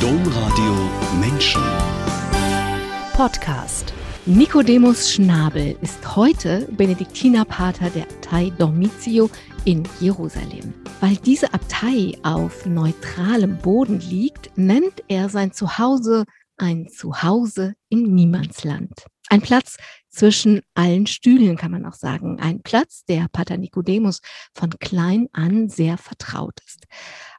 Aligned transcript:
Domradio 0.00 0.90
Menschen. 1.20 1.60
Podcast. 3.12 3.92
Nicodemus 4.24 5.12
Schnabel 5.12 5.76
ist 5.82 6.16
heute 6.16 6.66
Benediktinerpater 6.70 7.90
der 7.90 8.04
Abtei 8.04 8.50
Dormitio 8.58 9.28
in 9.66 9.86
Jerusalem. 10.00 10.72
Weil 11.00 11.16
diese 11.16 11.52
Abtei 11.52 12.14
auf 12.22 12.64
neutralem 12.64 13.58
Boden 13.58 14.00
liegt, 14.00 14.56
nennt 14.56 15.04
er 15.08 15.28
sein 15.28 15.52
Zuhause 15.52 16.24
ein 16.56 16.88
Zuhause 16.88 17.74
im 17.90 18.14
Niemandsland. 18.14 19.04
Ein 19.28 19.42
Platz 19.42 19.76
zwischen 20.08 20.60
allen 20.74 21.06
Stühlen, 21.06 21.56
kann 21.56 21.70
man 21.70 21.86
auch 21.86 21.94
sagen. 21.94 22.40
Ein 22.40 22.62
Platz, 22.62 23.04
der 23.04 23.28
Pater 23.30 23.58
Nicodemus 23.58 24.20
von 24.54 24.70
klein 24.78 25.28
an 25.32 25.68
sehr 25.68 25.98
vertraut 25.98 26.58
ist. 26.66 26.86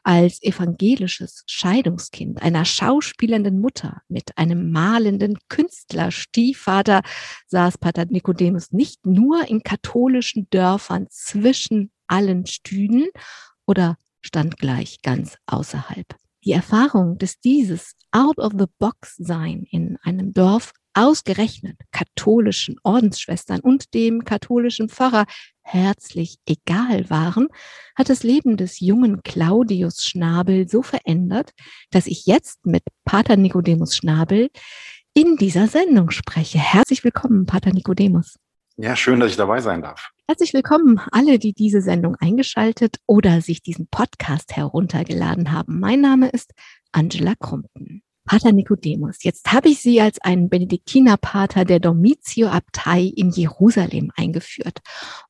Als 0.03 0.41
evangelisches 0.41 1.43
Scheidungskind 1.45 2.41
einer 2.41 2.65
schauspielenden 2.65 3.59
Mutter 3.59 4.01
mit 4.07 4.35
einem 4.35 4.71
malenden 4.71 5.37
Künstlerstiefvater 5.47 7.01
saß 7.47 7.77
Pater 7.77 8.05
Nicodemus 8.05 8.71
nicht 8.71 9.05
nur 9.05 9.47
in 9.47 9.61
katholischen 9.61 10.47
Dörfern 10.49 11.05
zwischen 11.11 11.91
allen 12.07 12.47
Stühlen 12.47 13.09
oder 13.67 13.97
stand 14.21 14.57
gleich 14.57 15.01
ganz 15.03 15.37
außerhalb. 15.45 16.07
Die 16.43 16.51
Erfahrung 16.51 17.19
des 17.19 17.39
dieses 17.39 17.95
Out-of-the-Box-Sein 18.11 19.65
in 19.69 19.97
einem 20.01 20.33
Dorf 20.33 20.73
ausgerechnet 20.93 21.77
katholischen 21.91 22.75
Ordensschwestern 22.83 23.59
und 23.61 23.93
dem 23.93 24.23
katholischen 24.23 24.89
Pfarrer 24.89 25.25
herzlich 25.63 26.37
egal 26.45 27.09
waren, 27.09 27.47
hat 27.95 28.09
das 28.09 28.23
Leben 28.23 28.57
des 28.57 28.79
jungen 28.79 29.21
Claudius 29.23 30.03
Schnabel 30.03 30.67
so 30.67 30.81
verändert, 30.81 31.51
dass 31.91 32.07
ich 32.07 32.25
jetzt 32.25 32.65
mit 32.65 32.83
Pater 33.05 33.37
Nicodemus 33.37 33.95
Schnabel 33.95 34.49
in 35.13 35.37
dieser 35.37 35.67
Sendung 35.67 36.09
spreche. 36.11 36.57
Herzlich 36.57 37.03
willkommen, 37.03 37.45
Pater 37.45 37.71
Nicodemus. 37.71 38.37
Ja, 38.77 38.95
schön, 38.95 39.19
dass 39.19 39.31
ich 39.31 39.37
dabei 39.37 39.61
sein 39.61 39.81
darf. 39.81 40.11
Herzlich 40.27 40.53
willkommen 40.53 40.99
alle, 41.11 41.39
die 41.39 41.53
diese 41.53 41.81
Sendung 41.81 42.15
eingeschaltet 42.15 42.97
oder 43.05 43.41
sich 43.41 43.61
diesen 43.61 43.87
Podcast 43.87 44.55
heruntergeladen 44.55 45.51
haben. 45.51 45.79
Mein 45.79 46.01
Name 46.01 46.29
ist 46.29 46.53
Angela 46.91 47.33
Krumpen. 47.37 48.01
Pater 48.31 48.53
Nicodemus, 48.53 49.25
jetzt 49.25 49.51
habe 49.51 49.67
ich 49.67 49.81
Sie 49.81 49.99
als 49.99 50.21
einen 50.21 50.47
Benediktinerpater 50.47 51.65
der 51.65 51.81
Dormitio-Abtei 51.81 53.01
in 53.13 53.29
Jerusalem 53.31 54.09
eingeführt. 54.15 54.79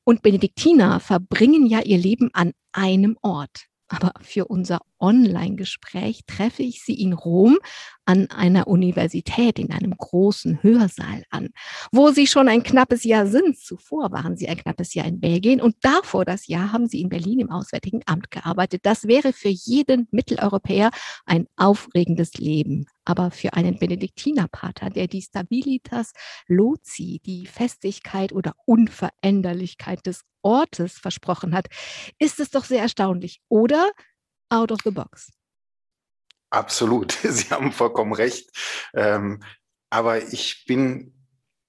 Und 0.04 0.22
Benediktiner 0.22 1.00
verbringen 1.00 1.66
ja 1.66 1.80
ihr 1.80 1.98
Leben 1.98 2.30
an 2.32 2.52
einem 2.70 3.18
Ort. 3.20 3.66
Aber 3.92 4.14
für 4.22 4.46
unser 4.46 4.80
Online-Gespräch 5.00 6.22
treffe 6.26 6.62
ich 6.62 6.82
sie 6.82 6.94
in 6.94 7.12
Rom 7.12 7.58
an 8.06 8.30
einer 8.30 8.66
Universität 8.66 9.58
in 9.58 9.70
einem 9.70 9.94
großen 9.94 10.62
Hörsaal 10.62 11.24
an, 11.28 11.50
wo 11.92 12.10
sie 12.10 12.26
schon 12.26 12.48
ein 12.48 12.62
knappes 12.62 13.04
Jahr 13.04 13.26
sind. 13.26 13.58
Zuvor 13.58 14.10
waren 14.10 14.38
sie 14.38 14.48
ein 14.48 14.56
knappes 14.56 14.94
Jahr 14.94 15.06
in 15.06 15.20
Belgien 15.20 15.60
und 15.60 15.76
davor 15.82 16.24
das 16.24 16.46
Jahr 16.46 16.72
haben 16.72 16.88
sie 16.88 17.02
in 17.02 17.10
Berlin 17.10 17.40
im 17.40 17.50
Auswärtigen 17.50 18.00
Amt 18.06 18.30
gearbeitet. 18.30 18.80
Das 18.84 19.06
wäre 19.08 19.34
für 19.34 19.50
jeden 19.50 20.08
Mitteleuropäer 20.10 20.90
ein 21.26 21.46
aufregendes 21.56 22.32
Leben. 22.34 22.86
Aber 23.04 23.30
für 23.30 23.54
einen 23.54 23.78
Benediktinerpater, 23.78 24.90
der 24.90 25.08
die 25.08 25.22
Stabilitas 25.22 26.12
Loci, 26.46 27.20
die 27.24 27.46
Festigkeit 27.46 28.32
oder 28.32 28.54
Unveränderlichkeit 28.64 30.06
des 30.06 30.22
Ortes 30.42 30.98
versprochen 30.98 31.54
hat, 31.54 31.66
ist 32.18 32.40
es 32.40 32.50
doch 32.50 32.64
sehr 32.64 32.82
erstaunlich. 32.82 33.40
Oder 33.48 33.90
out 34.50 34.70
of 34.70 34.78
the 34.84 34.90
box. 34.90 35.32
Absolut, 36.50 37.12
Sie 37.22 37.50
haben 37.50 37.72
vollkommen 37.72 38.12
recht. 38.12 38.50
Ähm, 38.94 39.42
aber 39.90 40.22
ich 40.32 40.64
bin 40.66 41.21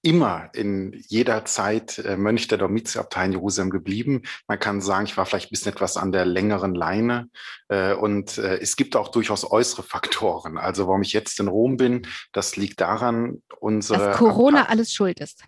immer 0.04 0.50
in 0.52 0.92
jeder 1.08 1.44
Zeit 1.44 1.98
äh, 1.98 2.16
Mönch 2.16 2.46
der 2.48 2.58
Domitiabtei 2.58 3.24
in 3.24 3.32
Jerusalem 3.32 3.70
geblieben. 3.70 4.22
Man 4.46 4.58
kann 4.60 4.80
sagen, 4.80 5.06
ich 5.06 5.16
war 5.16 5.24
vielleicht 5.26 5.48
ein 5.48 5.50
bisschen 5.50 5.72
etwas 5.72 5.96
an 5.96 6.12
der 6.12 6.26
längeren 6.26 6.74
Leine. 6.74 7.30
Äh, 7.68 7.94
und 7.94 8.38
äh, 8.38 8.58
es 8.58 8.76
gibt 8.76 8.96
auch 8.96 9.08
durchaus 9.08 9.50
äußere 9.50 9.82
Faktoren. 9.82 10.58
Also 10.58 10.86
warum 10.86 11.02
ich 11.02 11.12
jetzt 11.12 11.40
in 11.40 11.48
Rom 11.48 11.76
bin, 11.76 12.06
das 12.32 12.56
liegt 12.56 12.80
daran, 12.80 13.42
unsere... 13.58 14.10
Dass 14.10 14.16
Corona 14.18 14.62
Abtei 14.62 14.72
alles 14.72 14.92
schuld 14.92 15.20
ist. 15.20 15.42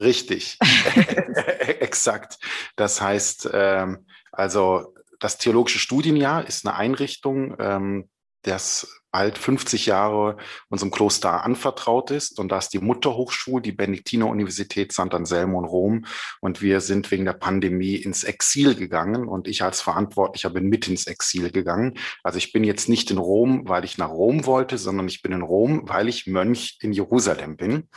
Richtig, 0.00 0.58
exakt. 1.80 2.38
Das 2.76 3.00
heißt, 3.00 3.50
ähm, 3.52 4.06
also 4.30 4.94
das 5.18 5.38
Theologische 5.38 5.78
Studienjahr 5.78 6.46
ist 6.46 6.66
eine 6.66 6.76
Einrichtung, 6.76 7.56
ähm, 7.58 8.08
das 8.42 8.99
bald 9.10 9.38
50 9.38 9.86
Jahre 9.86 10.36
unserem 10.68 10.90
Kloster 10.90 11.44
anvertraut 11.44 12.10
ist. 12.10 12.38
Und 12.38 12.50
da 12.50 12.58
ist 12.58 12.70
die 12.70 12.78
Mutterhochschule, 12.78 13.62
die 13.62 13.72
Benediktiner-Universität 13.72 14.92
St. 14.92 15.12
Anselmo 15.12 15.58
in 15.60 15.64
Rom. 15.64 16.04
Und 16.40 16.62
wir 16.62 16.80
sind 16.80 17.10
wegen 17.10 17.24
der 17.24 17.32
Pandemie 17.32 17.96
ins 17.96 18.24
Exil 18.24 18.74
gegangen. 18.74 19.28
Und 19.28 19.48
ich 19.48 19.62
als 19.62 19.80
Verantwortlicher 19.80 20.50
bin 20.50 20.68
mit 20.68 20.88
ins 20.88 21.06
Exil 21.06 21.50
gegangen. 21.50 21.98
Also 22.22 22.38
ich 22.38 22.52
bin 22.52 22.64
jetzt 22.64 22.88
nicht 22.88 23.10
in 23.10 23.18
Rom, 23.18 23.68
weil 23.68 23.84
ich 23.84 23.98
nach 23.98 24.10
Rom 24.10 24.46
wollte, 24.46 24.78
sondern 24.78 25.08
ich 25.08 25.22
bin 25.22 25.32
in 25.32 25.42
Rom, 25.42 25.88
weil 25.88 26.08
ich 26.08 26.26
Mönch 26.26 26.78
in 26.80 26.92
Jerusalem 26.92 27.56
bin. 27.56 27.88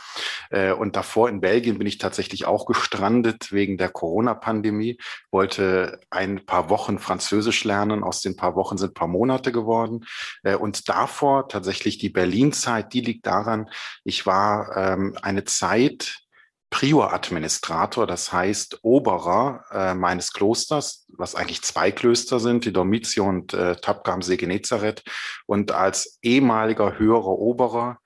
Äh, 0.50 0.72
und 0.72 0.96
davor 0.96 1.28
in 1.28 1.40
Belgien 1.40 1.78
bin 1.78 1.86
ich 1.86 1.98
tatsächlich 1.98 2.46
auch 2.46 2.66
gestrandet 2.66 3.52
wegen 3.52 3.78
der 3.78 3.88
Corona-Pandemie, 3.88 4.98
wollte 5.30 6.00
ein 6.10 6.44
paar 6.44 6.70
Wochen 6.70 6.98
Französisch 6.98 7.64
lernen. 7.64 8.02
Aus 8.02 8.20
den 8.20 8.36
paar 8.36 8.56
Wochen 8.56 8.78
sind 8.78 8.94
paar 8.94 9.08
Monate 9.08 9.52
geworden. 9.52 10.04
Äh, 10.42 10.56
und 10.56 10.88
da 10.88 11.03
davor 11.04 11.48
tatsächlich 11.48 11.98
die 11.98 12.08
Berlin-Zeit, 12.08 12.94
die 12.94 13.02
liegt 13.02 13.26
daran, 13.26 13.68
ich 14.04 14.24
war 14.24 14.74
ähm, 14.74 15.16
eine 15.20 15.44
Zeit 15.44 16.20
Prior-Administrator, 16.70 18.06
das 18.06 18.32
heißt 18.32 18.78
Oberer 18.82 19.64
äh, 19.70 19.94
meines 19.94 20.32
Klosters, 20.32 21.06
was 21.08 21.34
eigentlich 21.34 21.62
zwei 21.62 21.92
Klöster 21.92 22.40
sind, 22.40 22.64
die 22.64 22.72
Dormitio 22.72 23.28
und 23.28 23.52
äh, 23.52 23.76
Tapka 23.76 24.12
am 24.12 24.22
See 24.22 24.36
Genezareth. 24.36 25.04
Und 25.46 25.72
als 25.72 26.18
ehemaliger 26.22 26.98
höherer 26.98 27.38
Oberer, 27.38 27.98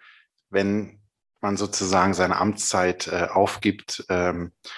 wenn 0.51 1.01
man 1.41 1.57
sozusagen 1.57 2.15
seine 2.15 2.37
Amtszeit 2.37 3.07
äh, 3.07 3.29
aufgibt, 3.33 4.05
ähm, 4.11 4.53
äh, 4.65 4.69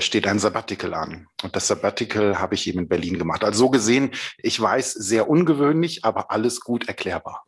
steht 0.00 0.26
ein 0.26 0.38
Sabbatical 0.38 0.94
an. 0.94 1.26
Und 1.42 1.56
das 1.56 1.68
Sabbatical 1.68 2.38
habe 2.38 2.54
ich 2.54 2.66
eben 2.66 2.80
in 2.80 2.88
Berlin 2.88 3.18
gemacht. 3.18 3.44
Also 3.44 3.58
so 3.58 3.70
gesehen, 3.70 4.10
ich 4.38 4.60
weiß, 4.60 4.92
sehr 4.92 5.28
ungewöhnlich, 5.28 6.04
aber 6.04 6.30
alles 6.30 6.60
gut 6.60 6.88
erklärbar. 6.88 7.44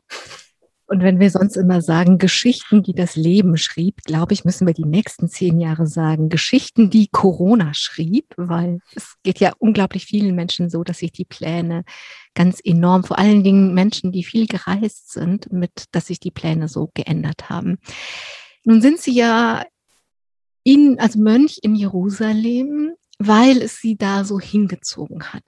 Und 0.91 1.05
wenn 1.05 1.21
wir 1.21 1.31
sonst 1.31 1.56
immer 1.56 1.83
sagen, 1.83 2.19
Geschichten, 2.19 2.83
die 2.83 2.95
das 2.95 3.15
Leben 3.15 3.56
schrieb, 3.56 4.03
glaube 4.03 4.33
ich, 4.33 4.45
müssen 4.45 4.67
wir 4.67 4.75
die 4.75 4.84
nächsten 4.84 5.28
zehn 5.28 5.61
Jahre 5.61 5.87
sagen, 5.87 6.28
Geschichten, 6.28 6.91
die 6.91 7.06
Corona 7.06 7.75
schrieb, 7.75 8.34
weil 8.37 8.81
es 8.97 9.15
geht 9.22 9.39
ja 9.39 9.53
unglaublich 9.59 10.07
vielen 10.07 10.34
Menschen 10.34 10.69
so, 10.69 10.83
dass 10.83 10.99
sich 10.99 11.12
die 11.12 11.25
Pläne 11.25 11.84
ganz 12.34 12.59
enorm, 12.65 13.05
vor 13.05 13.21
allen 13.21 13.45
Dingen 13.45 13.72
Menschen, 13.72 14.11
die 14.11 14.25
viel 14.25 14.49
gereist 14.49 15.12
sind, 15.12 15.53
mit, 15.53 15.84
dass 15.93 16.09
sich 16.09 16.19
die 16.19 16.33
Pläne 16.33 16.67
so 16.67 16.91
geändert 16.93 17.49
haben. 17.49 17.78
Nun 18.65 18.83
sind 18.83 18.99
Sie 18.99 19.15
ja 19.15 19.65
in, 20.71 21.01
als 21.01 21.17
Mönch 21.17 21.59
in 21.63 21.75
Jerusalem, 21.75 22.95
weil 23.19 23.61
es 23.61 23.81
sie 23.81 23.97
da 23.97 24.23
so 24.23 24.39
hingezogen 24.39 25.33
hat. 25.33 25.43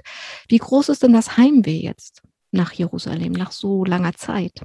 Wie 0.49 0.59
groß 0.59 0.89
ist 0.89 1.05
denn 1.05 1.13
das 1.13 1.37
Heimweh 1.37 1.81
jetzt 1.81 2.23
nach 2.51 2.73
Jerusalem, 2.73 3.33
nach 3.33 3.53
so 3.53 3.85
langer 3.85 4.15
Zeit? 4.15 4.63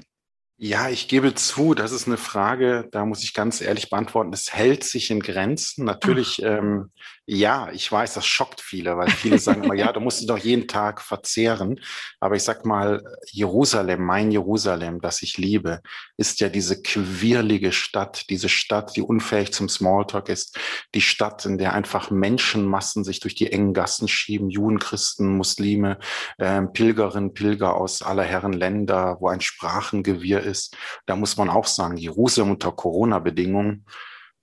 Ja, 0.60 0.90
ich 0.90 1.08
gebe 1.08 1.36
zu, 1.36 1.76
das 1.76 1.92
ist 1.92 2.08
eine 2.08 2.18
Frage, 2.18 2.90
da 2.92 3.06
muss 3.06 3.24
ich 3.24 3.36
ganz 3.36 3.62
ehrlich 3.62 3.92
beantworten. 3.92 4.34
Es 4.34 4.54
hält 4.54 4.84
sich 4.84 5.12
in 5.12 5.20
Grenzen. 5.20 5.86
Natürlich, 5.86 6.42
ähm, 6.42 6.90
ja, 7.28 7.70
ich 7.74 7.92
weiß, 7.92 8.16
das 8.16 8.26
schockt 8.26 8.62
viele, 8.62 8.98
weil 8.98 9.12
viele 9.12 9.38
sagen 9.38 9.64
immer, 9.64 9.76
ja, 9.76 9.92
du 9.92 10.00
musst 10.00 10.22
es 10.22 10.26
doch 10.26 10.40
jeden 10.40 10.68
Tag 10.68 11.02
verzehren. 11.02 11.80
Aber 12.20 12.38
ich 12.38 12.44
sag 12.44 12.66
mal, 12.66 13.04
Jerusalem, 13.30 14.04
mein 14.04 14.32
Jerusalem, 14.32 15.00
das 15.00 15.22
ich 15.22 15.38
liebe, 15.38 15.82
ist 16.16 16.40
ja 16.40 16.50
diese 16.50 16.82
quirlige 16.82 17.72
Stadt, 17.72 18.28
diese 18.32 18.50
Stadt, 18.50 18.96
die 18.96 19.04
unfähig 19.04 19.54
zum 19.54 19.70
Smalltalk 19.70 20.28
ist, 20.28 20.58
die 20.96 21.02
Stadt, 21.02 21.46
in 21.46 21.60
der 21.60 21.74
einfach 21.74 22.10
Menschenmassen 22.10 23.04
sich 23.04 23.20
durch 23.20 23.36
die 23.36 23.52
engen 23.52 23.76
Gassen 23.76 24.08
schieben, 24.08 24.50
Juden, 24.50 24.80
Christen, 24.80 25.38
Muslime, 25.38 26.00
ähm, 26.40 26.74
Pilgerinnen, 26.74 27.36
Pilger 27.36 27.76
aus 27.76 28.02
aller 28.02 28.24
Herren 28.24 28.54
Länder, 28.54 29.18
wo 29.20 29.28
ein 29.28 29.42
Sprachengewirr 29.42 30.47
ist. 30.48 30.76
Da 31.06 31.16
muss 31.16 31.38
man 31.38 31.50
auch 31.50 31.68
sagen, 31.68 31.98
Jerusalem 31.98 32.52
unter 32.52 32.72
Corona-Bedingungen, 32.72 33.86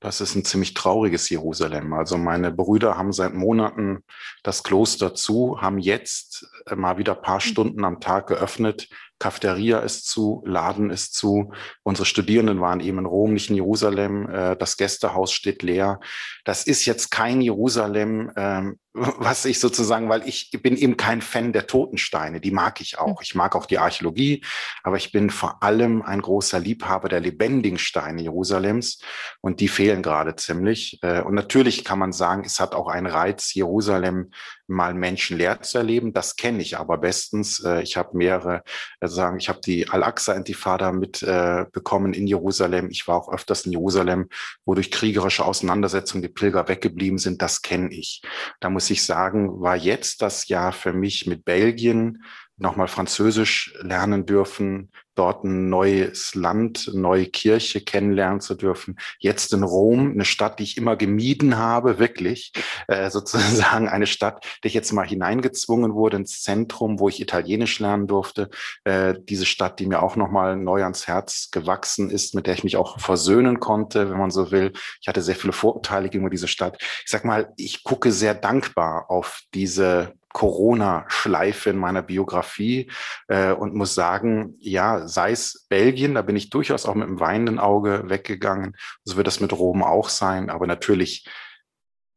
das 0.05 0.21
ist 0.21 0.35
ein 0.35 0.45
ziemlich 0.45 0.75
trauriges 0.75 1.31
Jerusalem. 1.31 1.95
Also 1.95 2.19
meine 2.19 2.53
Brüder 2.53 2.99
haben 2.99 3.13
seit 3.13 3.33
Monaten 3.33 4.05
das 4.43 4.63
Kloster 4.63 5.15
zu, 5.15 5.63
haben 5.63 5.79
jetzt 5.79 6.47
äh, 6.67 6.77
mal 6.77 6.99
wieder 6.99 7.15
paar 7.15 7.37
mhm. 7.37 7.41
Stunden 7.41 7.85
am 7.85 8.01
Tag 8.01 8.27
geöffnet. 8.27 8.91
Cafeteria 9.19 9.79
ist 9.79 10.07
zu, 10.07 10.43
Laden 10.45 10.91
ist 10.91 11.15
zu. 11.15 11.53
Unsere 11.85 12.05
Studierenden 12.05 12.61
waren 12.61 12.81
eben 12.81 12.99
in 12.99 13.07
Rom, 13.07 13.33
nicht 13.33 13.49
in 13.49 13.57
Jerusalem. 13.57 14.29
Äh, 14.29 14.57
das 14.57 14.77
Gästehaus 14.77 15.33
steht 15.33 15.63
leer. 15.63 16.01
Das 16.45 16.65
ist 16.65 16.85
jetzt 16.85 17.11
kein 17.11 17.41
Jerusalem, 17.41 18.31
ähm, 18.37 18.79
was 18.95 19.45
ich 19.45 19.59
sozusagen, 19.59 20.09
weil 20.09 20.27
ich 20.27 20.51
bin 20.63 20.77
eben 20.77 20.97
kein 20.97 21.21
Fan 21.21 21.53
der 21.53 21.67
Totensteine, 21.67 22.41
die 22.41 22.53
mag 22.53 22.81
ich 22.81 22.97
auch. 22.99 23.23
Ich 23.23 23.35
mag 23.35 23.57
auch 23.57 23.67
die 23.67 23.79
Archäologie, 23.79 24.45
aber 24.85 24.97
ich 24.97 25.11
bin 25.11 25.31
vor 25.31 25.63
allem 25.65 26.01
ein 26.03 26.23
großer 26.23 26.61
Liebhaber 26.61 27.09
der 27.09 27.19
lebendigen 27.19 27.79
Steine 27.79 28.23
Jerusalems 28.23 29.01
und 29.41 29.59
die 29.59 29.67
fehlen 29.67 30.01
gerade 30.03 30.37
ziemlich. 30.37 31.01
Äh, 31.03 31.23
und 31.23 31.35
natürlich 31.35 31.85
kann 31.85 31.99
man 31.99 32.13
sagen, 32.13 32.45
es 32.47 32.61
hat 32.61 32.75
auch 32.75 32.87
einen 32.87 33.07
Reiz, 33.07 33.53
Jerusalem 33.55 34.31
mal 34.67 34.95
menschenleer 34.95 35.61
zu 35.61 35.79
erleben. 35.79 36.13
Das 36.13 36.37
kenne 36.37 36.63
ich 36.63 36.79
aber 36.79 36.99
bestens. 36.99 37.61
Äh, 37.65 37.83
ich 37.83 37.97
habe 37.97 38.17
mehrere, 38.17 38.63
also 39.01 39.17
sagen, 39.17 39.39
ich 39.39 39.49
habe 39.49 39.61
die 39.61 39.89
Al-Aqsa-Intifada 39.89 40.93
mitbekommen 40.93 42.15
in 42.15 42.27
Jerusalem. 42.27 42.89
Ich 42.91 43.07
war 43.07 43.17
auch 43.17 43.33
öfters 43.33 43.67
in 43.67 43.73
Jerusalem, 43.73 44.29
wo 44.65 44.75
durch 44.75 44.91
kriegerische 44.91 45.45
Auseinandersetzungen 45.45 46.23
die 46.23 46.29
Pilger 46.29 46.69
weggeblieben 46.69 47.19
sind. 47.19 47.43
Das 47.43 47.63
kenne 47.63 47.93
ich. 47.93 48.23
Da 48.61 48.71
muss 48.71 48.84
ich 48.91 49.05
sagen, 49.05 49.61
war 49.61 49.77
jetzt 49.77 50.23
das 50.23 50.49
Jahr 50.49 50.73
für 50.73 50.93
mich 50.93 51.27
mit 51.27 51.45
Belgien 51.45 52.23
nochmal 52.57 52.89
Französisch 52.89 53.75
lernen 53.81 54.27
dürfen, 54.27 54.91
dort 55.15 55.45
ein 55.45 55.69
neues 55.69 56.35
Land, 56.35 56.89
eine 56.89 57.01
neue 57.01 57.27
Kirche 57.27 57.81
kennenlernen 57.81 58.41
zu 58.41 58.55
dürfen. 58.55 58.97
Jetzt 59.19 59.53
in 59.53 59.63
Rom, 59.63 60.13
eine 60.13 60.25
Stadt, 60.25 60.59
die 60.59 60.65
ich 60.65 60.77
immer 60.77 60.97
gemieden 60.97 61.57
habe, 61.57 61.99
wirklich, 61.99 62.53
äh, 62.89 63.11
sozusagen 63.15 63.89
eine 63.89 64.07
Stadt, 64.07 64.45
die 64.63 64.69
ich 64.69 64.75
jetzt 64.75 64.93
mal 64.93 65.07
hineingezwungen 65.07 65.95
wurde 65.95 66.17
ins 66.19 66.43
Zentrum, 66.43 66.99
wo 66.99 67.09
ich 67.09 67.21
Italienisch 67.21 67.79
lernen 67.81 68.07
durfte. 68.07 68.51
Äh, 68.85 69.15
diese 69.29 69.47
Stadt, 69.47 69.79
die 69.81 69.87
mir 69.87 70.03
auch 70.03 70.17
nochmal 70.17 70.57
neu 70.57 70.83
ans 70.83 71.07
Herz 71.07 71.51
gewachsen 71.51 72.11
ist, 72.11 72.35
mit 72.35 72.47
der 72.47 72.55
ich 72.55 72.65
mich 72.65 72.77
auch 72.77 72.99
versöhnen 72.99 73.61
konnte, 73.61 74.11
wenn 74.11 74.19
man 74.19 74.31
so 74.31 74.51
will. 74.51 74.73
Ich 75.01 75.09
hatte 75.09 75.23
sehr 75.23 75.37
viele 75.37 75.53
Vorurteile 75.53 76.09
gegenüber 76.09 76.31
dieser 76.31 76.49
Stadt. 76.49 76.77
Ich 76.81 77.11
sag 77.11 77.25
mal, 77.25 77.53
ich 77.57 77.85
gucke 77.85 78.13
sehr 78.13 78.35
dankbar 78.35 79.11
auf 79.11 79.43
diese 79.55 80.15
Corona-Schleife 80.35 81.71
in 81.71 81.79
meiner 81.79 82.03
Biografie 82.03 82.91
äh, 83.29 83.53
und 83.53 83.75
muss 83.75 83.95
sagen, 83.95 84.57
ja, 84.59 85.07
sei 85.07 85.31
es 85.31 85.65
Belgien, 85.69 86.15
da 86.15 86.23
bin 86.23 86.35
ich 86.35 86.51
durchaus 86.51 86.87
auch 86.87 86.97
mit 86.97 87.07
einem 87.07 87.21
weinenden 87.21 87.59
Auge 87.61 88.03
weggegangen. 88.09 88.77
So 89.05 89.17
wird 89.17 89.29
das 89.29 89.41
mit 89.41 89.53
Rom 89.53 89.83
auch 89.85 90.09
sein. 90.09 90.51
Aber 90.51 90.67
natürlich, 90.67 91.27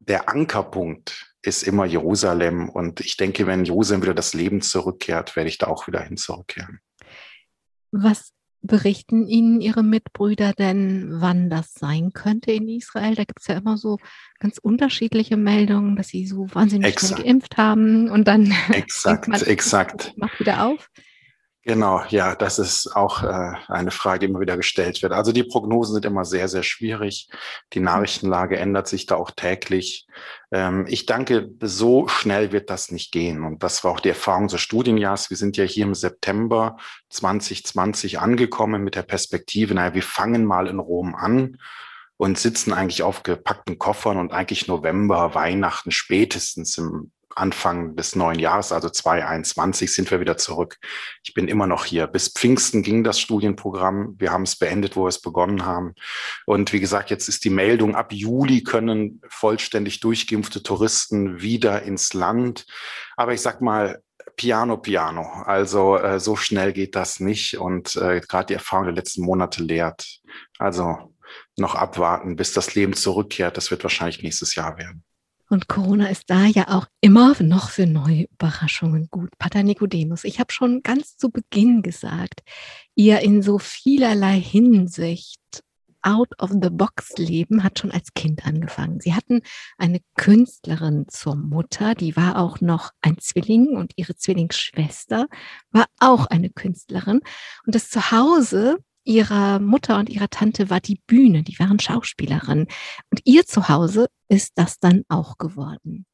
der 0.00 0.28
Ankerpunkt 0.28 1.32
ist 1.42 1.62
immer 1.62 1.86
Jerusalem. 1.86 2.68
Und 2.68 3.00
ich 3.00 3.16
denke, 3.16 3.46
wenn 3.46 3.64
Jerusalem 3.64 4.02
wieder 4.02 4.14
das 4.14 4.34
Leben 4.34 4.62
zurückkehrt, 4.62 5.36
werde 5.36 5.48
ich 5.48 5.58
da 5.58 5.68
auch 5.68 5.86
wieder 5.86 6.00
hin 6.00 6.16
zurückkehren. 6.16 6.80
Was 7.92 8.32
berichten 8.62 9.26
Ihnen 9.26 9.60
Ihre 9.60 9.82
Mitbrüder 9.82 10.52
denn, 10.52 11.08
wann 11.20 11.50
das 11.50 11.74
sein 11.74 12.12
könnte 12.12 12.52
in 12.52 12.68
Israel? 12.68 13.14
Da 13.14 13.24
gibt 13.24 13.40
es 13.40 13.46
ja 13.46 13.56
immer 13.56 13.76
so 13.76 13.98
ganz 14.38 14.58
unterschiedliche 14.58 15.36
Meldungen, 15.36 15.96
dass 15.96 16.08
sie 16.08 16.26
so 16.26 16.46
wahnsinnig 16.52 16.88
exakt. 16.88 17.22
geimpft 17.22 17.56
haben 17.56 18.10
und 18.10 18.26
dann 18.26 18.52
exakt, 18.72 19.28
exakt. 19.46 20.12
macht 20.16 20.38
wieder 20.40 20.66
auf. 20.66 20.90
Genau, 21.64 22.02
ja, 22.08 22.34
das 22.34 22.58
ist 22.58 22.96
auch 22.96 23.22
äh, 23.22 23.52
eine 23.66 23.90
Frage, 23.90 24.20
die 24.20 24.26
immer 24.26 24.40
wieder 24.40 24.56
gestellt 24.56 25.02
wird. 25.02 25.12
Also 25.12 25.32
die 25.32 25.42
Prognosen 25.42 25.94
sind 25.94 26.06
immer 26.06 26.24
sehr, 26.24 26.48
sehr 26.48 26.62
schwierig. 26.62 27.28
Die 27.74 27.80
Nachrichtenlage 27.80 28.56
ändert 28.56 28.88
sich 28.88 29.04
da 29.06 29.16
auch 29.16 29.30
täglich. 29.32 30.06
Ähm, 30.50 30.86
ich 30.88 31.04
danke, 31.04 31.50
so 31.60 32.08
schnell 32.08 32.52
wird 32.52 32.70
das 32.70 32.90
nicht 32.90 33.12
gehen. 33.12 33.42
Und 33.44 33.62
das 33.62 33.84
war 33.84 33.90
auch 33.90 34.00
die 34.00 34.08
Erfahrung 34.08 34.48
des 34.48 34.60
Studienjahrs. 34.60 35.28
Wir 35.28 35.36
sind 35.36 35.56
ja 35.58 35.64
hier 35.64 35.84
im 35.84 35.94
September 35.94 36.78
2020 37.10 38.18
angekommen 38.18 38.82
mit 38.82 38.94
der 38.94 39.02
Perspektive, 39.02 39.74
naja, 39.74 39.94
wir 39.94 40.02
fangen 40.02 40.46
mal 40.46 40.68
in 40.68 40.78
Rom 40.78 41.14
an 41.14 41.58
und 42.16 42.38
sitzen 42.38 42.72
eigentlich 42.72 43.02
auf 43.02 43.24
gepackten 43.24 43.78
Koffern 43.78 44.16
und 44.16 44.32
eigentlich 44.32 44.68
November, 44.68 45.34
Weihnachten 45.34 45.90
spätestens 45.90 46.78
im 46.78 47.10
Anfang 47.34 47.96
des 47.96 48.16
neuen 48.16 48.38
Jahres, 48.38 48.72
also 48.72 48.88
2021, 48.88 49.92
sind 49.92 50.10
wir 50.10 50.20
wieder 50.20 50.36
zurück. 50.36 50.78
Ich 51.22 51.34
bin 51.34 51.48
immer 51.48 51.66
noch 51.66 51.84
hier. 51.84 52.06
Bis 52.06 52.28
Pfingsten 52.28 52.82
ging 52.82 53.04
das 53.04 53.20
Studienprogramm. 53.20 54.16
Wir 54.18 54.32
haben 54.32 54.42
es 54.42 54.56
beendet, 54.56 54.96
wo 54.96 55.04
wir 55.04 55.08
es 55.08 55.20
begonnen 55.20 55.64
haben. 55.64 55.94
Und 56.46 56.72
wie 56.72 56.80
gesagt, 56.80 57.10
jetzt 57.10 57.28
ist 57.28 57.44
die 57.44 57.50
Meldung, 57.50 57.94
ab 57.94 58.12
Juli 58.12 58.62
können 58.62 59.20
vollständig 59.28 60.00
durchgeimpfte 60.00 60.62
Touristen 60.62 61.40
wieder 61.40 61.82
ins 61.82 62.14
Land. 62.14 62.66
Aber 63.16 63.34
ich 63.34 63.40
sag 63.40 63.60
mal, 63.60 64.02
Piano, 64.36 64.78
Piano. 64.78 65.22
Also 65.44 65.96
äh, 65.98 66.20
so 66.20 66.36
schnell 66.36 66.72
geht 66.72 66.94
das 66.94 67.20
nicht. 67.20 67.58
Und 67.58 67.96
äh, 67.96 68.20
gerade 68.20 68.46
die 68.46 68.54
Erfahrung 68.54 68.86
der 68.86 68.94
letzten 68.94 69.22
Monate 69.22 69.62
lehrt. 69.62 70.20
Also 70.58 71.14
noch 71.56 71.74
abwarten, 71.74 72.36
bis 72.36 72.52
das 72.52 72.74
Leben 72.74 72.94
zurückkehrt. 72.94 73.56
Das 73.56 73.70
wird 73.70 73.82
wahrscheinlich 73.82 74.22
nächstes 74.22 74.54
Jahr 74.54 74.78
werden. 74.78 75.04
Und 75.48 75.68
Corona 75.68 76.08
ist 76.08 76.28
da 76.28 76.44
ja 76.44 76.68
auch 76.68 76.86
immer 77.00 77.34
noch 77.42 77.70
für 77.70 77.86
neue 77.86 78.26
Überraschungen 78.32 79.08
gut. 79.10 79.30
Pater 79.38 79.62
Nikodemus, 79.62 80.24
ich 80.24 80.40
habe 80.40 80.52
schon 80.52 80.82
ganz 80.82 81.16
zu 81.16 81.30
Beginn 81.30 81.82
gesagt, 81.82 82.42
ihr 82.94 83.20
in 83.20 83.42
so 83.42 83.58
vielerlei 83.58 84.38
Hinsicht 84.40 85.38
out 86.02 86.30
of 86.40 86.50
the 86.50 86.70
box 86.70 87.16
leben 87.16 87.64
hat 87.64 87.78
schon 87.78 87.90
als 87.90 88.14
Kind 88.14 88.46
angefangen. 88.46 89.00
Sie 89.00 89.14
hatten 89.14 89.42
eine 89.78 90.00
Künstlerin 90.16 91.06
zur 91.08 91.36
Mutter, 91.36 91.94
die 91.94 92.16
war 92.16 92.38
auch 92.38 92.60
noch 92.60 92.90
ein 93.00 93.18
Zwilling 93.18 93.76
und 93.76 93.92
ihre 93.96 94.14
Zwillingsschwester 94.14 95.26
war 95.70 95.86
auch 95.98 96.26
eine 96.26 96.50
Künstlerin. 96.50 97.20
Und 97.66 97.74
das 97.74 97.90
Zuhause 97.90 98.78
ihrer 99.08 99.58
Mutter 99.58 99.98
und 99.98 100.10
ihrer 100.10 100.28
Tante 100.28 100.68
war 100.68 100.80
die 100.80 101.00
Bühne, 101.06 101.42
die 101.42 101.58
waren 101.58 101.80
Schauspielerinnen. 101.80 102.68
Und 103.10 103.20
ihr 103.24 103.46
Zuhause 103.46 104.08
ist 104.28 104.52
das 104.56 104.78
dann 104.78 105.02
auch 105.08 105.38
geworden. 105.38 106.04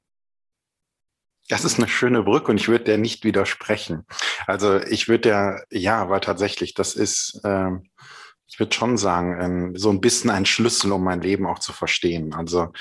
Das 1.49 1.65
ist 1.65 1.79
eine 1.79 1.89
schöne 1.89 2.23
Brücke 2.23 2.53
und 2.53 2.59
ich 2.59 2.69
würde 2.69 2.85
der 2.85 2.99
nicht 2.99 3.25
widersprechen. 3.25 4.07
Also 4.47 4.81
ich 4.81 5.09
würde 5.09 5.29
der, 5.29 5.65
ja, 5.71 6.01
aber 6.01 6.21
tatsächlich, 6.21 6.73
das 6.73 6.95
ist, 6.95 7.41
äh, 7.45 7.71
ich 8.47 8.59
würde 8.59 8.75
schon 8.75 8.97
sagen, 8.97 9.75
äh, 9.75 9.79
so 9.79 9.91
ein 9.91 10.01
bisschen 10.01 10.31
ein 10.31 10.47
Schlüssel, 10.47 10.93
um 10.93 11.05
mein 11.05 11.21
Leben 11.21 11.47
auch 11.47 11.59
zu 11.59 11.73
verstehen. 11.73 12.33
Also 12.33 12.73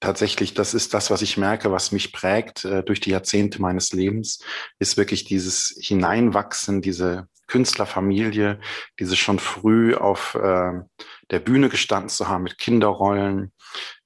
tatsächlich, 0.00 0.54
das 0.54 0.72
ist 0.72 0.94
das, 0.94 1.10
was 1.10 1.20
ich 1.20 1.36
merke, 1.36 1.70
was 1.70 1.92
mich 1.92 2.12
prägt 2.12 2.64
äh, 2.64 2.82
durch 2.82 3.00
die 3.00 3.10
Jahrzehnte 3.10 3.60
meines 3.60 3.92
Lebens, 3.92 4.42
ist 4.78 4.96
wirklich 4.96 5.24
dieses 5.24 5.76
Hineinwachsen, 5.78 6.80
diese 6.80 7.28
Künstlerfamilie, 7.48 8.60
diese 8.98 9.16
schon 9.16 9.38
früh 9.38 9.94
auf 9.94 10.34
äh, 10.36 10.72
der 11.30 11.38
Bühne 11.40 11.68
gestanden 11.68 12.08
zu 12.08 12.28
haben 12.28 12.44
mit 12.44 12.58
Kinderrollen, 12.58 13.52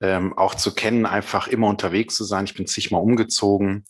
ähm, 0.01 0.37
auch 0.37 0.55
zu 0.55 0.75
kennen, 0.75 1.07
einfach 1.07 1.47
immer 1.47 1.69
unterwegs 1.69 2.17
zu 2.17 2.25
sein. 2.25 2.45
Ich 2.45 2.55
bin 2.55 2.67
zigmal 2.67 3.03
umgezogen. 3.03 3.85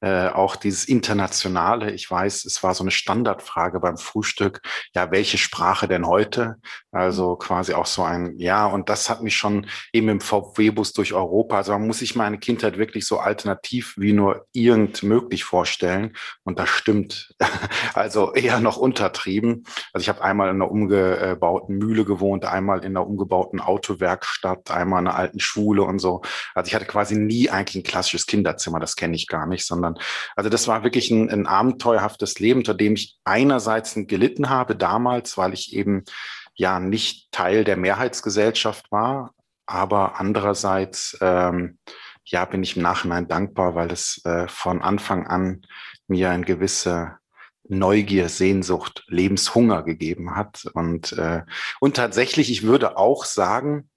Äh, 0.00 0.28
auch 0.28 0.56
dieses 0.56 0.84
Internationale. 0.84 1.92
Ich 1.92 2.10
weiß, 2.10 2.44
es 2.44 2.62
war 2.62 2.74
so 2.74 2.84
eine 2.84 2.90
Standardfrage 2.90 3.80
beim 3.80 3.96
Frühstück. 3.96 4.60
Ja, 4.94 5.10
welche 5.10 5.38
Sprache 5.38 5.88
denn 5.88 6.06
heute? 6.06 6.56
Also 6.92 7.36
quasi 7.36 7.74
auch 7.74 7.86
so 7.86 8.02
ein, 8.04 8.38
ja, 8.38 8.66
und 8.66 8.88
das 8.88 9.10
hat 9.10 9.22
mich 9.22 9.36
schon 9.36 9.66
eben 9.92 10.08
im 10.08 10.20
VW-Bus 10.20 10.92
durch 10.92 11.12
Europa. 11.12 11.56
Also 11.56 11.72
man 11.72 11.86
muss 11.86 11.98
sich 11.98 12.14
meine 12.14 12.38
Kindheit 12.38 12.78
wirklich 12.78 13.06
so 13.06 13.18
alternativ 13.18 13.94
wie 13.96 14.12
nur 14.12 14.46
irgend 14.52 15.02
möglich 15.02 15.44
vorstellen. 15.44 16.16
Und 16.44 16.58
das 16.58 16.68
stimmt. 16.68 17.34
Also 17.94 18.34
eher 18.34 18.60
noch 18.60 18.76
untertrieben. 18.76 19.64
Also 19.92 20.02
ich 20.02 20.08
habe 20.08 20.22
einmal 20.22 20.50
in 20.50 20.56
einer 20.56 20.70
umgebauten 20.70 21.78
Mühle 21.78 22.04
gewohnt, 22.04 22.44
einmal 22.44 22.80
in 22.80 22.96
einer 22.96 23.06
umgebauten 23.06 23.60
Autowerkstatt, 23.60 24.70
einmal 24.70 25.00
in 25.00 25.08
einer 25.08 25.15
alten 25.16 25.40
Schule 25.40 25.82
und 25.82 25.98
so. 25.98 26.22
Also 26.54 26.68
ich 26.68 26.74
hatte 26.74 26.86
quasi 26.86 27.16
nie 27.16 27.50
eigentlich 27.50 27.82
ein 27.82 27.88
klassisches 27.88 28.26
Kinderzimmer, 28.26 28.80
das 28.80 28.96
kenne 28.96 29.16
ich 29.16 29.26
gar 29.26 29.46
nicht, 29.46 29.66
sondern 29.66 29.98
also 30.36 30.50
das 30.50 30.68
war 30.68 30.84
wirklich 30.84 31.10
ein, 31.10 31.30
ein 31.30 31.46
abenteuerhaftes 31.46 32.38
Leben, 32.38 32.60
unter 32.60 32.74
dem 32.74 32.94
ich 32.94 33.16
einerseits 33.24 33.94
gelitten 33.94 34.48
habe 34.50 34.76
damals, 34.76 35.36
weil 35.38 35.52
ich 35.52 35.74
eben 35.74 36.04
ja 36.54 36.80
nicht 36.80 37.30
Teil 37.32 37.64
der 37.64 37.76
Mehrheitsgesellschaft 37.76 38.90
war, 38.90 39.34
aber 39.66 40.20
andererseits 40.20 41.18
ähm, 41.20 41.78
ja 42.24 42.44
bin 42.44 42.62
ich 42.62 42.76
im 42.76 42.82
Nachhinein 42.82 43.28
dankbar, 43.28 43.74
weil 43.74 43.90
es 43.90 44.24
äh, 44.24 44.48
von 44.48 44.82
Anfang 44.82 45.26
an 45.26 45.62
mir 46.08 46.30
ein 46.30 46.44
gewisse 46.44 47.18
Neugier, 47.68 48.28
Sehnsucht, 48.28 49.04
Lebenshunger 49.08 49.82
gegeben 49.82 50.36
hat. 50.36 50.66
Und, 50.72 51.12
äh, 51.12 51.42
und 51.80 51.96
tatsächlich, 51.96 52.50
ich 52.50 52.62
würde 52.62 52.96
auch 52.96 53.24
sagen, 53.24 53.88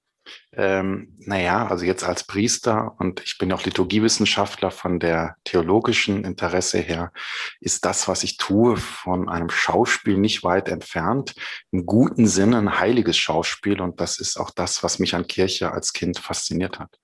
ähm, 0.53 1.15
naja, 1.19 1.67
also 1.67 1.85
jetzt 1.85 2.03
als 2.03 2.23
Priester 2.25 2.95
und 2.97 3.21
ich 3.23 3.37
bin 3.37 3.51
auch 3.53 3.63
Liturgiewissenschaftler 3.63 4.71
von 4.71 4.99
der 4.99 5.35
theologischen 5.43 6.23
Interesse 6.23 6.79
her, 6.79 7.11
ist 7.59 7.85
das, 7.85 8.07
was 8.07 8.23
ich 8.23 8.37
tue, 8.37 8.77
von 8.77 9.29
einem 9.29 9.49
Schauspiel 9.49 10.17
nicht 10.17 10.43
weit 10.43 10.69
entfernt. 10.69 11.35
Im 11.71 11.85
guten 11.85 12.27
Sinne 12.27 12.57
ein 12.57 12.79
heiliges 12.79 13.17
Schauspiel 13.17 13.79
und 13.81 14.01
das 14.01 14.19
ist 14.19 14.37
auch 14.37 14.51
das, 14.51 14.83
was 14.83 14.99
mich 14.99 15.15
an 15.15 15.27
Kirche 15.27 15.71
als 15.71 15.93
Kind 15.93 16.19
fasziniert 16.19 16.79
hat. 16.79 16.97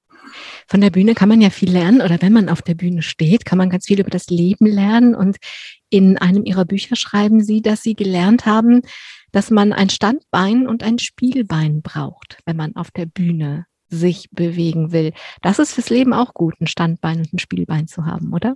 Von 0.67 0.81
der 0.81 0.89
Bühne 0.89 1.13
kann 1.13 1.29
man 1.29 1.41
ja 1.41 1.49
viel 1.49 1.71
lernen 1.71 2.01
oder 2.01 2.21
wenn 2.21 2.33
man 2.33 2.49
auf 2.49 2.61
der 2.61 2.73
Bühne 2.73 3.01
steht, 3.01 3.45
kann 3.45 3.57
man 3.57 3.69
ganz 3.69 3.85
viel 3.85 3.99
über 3.99 4.09
das 4.09 4.27
Leben 4.27 4.65
lernen. 4.65 5.15
Und 5.15 5.37
in 5.89 6.17
einem 6.17 6.45
ihrer 6.45 6.65
Bücher 6.65 6.95
schreiben 6.95 7.43
sie, 7.43 7.61
dass 7.61 7.83
sie 7.83 7.95
gelernt 7.95 8.45
haben, 8.45 8.81
dass 9.35 9.51
man 9.51 9.73
ein 9.73 9.89
Standbein 9.89 10.65
und 10.65 10.81
ein 10.81 10.97
Spielbein 10.97 11.81
braucht, 11.81 12.37
wenn 12.45 12.55
man 12.55 12.77
auf 12.77 12.89
der 12.89 13.05
Bühne 13.05 13.65
sich 13.89 14.29
bewegen 14.31 14.93
will. 14.93 15.11
Das 15.41 15.59
ist 15.59 15.73
fürs 15.73 15.89
Leben 15.89 16.13
auch 16.13 16.33
gut, 16.33 16.55
ein 16.61 16.67
Standbein 16.67 17.17
und 17.17 17.33
ein 17.33 17.39
Spielbein 17.39 17.85
zu 17.89 18.05
haben, 18.05 18.31
oder? 18.31 18.55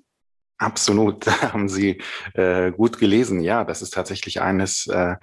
Absolut, 0.57 1.27
da 1.27 1.51
haben 1.51 1.67
Sie 1.67 2.01
äh, 2.33 2.71
gut 2.71 2.97
gelesen. 2.97 3.41
Ja, 3.41 3.65
das 3.65 3.81
ist 3.81 3.93
tatsächlich 3.93 4.39
eines 4.39 4.87
äh, 4.87 5.15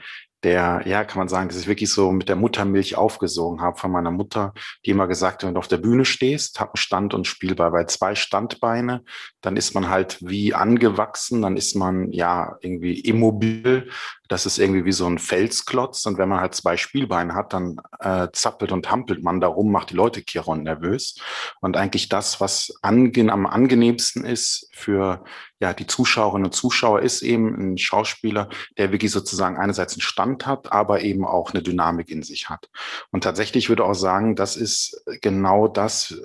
der, 0.47 0.83
ja, 0.85 1.05
kann 1.05 1.19
man 1.19 1.29
sagen, 1.29 1.49
dass 1.49 1.59
ich 1.59 1.67
wirklich 1.67 1.91
so 1.91 2.13
mit 2.13 2.29
der 2.29 2.37
Muttermilch 2.37 2.97
aufgesogen 2.97 3.61
habe 3.61 3.79
von 3.79 3.91
meiner 3.91 4.11
Mutter, 4.11 4.53
die 4.85 4.91
immer 4.91 5.09
gesagt 5.09 5.43
hat, 5.43 5.49
wenn 5.49 5.55
du 5.55 5.59
auf 5.59 5.67
der 5.67 5.79
Bühne 5.79 6.05
stehst, 6.05 6.61
hab 6.61 6.69
einen 6.69 6.77
Stand 6.77 7.15
und 7.15 7.27
Spielball, 7.27 7.73
weil 7.73 7.89
zwei 7.89 8.15
Standbeine, 8.15 9.03
dann 9.41 9.57
ist 9.57 9.75
man 9.75 9.89
halt 9.89 10.19
wie 10.21 10.55
angewachsen, 10.55 11.43
dann 11.43 11.57
ist 11.57 11.75
man 11.75 12.13
ja 12.13 12.59
irgendwie 12.61 13.01
immobil, 13.01 13.91
das 14.29 14.47
ist 14.47 14.59
irgendwie 14.59 14.85
wie 14.85 14.93
so 14.93 15.07
ein 15.07 15.19
Felsklotz 15.19 16.07
und 16.07 16.19
wenn 16.19 16.29
man 16.29 16.41
halt 16.41 16.55
zwei 16.55 16.77
Spielbeine 16.77 17.35
hat, 17.35 17.53
dann 17.53 17.81
äh, 18.01 18.29
zappelt 18.33 18.73
und 18.73 18.91
hampelt 18.91 19.23
man 19.23 19.41
darum, 19.41 19.71
macht 19.71 19.91
die 19.91 19.95
Leute 19.95 20.23
kirron 20.23 20.63
nervös 20.63 21.21
und 21.61 21.77
eigentlich 21.77 22.09
das, 22.09 22.41
was 22.41 22.75
ange 22.83 23.33
am 23.33 23.47
angenehmsten 23.47 24.25
ist 24.25 24.69
für 24.73 25.25
ja, 25.59 25.73
die 25.73 25.87
Zuschauerinnen 25.87 26.47
und 26.47 26.53
Zuschauer 26.53 27.01
ist 27.01 27.23
eben 27.23 27.73
ein 27.73 27.79
Schauspieler, 27.79 28.49
der 28.77 28.93
wirklich 28.93 29.11
sozusagen 29.11 29.57
einerseits 29.57 29.95
einen 29.95 30.03
Stand 30.03 30.47
hat, 30.47 30.71
aber 30.71 31.01
eben 31.01 31.25
auch 31.25 31.53
eine 31.53 31.63
Dynamik 31.63 32.11
in 32.11 32.23
sich 32.23 32.51
hat. 32.51 32.69
Und 33.11 33.25
tatsächlich 33.25 33.69
würde 33.69 33.85
auch 33.85 33.95
sagen, 33.95 34.37
das 34.37 34.57
ist 34.57 35.03
genau 35.23 35.67
das, 35.67 36.21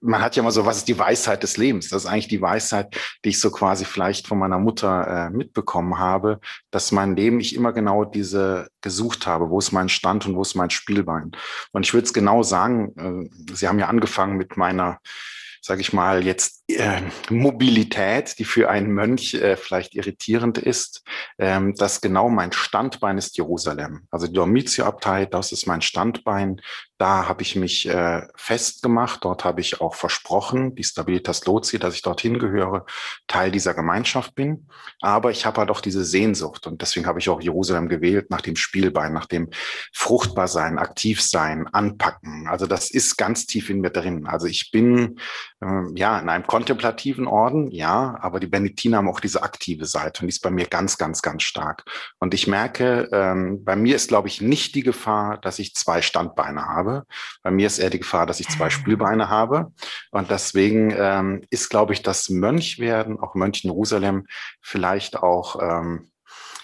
man 0.00 0.22
hat 0.22 0.36
ja 0.36 0.42
immer 0.42 0.52
so, 0.52 0.66
was 0.66 0.78
ist 0.78 0.88
die 0.88 0.98
Weisheit 0.98 1.42
des 1.42 1.56
Lebens? 1.56 1.88
Das 1.88 2.04
ist 2.04 2.10
eigentlich 2.10 2.28
die 2.28 2.42
Weisheit, 2.42 2.96
die 3.24 3.30
ich 3.30 3.40
so 3.40 3.50
quasi 3.50 3.84
vielleicht 3.84 4.26
von 4.26 4.38
meiner 4.38 4.58
Mutter 4.58 5.06
äh, 5.06 5.30
mitbekommen 5.30 5.98
habe, 5.98 6.40
dass 6.70 6.92
mein 6.92 7.16
Leben 7.16 7.40
ich 7.40 7.54
immer 7.54 7.72
genau 7.72 8.04
diese 8.04 8.68
gesucht 8.80 9.26
habe. 9.26 9.50
Wo 9.50 9.58
ist 9.58 9.72
mein 9.72 9.88
Stand 9.88 10.26
und 10.26 10.36
wo 10.36 10.42
ist 10.42 10.54
mein 10.54 10.70
Spielbein? 10.70 11.32
Und 11.72 11.86
ich 11.86 11.94
würde 11.94 12.06
es 12.06 12.12
genau 12.12 12.42
sagen, 12.42 13.30
äh, 13.30 13.54
Sie 13.54 13.68
haben 13.68 13.78
ja 13.78 13.88
angefangen 13.88 14.36
mit 14.36 14.56
meiner 14.56 15.00
sage 15.62 15.82
ich 15.82 15.92
mal, 15.92 16.24
jetzt 16.24 16.59
Mobilität, 17.30 18.38
die 18.38 18.44
für 18.44 18.68
einen 18.70 18.92
Mönch 18.92 19.34
äh, 19.34 19.56
vielleicht 19.56 19.94
irritierend 19.94 20.58
ist, 20.58 21.02
ähm, 21.38 21.74
dass 21.74 22.00
genau 22.00 22.28
mein 22.28 22.52
Standbein 22.52 23.18
ist 23.18 23.36
Jerusalem. 23.36 24.06
Also 24.10 24.26
die 24.26 24.32
Dormitio-Abtei, 24.34 25.26
das 25.26 25.52
ist 25.52 25.66
mein 25.66 25.82
Standbein. 25.82 26.60
Da 26.98 27.26
habe 27.28 27.42
ich 27.42 27.56
mich 27.56 27.88
äh, 27.88 28.26
festgemacht. 28.36 29.24
Dort 29.24 29.44
habe 29.44 29.62
ich 29.62 29.80
auch 29.80 29.94
versprochen, 29.94 30.74
die 30.74 30.84
Stabilitas 30.84 31.46
Lozi, 31.46 31.78
dass 31.78 31.94
ich 31.94 32.02
dorthin 32.02 32.38
gehöre, 32.38 32.84
Teil 33.26 33.50
dieser 33.50 33.72
Gemeinschaft 33.72 34.34
bin. 34.34 34.66
Aber 35.00 35.30
ich 35.30 35.46
habe 35.46 35.60
halt 35.60 35.70
auch 35.70 35.80
diese 35.80 36.04
Sehnsucht 36.04 36.66
und 36.66 36.82
deswegen 36.82 37.06
habe 37.06 37.18
ich 37.18 37.28
auch 37.30 37.40
Jerusalem 37.40 37.88
gewählt 37.88 38.30
nach 38.30 38.42
dem 38.42 38.56
Spielbein, 38.56 39.12
nach 39.14 39.26
dem 39.26 39.48
Fruchtbarsein, 39.94 40.78
Aktivsein, 40.78 41.66
Anpacken. 41.68 42.48
Also 42.48 42.66
das 42.66 42.90
ist 42.90 43.16
ganz 43.16 43.46
tief 43.46 43.70
in 43.70 43.80
mir 43.80 43.90
drin. 43.90 44.26
Also 44.26 44.46
ich 44.46 44.70
bin 44.70 45.18
ähm, 45.62 45.92
ja, 45.94 46.18
in 46.18 46.28
einem 46.28 46.46
kontemplativen 46.46 47.26
Orden, 47.26 47.70
ja, 47.70 48.18
aber 48.20 48.40
die 48.40 48.46
Benediktiner 48.46 48.98
haben 48.98 49.08
auch 49.08 49.20
diese 49.20 49.42
aktive 49.42 49.84
Seite 49.84 50.22
und 50.22 50.28
die 50.28 50.34
ist 50.34 50.42
bei 50.42 50.50
mir 50.50 50.66
ganz, 50.66 50.96
ganz, 50.96 51.20
ganz 51.20 51.42
stark. 51.42 51.84
Und 52.18 52.32
ich 52.32 52.46
merke, 52.46 53.08
ähm, 53.12 53.62
bei 53.64 53.76
mir 53.76 53.96
ist, 53.96 54.08
glaube 54.08 54.28
ich, 54.28 54.40
nicht 54.40 54.74
die 54.74 54.82
Gefahr, 54.82 55.38
dass 55.38 55.58
ich 55.58 55.74
zwei 55.74 56.00
Standbeine 56.00 56.66
habe. 56.66 57.04
Bei 57.42 57.50
mir 57.50 57.66
ist 57.66 57.78
eher 57.78 57.90
die 57.90 58.00
Gefahr, 58.00 58.26
dass 58.26 58.40
ich 58.40 58.48
zwei 58.48 58.66
ah. 58.66 58.70
Spielbeine 58.70 59.28
habe. 59.28 59.72
Und 60.10 60.30
deswegen 60.30 60.94
ähm, 60.96 61.42
ist, 61.50 61.68
glaube 61.68 61.92
ich, 61.92 62.02
das 62.02 62.30
Mönchwerden, 62.30 63.20
auch 63.20 63.34
Mönch 63.34 63.64
in 63.64 63.70
Jerusalem, 63.70 64.26
vielleicht 64.62 65.18
auch 65.18 65.60
ähm, 65.60 66.10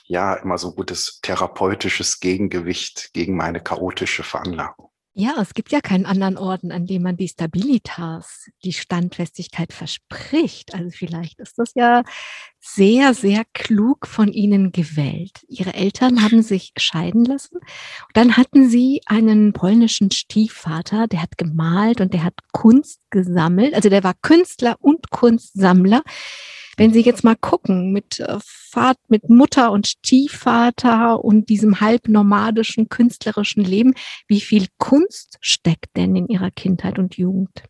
ja 0.04 0.34
immer 0.34 0.56
so 0.56 0.70
ein 0.70 0.76
gutes 0.76 1.20
therapeutisches 1.20 2.20
Gegengewicht 2.20 3.10
gegen 3.12 3.36
meine 3.36 3.60
chaotische 3.60 4.22
Veranlagung. 4.22 4.90
Ja, 5.18 5.36
es 5.40 5.54
gibt 5.54 5.72
ja 5.72 5.80
keinen 5.80 6.04
anderen 6.04 6.36
Orden, 6.36 6.70
an 6.70 6.84
dem 6.84 7.00
man 7.00 7.16
die 7.16 7.28
Stabilitas, 7.28 8.50
die 8.62 8.74
Standfestigkeit 8.74 9.72
verspricht. 9.72 10.74
Also 10.74 10.90
vielleicht 10.90 11.40
ist 11.40 11.58
das 11.58 11.72
ja 11.74 12.02
sehr, 12.60 13.14
sehr 13.14 13.44
klug 13.54 14.06
von 14.06 14.30
Ihnen 14.30 14.72
gewählt. 14.72 15.46
Ihre 15.48 15.72
Eltern 15.72 16.22
haben 16.22 16.42
sich 16.42 16.74
scheiden 16.76 17.24
lassen. 17.24 17.60
Dann 18.12 18.36
hatten 18.36 18.68
Sie 18.68 19.00
einen 19.06 19.54
polnischen 19.54 20.10
Stiefvater, 20.10 21.06
der 21.06 21.22
hat 21.22 21.38
gemalt 21.38 22.02
und 22.02 22.12
der 22.12 22.22
hat 22.22 22.34
Kunst 22.52 23.00
gesammelt. 23.08 23.72
Also 23.72 23.88
der 23.88 24.04
war 24.04 24.12
Künstler 24.20 24.76
und 24.80 25.10
Kunstsammler. 25.10 26.02
Wenn 26.76 26.92
Sie 26.92 27.00
jetzt 27.00 27.24
mal 27.24 27.36
gucken 27.36 27.92
mit 27.92 28.20
äh, 28.20 28.38
Vater, 28.44 29.00
mit 29.08 29.30
Mutter 29.30 29.72
und 29.72 29.86
Stiefvater 29.86 31.24
und 31.24 31.48
diesem 31.48 31.80
halb 31.80 32.08
nomadischen 32.08 32.88
künstlerischen 32.88 33.64
Leben, 33.64 33.94
wie 34.28 34.40
viel 34.40 34.66
Kunst 34.78 35.38
steckt 35.40 35.96
denn 35.96 36.14
in 36.16 36.28
Ihrer 36.28 36.50
Kindheit 36.50 36.98
und 36.98 37.16
Jugend? 37.16 37.64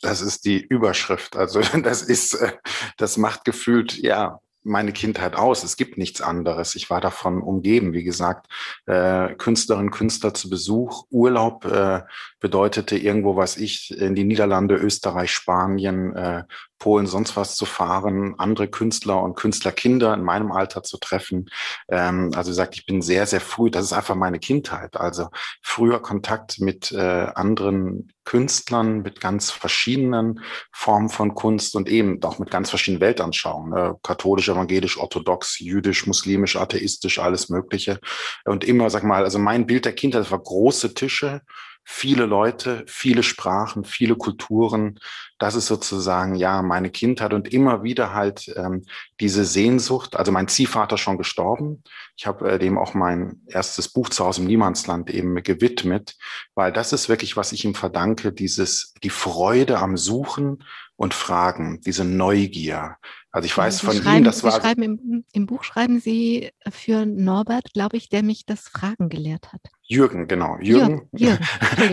Das 0.00 0.20
ist 0.20 0.44
die 0.44 0.60
Überschrift. 0.60 1.36
Also 1.36 1.60
das 1.82 2.02
ist, 2.02 2.34
äh, 2.34 2.52
das 2.96 3.16
macht 3.16 3.44
gefühlt, 3.44 3.96
ja, 3.96 4.40
meine 4.64 4.92
Kindheit 4.92 5.36
aus. 5.36 5.64
Es 5.64 5.76
gibt 5.76 5.98
nichts 5.98 6.20
anderes. 6.20 6.74
Ich 6.74 6.90
war 6.90 7.00
davon 7.00 7.42
umgeben. 7.42 7.92
Wie 7.92 8.04
gesagt, 8.04 8.46
äh, 8.86 9.34
Künstlerinnen, 9.34 9.90
Künstler 9.90 10.34
zu 10.34 10.48
Besuch. 10.48 11.06
Urlaub 11.10 11.64
äh, 11.64 12.02
bedeutete 12.40 12.96
irgendwo, 12.96 13.36
was 13.36 13.56
ich, 13.56 13.96
in 13.96 14.14
die 14.14 14.24
Niederlande, 14.24 14.76
Österreich, 14.76 15.32
Spanien, 15.32 16.14
äh, 16.14 16.44
Polen, 16.82 17.06
sonst 17.06 17.36
was 17.36 17.54
zu 17.54 17.64
fahren, 17.64 18.34
andere 18.38 18.66
Künstler 18.66 19.22
und 19.22 19.36
Künstlerkinder 19.36 20.14
in 20.14 20.22
meinem 20.22 20.50
Alter 20.50 20.82
zu 20.82 20.98
treffen. 20.98 21.48
Ähm, 21.88 22.32
also 22.34 22.48
wie 22.48 22.52
gesagt, 22.52 22.74
ich 22.74 22.86
bin 22.86 23.02
sehr, 23.02 23.26
sehr 23.26 23.40
früh, 23.40 23.70
das 23.70 23.84
ist 23.84 23.92
einfach 23.92 24.16
meine 24.16 24.40
Kindheit. 24.40 24.96
Also 24.96 25.28
früher 25.62 26.02
Kontakt 26.02 26.58
mit 26.58 26.90
äh, 26.90 27.28
anderen 27.34 28.12
Künstlern, 28.24 29.02
mit 29.02 29.20
ganz 29.20 29.50
verschiedenen 29.50 30.40
Formen 30.72 31.08
von 31.08 31.34
Kunst 31.34 31.76
und 31.76 31.88
eben 31.88 32.22
auch 32.22 32.38
mit 32.38 32.50
ganz 32.50 32.70
verschiedenen 32.70 33.00
Weltanschauungen. 33.00 33.72
Äh, 33.72 33.94
katholisch, 34.02 34.48
evangelisch, 34.48 34.98
orthodox, 34.98 35.58
jüdisch, 35.58 36.06
muslimisch, 36.06 36.56
atheistisch, 36.56 37.18
alles 37.18 37.48
Mögliche. 37.48 37.98
Und 38.44 38.64
immer, 38.64 38.90
sag 38.90 39.04
mal, 39.04 39.24
also 39.24 39.38
mein 39.38 39.66
Bild 39.66 39.84
der 39.84 39.94
Kindheit 39.94 40.30
war 40.30 40.38
große 40.38 40.94
Tische, 40.94 41.42
viele 41.84 42.26
Leute, 42.26 42.84
viele 42.86 43.22
Sprachen, 43.22 43.84
viele 43.84 44.16
Kulturen. 44.16 44.98
Das 45.38 45.54
ist 45.54 45.66
sozusagen 45.66 46.34
ja 46.34 46.62
meine 46.62 46.90
Kindheit 46.90 47.32
und 47.34 47.52
immer 47.52 47.82
wieder 47.82 48.14
halt 48.14 48.52
ähm, 48.56 48.84
diese 49.20 49.44
Sehnsucht. 49.44 50.16
Also 50.16 50.32
mein 50.32 50.48
Ziehvater 50.48 50.98
schon 50.98 51.18
gestorben. 51.18 51.82
Ich 52.16 52.26
habe 52.26 52.52
äh, 52.52 52.58
dem 52.58 52.78
auch 52.78 52.94
mein 52.94 53.42
erstes 53.46 53.88
Buch 53.88 54.08
zu 54.08 54.24
Hause 54.24 54.42
im 54.42 54.46
Niemandsland 54.46 55.10
eben 55.10 55.42
gewidmet, 55.42 56.16
weil 56.54 56.72
das 56.72 56.92
ist 56.92 57.08
wirklich, 57.08 57.36
was 57.36 57.52
ich 57.52 57.64
ihm 57.64 57.74
verdanke, 57.74 58.32
dieses 58.32 58.94
die 59.02 59.10
Freude 59.10 59.78
am 59.78 59.96
Suchen 59.96 60.64
und 60.96 61.14
Fragen, 61.14 61.80
diese 61.80 62.04
Neugier. 62.04 62.96
Also 63.32 63.46
ich 63.46 63.56
weiß 63.56 63.78
Sie 63.78 63.86
von 63.86 63.96
ihm, 63.96 64.24
das 64.24 64.38
Sie 64.38 64.44
war. 64.44 64.60
Schreiben 64.60 64.82
im, 64.82 65.24
Im 65.32 65.46
Buch 65.46 65.64
schreiben 65.64 66.00
Sie 66.00 66.50
für 66.70 67.06
Norbert, 67.06 67.72
glaube 67.72 67.96
ich, 67.96 68.10
der 68.10 68.22
mich 68.22 68.44
das 68.44 68.68
Fragen 68.68 69.08
gelehrt 69.08 69.52
hat. 69.52 69.60
Jürgen, 69.82 70.28
genau. 70.28 70.58
Jürgen, 70.60 71.08
Jürgen, 71.12 71.44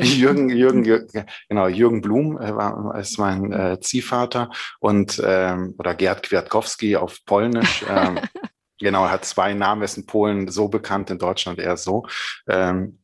Jürgen, 0.03 0.49
Jürgen, 0.49 0.85
Jürgen, 0.85 1.07
genau, 1.47 1.67
Jürgen 1.67 2.01
Blum 2.01 2.37
äh, 2.37 2.53
war, 2.55 2.95
ist 2.99 3.17
mein 3.17 3.51
äh, 3.53 3.79
Ziehvater 3.79 4.49
und 4.79 5.21
ähm, 5.25 5.75
oder 5.79 5.95
Gerd 5.95 6.23
Kwiatkowski 6.23 6.95
auf 6.97 7.19
Polnisch. 7.25 7.85
Ähm, 7.89 8.19
genau, 8.77 9.05
er 9.05 9.11
hat 9.11 9.25
zwei 9.25 9.53
Namen, 9.53 9.81
ist 9.81 9.97
in 9.97 10.05
Polen 10.05 10.47
so 10.49 10.67
bekannt, 10.67 11.09
in 11.09 11.17
Deutschland 11.17 11.57
eher 11.59 11.75
so. 11.75 12.05
Ähm, 12.47 12.98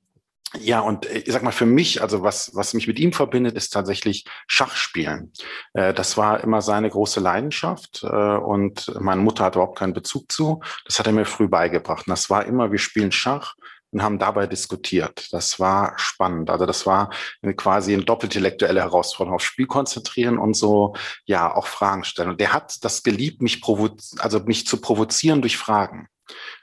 ja, 0.62 0.79
und 0.79 1.05
äh, 1.05 1.19
ich 1.19 1.31
sag 1.31 1.43
mal, 1.43 1.51
für 1.51 1.65
mich, 1.65 2.01
also 2.01 2.21
was, 2.21 2.51
was 2.53 2.74
mich 2.74 2.88
mit 2.88 3.00
ihm 3.00 3.13
verbindet, 3.13 3.55
ist 3.55 3.71
tatsächlich 3.71 4.25
Schachspielen. 4.47 5.31
Äh, 5.74 5.93
das 5.93 6.17
war 6.17 6.43
immer 6.43 6.62
seine 6.62 6.89
große 6.89 7.19
Leidenschaft 7.19 8.03
äh, 8.03 8.07
und 8.07 8.93
meine 9.00 9.21
Mutter 9.21 9.45
hat 9.45 9.55
überhaupt 9.55 9.79
keinen 9.79 9.93
Bezug 9.93 10.31
zu. 10.31 10.62
Das 10.85 11.00
hat 11.00 11.07
er 11.07 11.13
mir 11.13 11.25
früh 11.25 11.47
beigebracht. 11.47 12.07
Und 12.07 12.12
das 12.12 12.29
war 12.29 12.45
immer, 12.45 12.71
wir 12.71 12.79
spielen 12.79 13.12
Schach 13.12 13.55
und 13.91 14.03
haben 14.03 14.19
dabei 14.19 14.45
diskutiert. 14.45 15.29
Das 15.31 15.59
war 15.59 15.93
spannend. 15.97 16.50
Also 16.50 16.65
das 16.65 16.85
war 16.85 17.12
quasi 17.55 17.93
eine 17.93 18.03
doppeltellektuelle 18.03 18.81
Herausforderung, 18.81 19.35
auf 19.35 19.45
Spiel 19.45 19.67
konzentrieren 19.67 20.38
und 20.38 20.53
so, 20.53 20.95
ja, 21.25 21.55
auch 21.55 21.67
Fragen 21.67 22.03
stellen. 22.03 22.31
Und 22.31 22.41
der 22.41 22.51
hat 22.51 22.83
das 22.83 23.03
geliebt, 23.03 23.41
mich 23.41 23.62
provo 23.62 23.95
also 24.17 24.39
mich 24.41 24.67
zu 24.67 24.81
provozieren 24.81 25.41
durch 25.41 25.57
Fragen. 25.57 26.09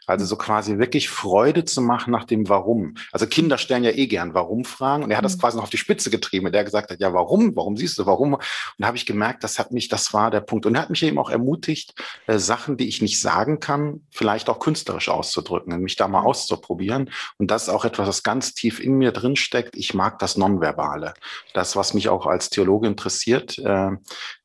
Also 0.06 0.24
so 0.24 0.36
quasi 0.36 0.78
wirklich 0.78 1.08
Freude 1.08 1.64
zu 1.64 1.80
machen 1.80 2.10
nach 2.10 2.24
dem 2.24 2.48
Warum. 2.48 2.94
Also 3.12 3.26
Kinder 3.26 3.58
stellen 3.58 3.84
ja 3.84 3.90
eh 3.90 4.06
gern 4.06 4.34
Warum-Fragen 4.34 5.04
und 5.04 5.10
er 5.10 5.18
hat 5.18 5.24
das 5.24 5.36
mhm. 5.36 5.40
quasi 5.40 5.56
noch 5.56 5.64
auf 5.64 5.70
die 5.70 5.78
Spitze 5.78 6.10
getrieben, 6.10 6.50
der 6.52 6.64
gesagt 6.64 6.90
hat, 6.90 7.00
ja, 7.00 7.12
warum? 7.12 7.54
Warum 7.56 7.76
siehst 7.76 7.98
du, 7.98 8.06
warum? 8.06 8.34
Und 8.34 8.42
da 8.78 8.86
habe 8.86 8.96
ich 8.96 9.06
gemerkt, 9.06 9.44
das 9.44 9.58
hat 9.58 9.72
mich, 9.72 9.88
das 9.88 10.12
war 10.12 10.30
der 10.30 10.40
Punkt. 10.40 10.66
Und 10.66 10.74
er 10.74 10.82
hat 10.82 10.90
mich 10.90 11.02
eben 11.02 11.18
auch 11.18 11.30
ermutigt, 11.30 11.94
äh, 12.26 12.38
Sachen, 12.38 12.76
die 12.76 12.88
ich 12.88 13.02
nicht 13.02 13.20
sagen 13.20 13.60
kann, 13.60 14.02
vielleicht 14.10 14.48
auch 14.48 14.58
künstlerisch 14.58 15.08
auszudrücken, 15.08 15.80
mich 15.80 15.96
da 15.96 16.08
mal 16.08 16.20
mhm. 16.20 16.26
auszuprobieren. 16.26 17.10
Und 17.38 17.50
das 17.50 17.64
ist 17.64 17.68
auch 17.68 17.84
etwas, 17.84 18.08
was 18.08 18.22
ganz 18.22 18.54
tief 18.54 18.80
in 18.80 18.98
mir 18.98 19.12
drin 19.12 19.36
steckt. 19.36 19.76
Ich 19.76 19.94
mag 19.94 20.18
das 20.18 20.36
Nonverbale. 20.36 21.14
Das, 21.54 21.76
was 21.76 21.94
mich 21.94 22.08
auch 22.08 22.26
als 22.26 22.50
Theologe 22.50 22.86
interessiert. 22.86 23.58
Äh, 23.58 23.92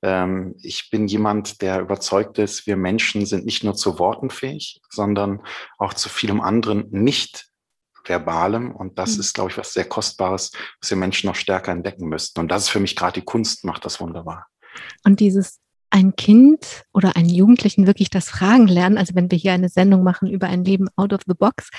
äh, 0.02 0.28
ich 0.62 0.90
bin 0.90 1.08
jemand, 1.08 1.62
der 1.62 1.82
überzeugt 1.82 2.38
ist, 2.38 2.68
wir 2.68 2.78
Menschen 2.78 3.26
sind 3.26 3.46
nicht 3.46 3.64
nur 3.64 3.76
zu 3.76 4.00
Worten 4.00 4.30
fähig, 4.30 4.82
sondern 4.90 5.42
auch 5.78 5.94
zu 5.94 6.10
vielem 6.10 6.42
anderen 6.42 6.88
nicht 6.92 7.48
Verbalem. 8.06 8.72
Und 8.72 8.98
das 8.98 9.16
mhm. 9.16 9.20
ist, 9.22 9.34
glaube 9.34 9.52
ich, 9.52 9.58
was 9.58 9.74
sehr 9.74 9.86
Kostbares, 9.86 10.52
was 10.82 10.90
wir 10.90 10.98
Menschen 10.98 11.28
noch 11.28 11.36
stärker 11.36 11.72
entdecken 11.72 12.08
müssten. 12.08 12.40
Und 12.40 12.50
das 12.50 12.64
ist 12.64 12.70
für 12.70 12.80
mich 12.80 12.96
gerade 12.96 13.20
die 13.20 13.26
Kunst, 13.26 13.66
macht 13.66 13.86
das 13.86 14.00
wunderbar. 14.00 14.48
Und 15.04 15.20
dieses 15.20 15.60
ein 15.90 16.16
Kind 16.16 16.84
oder 16.94 17.16
einen 17.16 17.30
Jugendlichen 17.30 17.88
wirklich 17.88 18.10
das 18.10 18.30
Fragen 18.30 18.68
lernen, 18.68 18.98
also 18.98 19.16
wenn 19.16 19.32
wir 19.32 19.38
hier 19.38 19.54
eine 19.54 19.70
Sendung 19.70 20.04
machen 20.04 20.30
über 20.30 20.48
ein 20.48 20.66
Leben 20.66 20.90
out 20.98 21.14
of 21.14 21.22
the 21.26 21.34
box, 21.34 21.70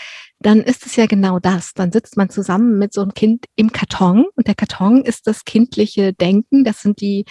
dann 0.40 0.60
ist 0.60 0.87
es 0.87 0.96
ja 0.96 1.06
genau 1.06 1.38
das. 1.38 1.75
Dann 1.75 1.92
sitzt 1.92 2.16
man 2.16 2.30
zusammen 2.30 2.78
mit 2.78 2.94
so 2.94 3.02
einem 3.02 3.12
Kind 3.12 3.44
im 3.54 3.70
Karton 3.70 4.25
und 4.34 4.46
der 4.46 4.54
Karton 4.54 5.02
ist 5.02 5.26
das 5.26 5.44
kindliche 5.44 6.14
Denken. 6.14 6.64
Das 6.64 6.80
sind 6.80 7.00
die, 7.00 7.26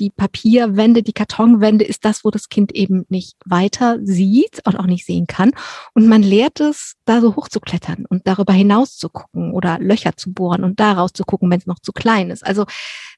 die 0.00 0.10
Papierwände, 0.10 1.02
die 1.02 1.12
Kartonwände 1.12 1.84
ist 1.84 2.04
das, 2.04 2.24
wo 2.24 2.30
das 2.30 2.48
Kind 2.48 2.72
eben 2.72 3.04
nicht 3.08 3.36
weiter 3.44 3.98
sieht 4.02 4.66
und 4.66 4.76
auch 4.76 4.86
nicht 4.86 5.06
sehen 5.06 5.26
kann. 5.26 5.52
Und 5.94 6.08
man 6.08 6.22
lehrt 6.22 6.58
es, 6.60 6.96
da 7.04 7.20
so 7.20 7.36
hochzuklettern 7.36 8.06
und 8.08 8.26
darüber 8.26 8.52
hinaus 8.52 8.96
zu 8.96 9.10
gucken 9.10 9.52
oder 9.52 9.78
Löcher 9.78 10.16
zu 10.16 10.32
bohren 10.32 10.64
und 10.64 10.80
daraus 10.80 11.12
zu 11.12 11.24
gucken, 11.24 11.50
wenn 11.50 11.60
es 11.60 11.66
noch 11.66 11.78
zu 11.78 11.92
klein 11.92 12.30
ist. 12.30 12.44
Also 12.44 12.64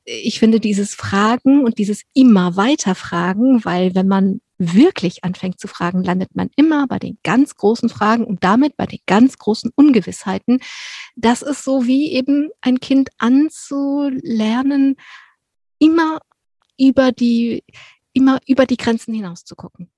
ich 0.05 0.41
finde 0.41 0.61
dieses 0.61 0.95
Fragen 0.95 1.65
und 1.65 1.79
dieses 1.79 2.03
immer 2.13 2.57
weiter 2.57 2.95
Fragen, 2.95 3.65
weil 3.65 3.95
wenn 3.95 4.09
man 4.09 4.41
wirklich 4.59 5.25
anfängt 5.25 5.59
zu 5.59 5.69
fragen, 5.69 6.05
landet 6.05 6.35
man 6.35 6.51
immer 6.57 6.87
bei 6.87 6.99
den 6.99 7.19
ganz 7.25 7.57
großen 7.57 7.89
Fragen 7.89 8.25
und 8.25 8.45
damit 8.45 8.77
bei 8.77 8.87
den 8.87 9.01
ganz 9.07 9.39
großen 9.39 9.73
Ungewissheiten. 9.75 10.61
Das 11.17 11.43
ist 11.43 11.65
so 11.65 11.87
wie 11.87 12.13
eben 12.13 12.51
ein 12.61 12.79
Kind 12.81 13.11
anzulernen, 13.19 14.97
immer 15.79 16.21
über 16.79 17.13
die, 17.13 17.65
immer 18.13 18.39
über 18.47 18.67
die 18.67 18.77
Grenzen 18.77 19.15
hinaus 19.15 19.45
zu 19.45 19.57
gucken. 19.57 19.91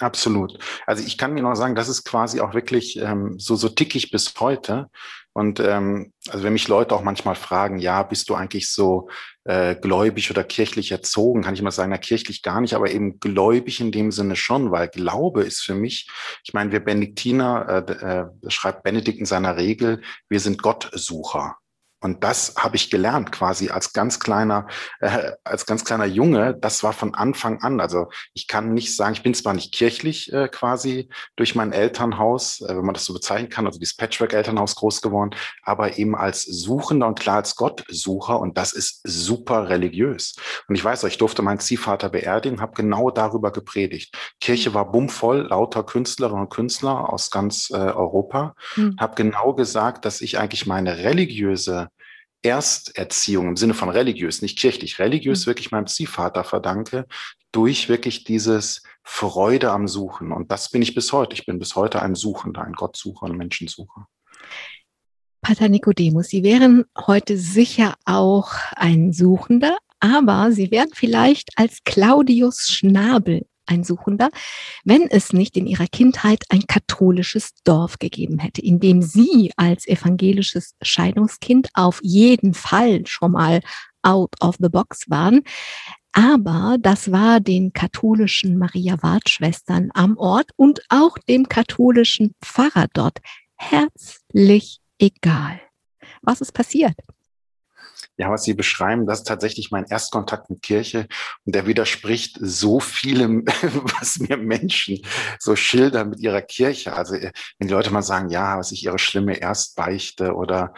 Absolut. 0.00 0.58
Also 0.86 1.04
ich 1.06 1.18
kann 1.18 1.34
mir 1.34 1.42
noch 1.42 1.54
sagen, 1.54 1.74
das 1.74 1.90
ist 1.90 2.04
quasi 2.04 2.40
auch 2.40 2.54
wirklich 2.54 2.96
ähm, 2.96 3.38
so, 3.38 3.54
so 3.54 3.68
tickig 3.68 4.10
bis 4.10 4.32
heute. 4.40 4.88
Und 5.34 5.60
ähm, 5.60 6.12
also 6.28 6.42
wenn 6.42 6.54
mich 6.54 6.68
Leute 6.68 6.94
auch 6.94 7.02
manchmal 7.02 7.34
fragen, 7.34 7.78
ja, 7.78 8.02
bist 8.02 8.30
du 8.30 8.34
eigentlich 8.34 8.70
so 8.72 9.10
äh, 9.44 9.76
gläubig 9.76 10.30
oder 10.30 10.42
kirchlich 10.42 10.90
erzogen, 10.90 11.42
kann 11.42 11.54
ich 11.54 11.60
immer 11.60 11.70
sagen, 11.70 11.90
na 11.90 11.98
kirchlich 11.98 12.42
gar 12.42 12.62
nicht, 12.62 12.74
aber 12.74 12.90
eben 12.90 13.20
gläubig 13.20 13.80
in 13.80 13.92
dem 13.92 14.10
Sinne 14.10 14.36
schon, 14.36 14.70
weil 14.70 14.88
Glaube 14.88 15.42
ist 15.42 15.60
für 15.60 15.74
mich, 15.74 16.10
ich 16.44 16.54
meine, 16.54 16.72
wir 16.72 16.80
Benediktiner, 16.80 17.84
äh, 17.86 17.92
äh, 17.92 18.50
schreibt 18.50 18.82
Benedikt 18.82 19.18
in 19.18 19.26
seiner 19.26 19.56
Regel, 19.56 20.02
wir 20.30 20.40
sind 20.40 20.62
Gottsucher. 20.62 21.58
Und 22.00 22.24
das 22.24 22.54
habe 22.56 22.76
ich 22.76 22.90
gelernt 22.90 23.30
quasi 23.30 23.68
als 23.68 23.92
ganz 23.92 24.18
kleiner, 24.18 24.66
äh, 25.00 25.32
als 25.44 25.66
ganz 25.66 25.84
kleiner 25.84 26.06
Junge. 26.06 26.56
Das 26.58 26.82
war 26.82 26.94
von 26.94 27.14
Anfang 27.14 27.62
an. 27.62 27.80
Also 27.80 28.08
ich 28.32 28.46
kann 28.46 28.72
nicht 28.72 28.96
sagen, 28.96 29.12
ich 29.12 29.22
bin 29.22 29.34
zwar 29.34 29.52
nicht 29.52 29.74
kirchlich 29.74 30.32
äh, 30.32 30.48
quasi 30.48 31.10
durch 31.36 31.54
mein 31.54 31.72
Elternhaus, 31.72 32.62
äh, 32.62 32.68
wenn 32.68 32.84
man 32.84 32.94
das 32.94 33.04
so 33.04 33.12
bezeichnen 33.12 33.50
kann, 33.50 33.66
also 33.66 33.78
dieses 33.78 33.96
Patchwork-Elternhaus 33.96 34.76
groß 34.76 35.02
geworden, 35.02 35.36
aber 35.62 35.98
eben 35.98 36.16
als 36.16 36.44
Suchender 36.44 37.06
und 37.06 37.20
klar 37.20 37.36
als 37.36 37.54
Gottsucher. 37.54 38.40
Und 38.40 38.56
das 38.56 38.72
ist 38.72 39.02
super 39.04 39.68
religiös. 39.68 40.36
Und 40.68 40.76
ich 40.76 40.84
weiß, 40.84 41.04
ich 41.04 41.18
durfte 41.18 41.42
meinen 41.42 41.60
Ziehvater 41.60 42.08
beerdigen, 42.08 42.62
habe 42.62 42.72
genau 42.74 43.10
darüber 43.10 43.52
gepredigt. 43.52 44.16
Kirche 44.40 44.72
war 44.72 44.90
bummvoll, 44.90 45.48
lauter 45.48 45.84
Künstlerinnen 45.84 46.44
und 46.44 46.50
Künstler 46.50 47.12
aus 47.12 47.30
ganz 47.30 47.68
äh, 47.70 47.74
Europa. 47.76 48.54
Mhm. 48.76 48.96
Habe 48.98 49.16
genau 49.16 49.52
gesagt, 49.52 50.06
dass 50.06 50.22
ich 50.22 50.38
eigentlich 50.38 50.66
meine 50.66 50.98
religiöse 50.98 51.89
Ersterziehung 52.42 53.48
im 53.48 53.56
Sinne 53.56 53.74
von 53.74 53.88
religiös, 53.88 54.42
nicht 54.42 54.58
kirchlich, 54.58 54.98
religiös 54.98 55.44
mhm. 55.44 55.50
wirklich 55.50 55.70
meinem 55.70 55.86
Ziehvater 55.86 56.44
verdanke, 56.44 57.06
durch 57.52 57.88
wirklich 57.88 58.24
dieses 58.24 58.82
Freude 59.02 59.70
am 59.72 59.88
Suchen. 59.88 60.32
Und 60.32 60.50
das 60.50 60.70
bin 60.70 60.82
ich 60.82 60.94
bis 60.94 61.12
heute. 61.12 61.34
Ich 61.34 61.46
bin 61.46 61.58
bis 61.58 61.74
heute 61.74 62.00
ein 62.00 62.14
Suchender, 62.14 62.62
ein 62.62 62.74
Gottsucher, 62.74 63.26
ein 63.26 63.36
Menschensucher. 63.36 64.06
Pater 65.42 65.68
Nikodemus, 65.68 66.28
Sie 66.28 66.42
wären 66.42 66.84
heute 67.06 67.36
sicher 67.36 67.94
auch 68.04 68.52
ein 68.76 69.12
Suchender, 69.12 69.78
aber 69.98 70.52
Sie 70.52 70.70
wären 70.70 70.90
vielleicht 70.92 71.50
als 71.56 71.82
Claudius 71.84 72.68
Schnabel 72.68 73.46
ein 73.70 73.84
Suchender, 73.84 74.30
wenn 74.84 75.02
es 75.08 75.32
nicht 75.32 75.56
in 75.56 75.66
ihrer 75.66 75.86
Kindheit 75.86 76.44
ein 76.48 76.66
katholisches 76.66 77.54
Dorf 77.64 77.98
gegeben 77.98 78.38
hätte, 78.38 78.60
in 78.60 78.80
dem 78.80 79.02
sie 79.02 79.52
als 79.56 79.86
evangelisches 79.86 80.74
Scheidungskind 80.82 81.68
auf 81.74 82.00
jeden 82.02 82.54
Fall 82.54 83.06
schon 83.06 83.32
mal 83.32 83.60
out 84.02 84.34
of 84.40 84.56
the 84.58 84.68
box 84.68 85.08
waren. 85.08 85.42
Aber 86.12 86.76
das 86.80 87.12
war 87.12 87.38
den 87.38 87.72
katholischen 87.72 88.58
Maria-Ward-Schwestern 88.58 89.90
am 89.94 90.16
Ort 90.16 90.50
und 90.56 90.80
auch 90.88 91.16
dem 91.18 91.48
katholischen 91.48 92.34
Pfarrer 92.42 92.88
dort 92.92 93.18
herzlich 93.56 94.80
egal. 94.98 95.60
Was 96.22 96.40
ist 96.40 96.52
passiert? 96.52 96.96
Ja, 98.20 98.30
was 98.30 98.44
Sie 98.44 98.52
beschreiben, 98.52 99.06
das 99.06 99.20
ist 99.20 99.28
tatsächlich 99.28 99.70
mein 99.70 99.86
Erstkontakt 99.86 100.50
mit 100.50 100.60
Kirche 100.60 101.06
und 101.46 101.54
der 101.54 101.66
widerspricht 101.66 102.36
so 102.38 102.78
vielem, 102.78 103.46
was 103.98 104.18
mir 104.18 104.36
Menschen 104.36 104.98
so 105.38 105.56
schildern 105.56 106.10
mit 106.10 106.20
ihrer 106.20 106.42
Kirche. 106.42 106.92
Also 106.92 107.14
äh, 107.14 107.32
wenn 107.58 107.68
die 107.68 107.74
Leute 107.74 107.90
mal 107.90 108.02
sagen, 108.02 108.28
ja, 108.28 108.58
was 108.58 108.72
ich 108.72 108.84
ihre 108.84 108.98
schlimme 108.98 109.40
Erstbeichte 109.40 110.34
oder 110.34 110.74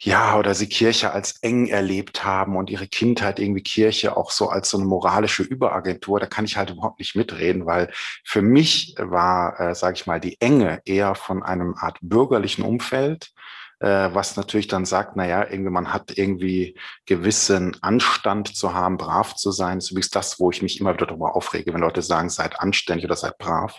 ja, 0.00 0.36
oder 0.36 0.54
sie 0.54 0.68
Kirche 0.68 1.12
als 1.12 1.38
eng 1.42 1.68
erlebt 1.68 2.24
haben 2.24 2.56
und 2.56 2.68
ihre 2.70 2.88
Kindheit 2.88 3.38
irgendwie 3.38 3.62
Kirche 3.62 4.16
auch 4.16 4.32
so 4.32 4.48
als 4.48 4.68
so 4.68 4.76
eine 4.76 4.86
moralische 4.86 5.44
Überagentur, 5.44 6.18
da 6.18 6.26
kann 6.26 6.44
ich 6.44 6.56
halt 6.56 6.70
überhaupt 6.70 6.98
nicht 6.98 7.14
mitreden, 7.14 7.66
weil 7.66 7.92
für 8.24 8.42
mich 8.42 8.96
war, 8.98 9.60
äh, 9.60 9.74
sage 9.76 9.94
ich 9.94 10.06
mal, 10.06 10.20
die 10.20 10.40
Enge 10.40 10.82
eher 10.84 11.14
von 11.14 11.44
einem 11.44 11.76
Art 11.76 11.98
bürgerlichen 12.02 12.64
Umfeld, 12.64 13.32
was 13.80 14.36
natürlich 14.36 14.68
dann 14.68 14.84
sagt, 14.84 15.16
naja, 15.16 15.46
irgendwie 15.50 15.70
man 15.70 15.92
hat 15.92 16.16
irgendwie 16.16 16.78
gewissen 17.06 17.76
Anstand 17.82 18.56
zu 18.56 18.74
haben, 18.74 18.96
brav 18.96 19.34
zu 19.34 19.50
sein. 19.50 19.78
Das 19.78 19.86
ist 19.86 19.90
übrigens 19.90 20.10
das, 20.10 20.40
wo 20.40 20.50
ich 20.50 20.62
mich 20.62 20.80
immer 20.80 20.94
wieder 20.94 21.06
darüber 21.06 21.36
aufrege, 21.36 21.72
wenn 21.72 21.80
Leute 21.80 22.02
sagen, 22.02 22.30
seid 22.30 22.60
anständig 22.60 23.04
oder 23.04 23.16
seid 23.16 23.38
brav, 23.38 23.78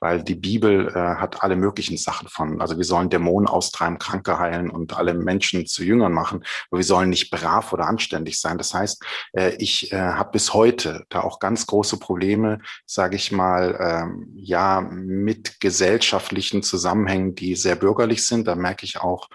weil 0.00 0.22
die 0.22 0.34
Bibel 0.34 0.88
äh, 0.88 0.92
hat 0.94 1.42
alle 1.42 1.56
möglichen 1.56 1.96
Sachen 1.96 2.28
von. 2.28 2.60
Also 2.60 2.76
wir 2.76 2.84
sollen 2.84 3.10
Dämonen 3.10 3.48
austreiben, 3.48 3.98
Kranke 3.98 4.38
heilen 4.38 4.70
und 4.70 4.96
alle 4.96 5.14
Menschen 5.14 5.66
zu 5.66 5.84
Jüngern 5.84 6.12
machen, 6.12 6.44
aber 6.70 6.78
wir 6.78 6.84
sollen 6.84 7.10
nicht 7.10 7.30
brav 7.30 7.72
oder 7.72 7.86
anständig 7.86 8.40
sein. 8.40 8.58
Das 8.58 8.74
heißt, 8.74 9.04
äh, 9.32 9.54
ich 9.58 9.92
äh, 9.92 9.96
habe 9.96 10.32
bis 10.32 10.54
heute 10.54 11.04
da 11.08 11.20
auch 11.20 11.38
ganz 11.38 11.66
große 11.66 11.98
Probleme, 11.98 12.60
sage 12.86 13.16
ich 13.16 13.32
mal, 13.32 13.76
ähm, 13.80 14.32
ja, 14.36 14.80
mit 14.80 15.60
gesellschaftlichen 15.60 16.62
Zusammenhängen, 16.62 17.34
die 17.34 17.56
sehr 17.56 17.76
bürgerlich 17.76 18.26
sind. 18.26 18.46
Da 18.46 18.54
merke 18.54 18.84
ich 18.84 19.00
auch, 19.00 19.28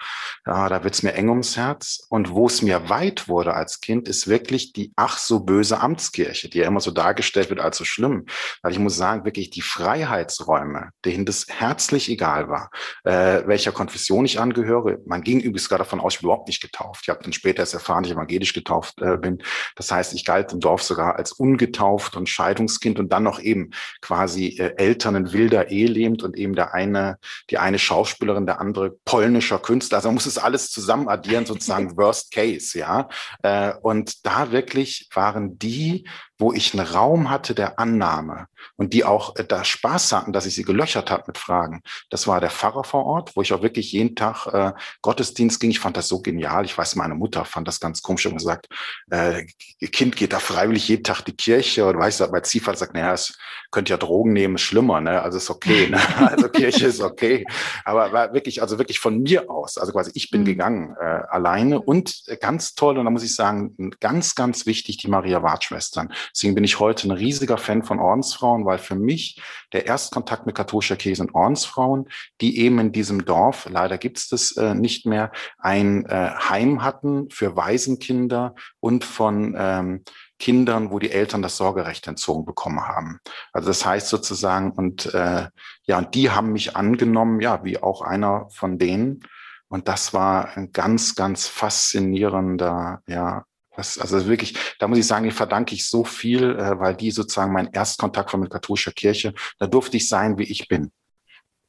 ja, 0.45 0.69
da 0.69 0.83
wird's 0.83 1.03
mir 1.03 1.13
eng 1.13 1.29
ums 1.29 1.57
Herz. 1.57 2.05
Und 2.09 2.31
wo 2.31 2.47
es 2.47 2.61
mir 2.61 2.89
weit 2.89 3.27
wurde 3.27 3.53
als 3.53 3.81
Kind, 3.81 4.07
ist 4.07 4.27
wirklich 4.27 4.73
die 4.73 4.91
ach 4.95 5.17
so 5.17 5.41
böse 5.41 5.79
Amtskirche, 5.79 6.49
die 6.49 6.59
ja 6.59 6.67
immer 6.67 6.79
so 6.79 6.91
dargestellt 6.91 7.49
wird 7.49 7.59
als 7.59 7.77
so 7.77 7.85
schlimm. 7.85 8.25
Weil 8.61 8.71
ich 8.71 8.79
muss 8.79 8.95
sagen, 8.95 9.25
wirklich 9.25 9.49
die 9.49 9.61
Freiheitsräume, 9.61 10.89
denen 11.05 11.25
das 11.25 11.45
herzlich 11.49 12.09
egal 12.09 12.49
war, 12.49 12.71
äh, 13.03 13.43
welcher 13.45 13.71
Konfession 13.71 14.25
ich 14.25 14.39
angehöre. 14.39 14.99
Man 15.05 15.21
ging 15.21 15.39
übrigens 15.39 15.69
gerade 15.69 15.83
davon 15.83 15.99
aus, 15.99 16.13
ich 16.13 16.19
bin 16.19 16.27
überhaupt 16.27 16.47
nicht 16.47 16.61
getauft. 16.61 17.01
Ich 17.03 17.09
habe 17.09 17.23
dann 17.23 17.33
später 17.33 17.59
erst 17.59 17.73
erfahren, 17.73 18.03
dass 18.03 18.11
ich 18.11 18.15
evangelisch 18.15 18.53
getauft 18.53 19.01
äh, 19.01 19.17
bin. 19.17 19.43
Das 19.75 19.91
heißt, 19.91 20.13
ich 20.13 20.25
galt 20.25 20.53
im 20.53 20.59
Dorf 20.59 20.83
sogar 20.83 21.15
als 21.17 21.31
ungetauft 21.31 22.15
und 22.15 22.29
Scheidungskind 22.29 22.99
und 22.99 23.11
dann 23.11 23.23
noch 23.23 23.39
eben 23.39 23.71
quasi 24.01 24.57
äh, 24.59 24.75
Eltern 24.77 25.15
in 25.15 25.33
wilder 25.33 25.69
Ehe 25.69 25.87
lebend 25.87 26.23
und 26.23 26.37
eben 26.37 26.55
der 26.55 26.73
eine, 26.73 27.17
die 27.49 27.57
eine 27.57 27.79
Schauspielerin, 27.79 28.45
der 28.45 28.61
andere 28.61 28.91
polnischer 29.05 29.59
Künstler 29.59 29.88
also 29.93 30.07
man 30.09 30.15
muss 30.15 30.25
es 30.25 30.37
alles 30.37 30.71
zusammen 30.71 31.07
addieren, 31.07 31.45
sozusagen 31.45 31.95
Worst 31.97 32.31
Case, 32.31 32.77
ja. 32.77 33.09
Äh, 33.43 33.73
und 33.81 34.25
da 34.25 34.51
wirklich 34.51 35.09
waren 35.13 35.57
die 35.57 36.07
wo 36.39 36.53
ich 36.53 36.73
einen 36.73 36.87
Raum 36.87 37.29
hatte 37.29 37.53
der 37.53 37.79
Annahme 37.79 38.47
und 38.77 38.93
die 38.93 39.03
auch 39.03 39.35
äh, 39.35 39.43
da 39.43 39.63
Spaß 39.63 40.13
hatten, 40.13 40.31
dass 40.31 40.45
ich 40.45 40.55
sie 40.55 40.63
gelöchert 40.63 41.11
habe 41.11 41.25
mit 41.27 41.37
Fragen. 41.37 41.81
Das 42.09 42.27
war 42.27 42.39
der 42.39 42.49
Pfarrer 42.49 42.85
vor 42.85 43.05
Ort, 43.05 43.35
wo 43.35 43.41
ich 43.41 43.53
auch 43.53 43.61
wirklich 43.61 43.91
jeden 43.91 44.15
Tag 44.15 44.47
äh, 44.47 44.71
Gottesdienst 45.01 45.59
ging. 45.59 45.69
Ich 45.69 45.79
fand 45.79 45.97
das 45.97 46.07
so 46.07 46.21
genial. 46.21 46.63
Ich 46.63 46.77
weiß, 46.77 46.95
meine 46.95 47.15
Mutter 47.15 47.43
fand 47.43 47.67
das 47.67 47.81
ganz 47.81 48.01
komisch 48.01 48.25
und 48.25 48.37
gesagt, 48.37 48.69
äh, 49.09 49.45
Kind 49.91 50.15
geht 50.15 50.31
da 50.31 50.39
freiwillig 50.39 50.87
jeden 50.87 51.03
Tag 51.03 51.21
die 51.21 51.35
Kirche. 51.35 51.85
Und 51.85 51.97
weißt 51.97 52.21
du, 52.21 52.27
mein 52.27 52.43
Ziehvater 52.43 52.77
sagt, 52.77 52.93
naja, 52.93 53.13
es 53.13 53.37
könnte 53.71 53.91
ja 53.91 53.97
Drogen 53.97 54.33
nehmen, 54.33 54.55
ist 54.55 54.61
schlimmer, 54.61 55.01
ne? 55.01 55.21
Also 55.21 55.37
ist 55.37 55.49
okay, 55.49 55.89
ne? 55.89 55.99
Also 56.29 56.47
Kirche 56.49 56.87
ist 56.87 57.01
okay. 57.01 57.45
Aber 57.83 58.11
war 58.13 58.33
wirklich, 58.33 58.61
also 58.61 58.77
wirklich 58.77 58.99
von 58.99 59.21
mir 59.21 59.49
aus. 59.49 59.77
Also 59.77 59.91
quasi, 59.91 60.11
ich 60.13 60.31
bin 60.31 60.41
mhm. 60.41 60.45
gegangen 60.45 60.95
äh, 60.99 61.03
alleine 61.03 61.81
und 61.81 62.23
äh, 62.27 62.37
ganz 62.37 62.75
toll, 62.75 62.97
und 62.97 63.05
da 63.05 63.11
muss 63.11 63.23
ich 63.23 63.35
sagen, 63.35 63.91
ganz, 63.99 64.35
ganz 64.35 64.65
wichtig, 64.65 64.97
die 64.97 65.07
Maria-Ward-Schwestern 65.07 66.13
Deswegen 66.33 66.55
bin 66.55 66.63
ich 66.63 66.79
heute 66.79 67.07
ein 67.07 67.11
riesiger 67.11 67.57
Fan 67.57 67.83
von 67.83 67.99
Ordensfrauen, 67.99 68.65
weil 68.65 68.77
für 68.77 68.95
mich 68.95 69.41
der 69.73 69.85
Erstkontakt 69.85 70.45
mit 70.45 70.55
katholischer 70.55 70.95
Kirche 70.95 71.17
sind 71.17 71.35
Ordensfrauen, 71.35 72.09
die 72.41 72.59
eben 72.59 72.79
in 72.79 72.91
diesem 72.91 73.25
Dorf, 73.25 73.67
leider 73.69 73.97
gibt 73.97 74.17
es 74.17 74.29
das 74.29 74.57
äh, 74.57 74.73
nicht 74.73 75.05
mehr, 75.05 75.31
ein 75.57 76.05
äh, 76.05 76.31
Heim 76.49 76.83
hatten 76.83 77.29
für 77.29 77.55
Waisenkinder 77.55 78.55
und 78.79 79.03
von 79.03 79.55
ähm, 79.57 80.03
Kindern, 80.39 80.89
wo 80.89 80.99
die 80.99 81.11
Eltern 81.11 81.41
das 81.41 81.57
Sorgerecht 81.57 82.07
entzogen 82.07 82.45
bekommen 82.45 82.87
haben. 82.87 83.19
Also 83.51 83.67
das 83.67 83.85
heißt 83.85 84.07
sozusagen, 84.07 84.71
und 84.71 85.13
äh, 85.13 85.47
ja, 85.83 86.01
die 86.01 86.31
haben 86.31 86.53
mich 86.53 86.75
angenommen, 86.75 87.41
ja, 87.41 87.63
wie 87.63 87.81
auch 87.81 88.01
einer 88.01 88.47
von 88.49 88.79
denen. 88.79 89.21
Und 89.67 89.87
das 89.87 90.13
war 90.13 90.57
ein 90.57 90.71
ganz, 90.71 91.13
ganz 91.15 91.47
faszinierender, 91.47 93.03
ja, 93.05 93.43
was, 93.79 93.97
also 93.97 94.27
wirklich, 94.27 94.53
da 94.77 94.87
muss 94.87 94.99
ich 94.99 95.07
sagen, 95.07 95.25
ich 95.25 95.33
verdanke 95.33 95.73
ich 95.73 95.87
so 95.87 96.03
viel, 96.03 96.51
äh, 96.51 96.79
weil 96.79 96.95
die 96.95 97.11
sozusagen 97.11 97.53
mein 97.53 97.71
Erstkontakt 97.71 98.31
war 98.31 98.39
mit 98.39 98.51
katholischer 98.51 98.91
Kirche. 98.91 99.33
Da 99.57 99.65
durfte 99.65 99.97
ich 99.97 100.07
sein, 100.07 100.37
wie 100.37 100.43
ich 100.43 100.67
bin. 100.67 100.91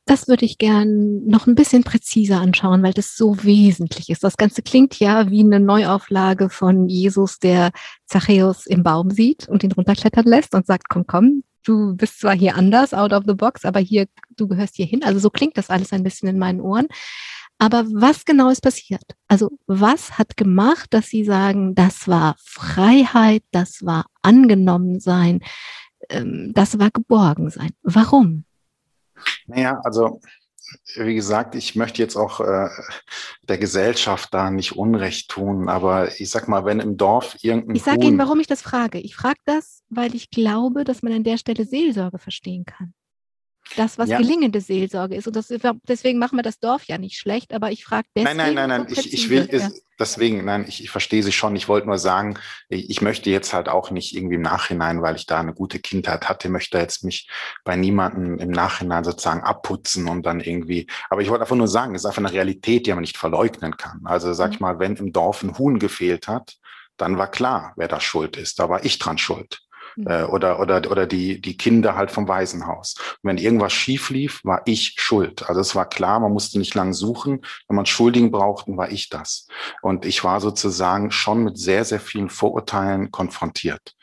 Das 0.06 0.26
würde 0.26 0.44
ich 0.44 0.58
gern 0.58 1.24
noch 1.26 1.46
ein 1.46 1.54
bisschen 1.54 1.84
präziser 1.84 2.40
anschauen, 2.40 2.82
weil 2.82 2.92
das 2.92 3.16
so 3.16 3.44
wesentlich 3.44 4.10
ist. 4.10 4.24
Das 4.24 4.36
Ganze 4.36 4.60
klingt 4.60 4.98
ja 4.98 5.30
wie 5.30 5.40
eine 5.40 5.60
Neuauflage 5.60 6.50
von 6.50 6.88
Jesus, 6.88 7.38
der 7.38 7.70
Zachäus 8.06 8.66
im 8.66 8.82
Baum 8.82 9.10
sieht 9.10 9.48
und 9.48 9.62
ihn 9.62 9.72
runterklettern 9.72 10.24
lässt 10.24 10.54
und 10.54 10.66
sagt, 10.66 10.88
komm, 10.88 11.06
komm, 11.06 11.44
du 11.64 11.94
bist 11.94 12.18
zwar 12.20 12.34
hier 12.34 12.56
anders, 12.56 12.92
out 12.92 13.12
of 13.12 13.24
the 13.26 13.34
box, 13.34 13.64
aber 13.64 13.78
hier, 13.78 14.06
du 14.36 14.48
gehörst 14.48 14.74
hier 14.74 14.86
hin. 14.86 15.04
Also 15.04 15.20
so 15.20 15.30
klingt 15.30 15.56
das 15.56 15.70
alles 15.70 15.92
ein 15.92 16.02
bisschen 16.02 16.28
in 16.28 16.38
meinen 16.38 16.60
Ohren. 16.60 16.88
Aber 17.60 17.84
was 17.92 18.24
genau 18.24 18.48
ist 18.48 18.62
passiert? 18.62 19.04
Also 19.28 19.50
was 19.66 20.16
hat 20.18 20.38
gemacht, 20.38 20.94
dass 20.94 21.08
Sie 21.08 21.24
sagen, 21.24 21.74
das 21.74 22.08
war 22.08 22.34
Freiheit, 22.42 23.42
das 23.50 23.84
war 23.84 24.06
angenommen 24.22 24.98
sein, 24.98 25.40
ähm, 26.08 26.52
das 26.54 26.78
war 26.78 26.90
geborgen 26.90 27.50
sein? 27.50 27.72
Warum? 27.82 28.46
Naja, 29.46 29.78
also 29.84 30.22
wie 30.96 31.14
gesagt, 31.14 31.54
ich 31.54 31.76
möchte 31.76 32.00
jetzt 32.00 32.16
auch 32.16 32.40
äh, 32.40 32.68
der 33.42 33.58
Gesellschaft 33.58 34.32
da 34.32 34.50
nicht 34.50 34.72
Unrecht 34.72 35.28
tun, 35.28 35.68
aber 35.68 36.18
ich 36.18 36.30
sag 36.30 36.48
mal, 36.48 36.64
wenn 36.64 36.80
im 36.80 36.96
Dorf 36.96 37.36
irgendein. 37.42 37.76
Ich 37.76 37.82
sage 37.82 38.06
Ihnen, 38.06 38.18
warum 38.18 38.40
ich 38.40 38.46
das 38.46 38.62
frage. 38.62 38.98
Ich 39.00 39.16
frage 39.16 39.40
das, 39.44 39.82
weil 39.90 40.14
ich 40.14 40.30
glaube, 40.30 40.84
dass 40.84 41.02
man 41.02 41.12
an 41.12 41.24
der 41.24 41.36
Stelle 41.36 41.66
Seelsorge 41.66 42.18
verstehen 42.18 42.64
kann 42.64 42.94
das, 43.76 43.98
was 43.98 44.08
ja. 44.08 44.18
gelingende 44.18 44.60
Seelsorge 44.60 45.14
ist. 45.14 45.26
Und 45.26 45.36
das, 45.36 45.52
deswegen 45.88 46.18
machen 46.18 46.36
wir 46.36 46.42
das 46.42 46.58
Dorf 46.58 46.84
ja 46.84 46.98
nicht 46.98 47.16
schlecht, 47.16 47.52
aber 47.52 47.70
ich 47.70 47.84
frage 47.84 48.08
deswegen. 48.14 48.36
Nein, 48.36 48.54
nein, 48.54 48.68
nein, 48.68 48.84
nein, 48.84 48.86
ich, 48.90 49.12
ich 49.12 49.30
will, 49.30 49.48
ja. 49.50 49.70
deswegen, 49.98 50.44
nein, 50.44 50.64
ich, 50.68 50.82
ich 50.82 50.90
verstehe 50.90 51.22
Sie 51.22 51.32
schon. 51.32 51.56
Ich 51.56 51.68
wollte 51.68 51.86
nur 51.86 51.98
sagen, 51.98 52.38
ich 52.68 53.00
möchte 53.00 53.30
jetzt 53.30 53.52
halt 53.52 53.68
auch 53.68 53.90
nicht 53.90 54.14
irgendwie 54.14 54.36
im 54.36 54.42
Nachhinein, 54.42 55.02
weil 55.02 55.16
ich 55.16 55.26
da 55.26 55.40
eine 55.40 55.54
gute 55.54 55.78
Kindheit 55.78 56.28
hatte, 56.28 56.48
möchte 56.48 56.78
jetzt 56.78 57.04
mich 57.04 57.28
bei 57.64 57.76
niemandem 57.76 58.38
im 58.38 58.50
Nachhinein 58.50 59.04
sozusagen 59.04 59.42
abputzen 59.42 60.08
und 60.08 60.26
dann 60.26 60.40
irgendwie, 60.40 60.86
aber 61.08 61.22
ich 61.22 61.28
wollte 61.30 61.42
einfach 61.42 61.56
nur 61.56 61.68
sagen, 61.68 61.94
es 61.94 62.02
ist 62.02 62.06
einfach 62.06 62.22
eine 62.22 62.32
Realität, 62.32 62.86
die 62.86 62.92
man 62.92 63.00
nicht 63.02 63.18
verleugnen 63.18 63.76
kann. 63.76 64.00
Also 64.04 64.32
sag 64.32 64.48
mhm. 64.48 64.54
ich 64.54 64.60
mal, 64.60 64.78
wenn 64.78 64.96
im 64.96 65.12
Dorf 65.12 65.42
ein 65.42 65.58
Huhn 65.58 65.78
gefehlt 65.78 66.28
hat, 66.28 66.56
dann 66.96 67.16
war 67.16 67.30
klar, 67.30 67.72
wer 67.76 67.88
da 67.88 68.00
schuld 68.00 68.36
ist. 68.36 68.58
Da 68.58 68.68
war 68.68 68.84
ich 68.84 68.98
dran 68.98 69.18
schuld. 69.18 69.62
Mhm. 70.00 70.06
äh, 70.06 70.22
oder, 70.24 70.60
oder, 70.60 70.90
oder 70.90 71.06
die, 71.06 71.40
die 71.40 71.56
Kinder 71.56 71.96
halt 71.96 72.10
vom 72.10 72.28
Waisenhaus. 72.28 72.94
Und 73.22 73.28
wenn 73.28 73.38
irgendwas 73.38 73.72
schief 73.72 74.10
lief, 74.10 74.40
war 74.44 74.62
ich 74.64 74.94
schuld. 74.98 75.48
Also 75.48 75.60
es 75.60 75.74
war 75.74 75.88
klar, 75.88 76.20
man 76.20 76.32
musste 76.32 76.58
nicht 76.58 76.74
lang 76.74 76.92
suchen. 76.92 77.40
Wenn 77.68 77.76
man 77.76 77.86
Schuldigen 77.86 78.30
brauchten, 78.30 78.76
war 78.76 78.90
ich 78.90 79.08
das. 79.08 79.46
Und 79.82 80.04
ich 80.04 80.24
war 80.24 80.40
sozusagen 80.40 81.10
schon 81.10 81.44
mit 81.44 81.58
sehr, 81.58 81.84
sehr 81.84 82.00
vielen 82.00 82.30
Vorurteilen 82.30 83.10
konfrontiert. 83.10 83.94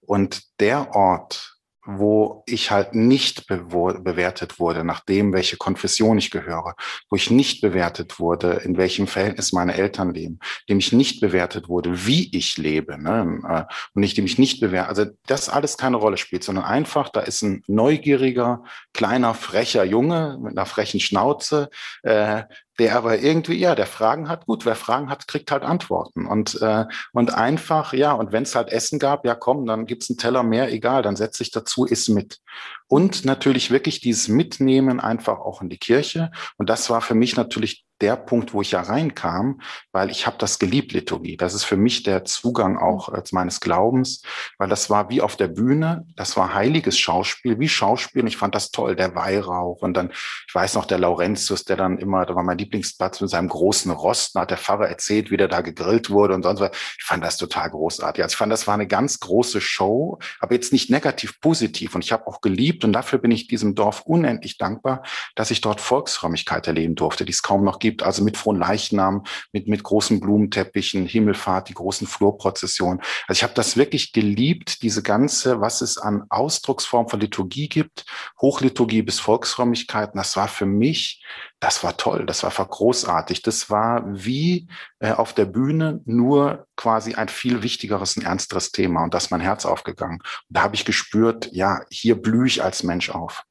Und 0.00 0.42
der 0.60 0.94
Ort, 0.94 1.53
wo 1.86 2.42
ich 2.46 2.70
halt 2.70 2.94
nicht 2.94 3.46
bewertet 3.46 4.58
wurde, 4.58 4.84
nach 4.84 5.00
dem, 5.00 5.32
welche 5.32 5.56
Konfession 5.56 6.18
ich 6.18 6.30
gehöre, 6.30 6.74
wo 7.10 7.16
ich 7.16 7.30
nicht 7.30 7.60
bewertet 7.60 8.18
wurde, 8.18 8.62
in 8.64 8.76
welchem 8.76 9.06
Verhältnis 9.06 9.52
meine 9.52 9.74
Eltern 9.74 10.12
leben, 10.12 10.38
dem 10.68 10.78
ich 10.78 10.92
nicht 10.92 11.20
bewertet 11.20 11.68
wurde, 11.68 12.06
wie 12.06 12.34
ich 12.36 12.56
lebe, 12.56 13.00
ne? 13.00 13.40
Äh, 13.48 13.72
und 13.94 14.00
nicht 14.00 14.16
dem 14.16 14.26
ich 14.26 14.38
nicht 14.38 14.60
bewertet, 14.60 14.88
also 14.88 15.10
das 15.26 15.48
alles 15.48 15.76
keine 15.76 15.96
Rolle 15.96 16.16
spielt, 16.16 16.44
sondern 16.44 16.64
einfach, 16.64 17.08
da 17.10 17.20
ist 17.20 17.42
ein 17.42 17.62
neugieriger, 17.66 18.64
kleiner, 18.92 19.34
frecher 19.34 19.84
Junge 19.84 20.38
mit 20.40 20.56
einer 20.56 20.66
frechen 20.66 21.00
Schnauze, 21.00 21.68
äh, 22.02 22.44
der 22.78 22.96
aber 22.96 23.18
irgendwie, 23.18 23.54
ja, 23.58 23.74
der 23.74 23.86
Fragen 23.86 24.28
hat, 24.28 24.46
gut, 24.46 24.64
wer 24.66 24.74
Fragen 24.74 25.10
hat, 25.10 25.28
kriegt 25.28 25.50
halt 25.50 25.62
Antworten. 25.62 26.26
Und, 26.26 26.60
äh, 26.60 26.86
und 27.12 27.34
einfach, 27.34 27.92
ja, 27.92 28.12
und 28.12 28.32
wenn 28.32 28.42
es 28.42 28.54
halt 28.54 28.70
Essen 28.70 28.98
gab, 28.98 29.24
ja 29.24 29.34
komm, 29.34 29.66
dann 29.66 29.86
gibt's 29.86 30.10
einen 30.10 30.18
Teller 30.18 30.42
mehr, 30.42 30.72
egal, 30.72 31.02
dann 31.02 31.16
setz 31.16 31.38
dich 31.38 31.50
dazu, 31.50 31.84
iss 31.84 32.08
mit. 32.08 32.40
Und 32.88 33.24
natürlich 33.24 33.70
wirklich 33.70 34.00
dieses 34.00 34.28
Mitnehmen 34.28 35.00
einfach 35.00 35.38
auch 35.38 35.62
in 35.62 35.68
die 35.68 35.78
Kirche. 35.78 36.30
Und 36.56 36.68
das 36.68 36.90
war 36.90 37.00
für 37.00 37.14
mich 37.14 37.36
natürlich 37.36 37.83
der 38.00 38.16
Punkt, 38.16 38.52
wo 38.52 38.60
ich 38.60 38.72
ja 38.72 38.80
reinkam, 38.80 39.60
weil 39.92 40.10
ich 40.10 40.26
habe 40.26 40.36
das 40.38 40.58
geliebt, 40.58 40.92
Liturgie. 40.92 41.36
Das 41.36 41.54
ist 41.54 41.64
für 41.64 41.76
mich 41.76 42.02
der 42.02 42.24
Zugang 42.24 42.76
auch 42.78 43.08
äh, 43.08 43.22
meines 43.32 43.60
Glaubens, 43.60 44.22
weil 44.58 44.68
das 44.68 44.90
war 44.90 45.08
wie 45.10 45.20
auf 45.20 45.36
der 45.36 45.48
Bühne, 45.48 46.06
das 46.16 46.36
war 46.36 46.54
heiliges 46.54 46.98
Schauspiel, 46.98 47.58
wie 47.58 47.68
Schauspiel. 47.68 48.22
Und 48.22 48.28
ich 48.28 48.36
fand 48.36 48.54
das 48.54 48.70
toll, 48.70 48.96
der 48.96 49.14
Weihrauch. 49.14 49.82
Und 49.82 49.94
dann, 49.94 50.10
ich 50.10 50.54
weiß 50.54 50.74
noch, 50.74 50.86
der 50.86 50.98
Laurentius, 50.98 51.64
der 51.64 51.76
dann 51.76 51.98
immer, 51.98 52.26
da 52.26 52.34
war 52.34 52.42
mein 52.42 52.58
Lieblingsplatz 52.58 53.20
mit 53.20 53.30
seinem 53.30 53.48
großen 53.48 53.90
Rost, 53.92 54.34
da 54.34 54.40
hat 54.40 54.50
der 54.50 54.58
Pfarrer 54.58 54.88
erzählt, 54.88 55.30
wie 55.30 55.36
der 55.36 55.48
da 55.48 55.60
gegrillt 55.60 56.10
wurde 56.10 56.34
und 56.34 56.42
sonst 56.42 56.60
was. 56.60 56.70
Ich 56.98 57.04
fand 57.04 57.24
das 57.24 57.36
total 57.36 57.70
großartig. 57.70 58.22
Also 58.22 58.34
ich 58.34 58.38
fand, 58.38 58.52
das 58.52 58.66
war 58.66 58.74
eine 58.74 58.86
ganz 58.86 59.20
große 59.20 59.60
Show, 59.60 60.18
aber 60.40 60.54
jetzt 60.54 60.72
nicht 60.72 60.90
negativ 60.90 61.40
positiv. 61.40 61.94
Und 61.94 62.04
ich 62.04 62.12
habe 62.12 62.26
auch 62.26 62.40
geliebt 62.40 62.84
und 62.84 62.92
dafür 62.92 63.18
bin 63.18 63.30
ich 63.30 63.46
diesem 63.46 63.74
Dorf 63.74 64.02
unendlich 64.02 64.58
dankbar, 64.58 65.02
dass 65.34 65.50
ich 65.50 65.60
dort 65.60 65.80
Volksfrömmigkeit 65.80 66.66
erleben 66.66 66.94
durfte, 66.96 67.24
die 67.24 67.32
es 67.32 67.42
kaum 67.42 67.64
noch 67.64 67.78
gibt 67.84 68.02
also 68.02 68.24
mit 68.24 68.38
frohen 68.38 68.58
Leichnam, 68.58 69.24
mit, 69.52 69.68
mit 69.68 69.82
großen 69.82 70.18
Blumenteppichen, 70.18 71.04
Himmelfahrt, 71.04 71.68
die 71.68 71.74
großen 71.74 72.06
Flurprozessionen. 72.06 73.02
Also 73.28 73.40
ich 73.40 73.42
habe 73.42 73.52
das 73.52 73.76
wirklich 73.76 74.14
geliebt, 74.14 74.82
diese 74.82 75.02
ganze, 75.02 75.60
was 75.60 75.82
es 75.82 75.98
an 75.98 76.24
Ausdrucksform 76.30 77.10
von 77.10 77.20
Liturgie 77.20 77.68
gibt, 77.68 78.06
Hochliturgie 78.40 79.02
bis 79.02 79.20
Volksfrömmigkeiten, 79.20 80.16
das 80.16 80.34
war 80.34 80.48
für 80.48 80.64
mich, 80.64 81.22
das 81.60 81.84
war 81.84 81.98
toll, 81.98 82.24
das 82.24 82.42
war 82.42 82.50
großartig. 82.50 83.42
Das 83.42 83.68
war 83.68 84.02
wie 84.06 84.66
äh, 85.00 85.12
auf 85.12 85.34
der 85.34 85.44
Bühne 85.44 86.00
nur 86.06 86.66
quasi 86.76 87.14
ein 87.14 87.28
viel 87.28 87.62
wichtigeres, 87.62 88.16
ein 88.16 88.22
ernsteres 88.22 88.72
Thema 88.72 89.04
und 89.04 89.12
das 89.12 89.24
ist 89.24 89.30
mein 89.30 89.40
Herz 89.40 89.66
aufgegangen. 89.66 90.20
Und 90.22 90.56
da 90.56 90.62
habe 90.62 90.74
ich 90.74 90.86
gespürt, 90.86 91.50
ja, 91.52 91.82
hier 91.90 92.20
blühe 92.20 92.46
ich 92.46 92.62
als 92.62 92.82
Mensch 92.82 93.10
auf. 93.10 93.44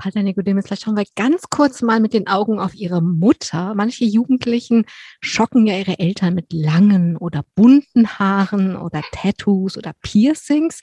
Pater 0.00 0.22
Nicodemus, 0.22 0.64
vielleicht 0.64 0.84
schauen 0.84 0.96
wir 0.96 1.04
ganz 1.14 1.42
kurz 1.50 1.82
mal 1.82 2.00
mit 2.00 2.14
den 2.14 2.26
Augen 2.26 2.58
auf 2.58 2.74
Ihre 2.74 3.02
Mutter. 3.02 3.74
Manche 3.74 4.06
Jugendlichen 4.06 4.86
schocken 5.20 5.66
ja 5.66 5.76
ihre 5.76 5.98
Eltern 5.98 6.32
mit 6.34 6.54
langen 6.54 7.18
oder 7.18 7.44
bunten 7.54 8.18
Haaren 8.18 8.76
oder 8.76 9.02
Tattoos 9.12 9.76
oder 9.76 9.92
Piercings. 10.00 10.80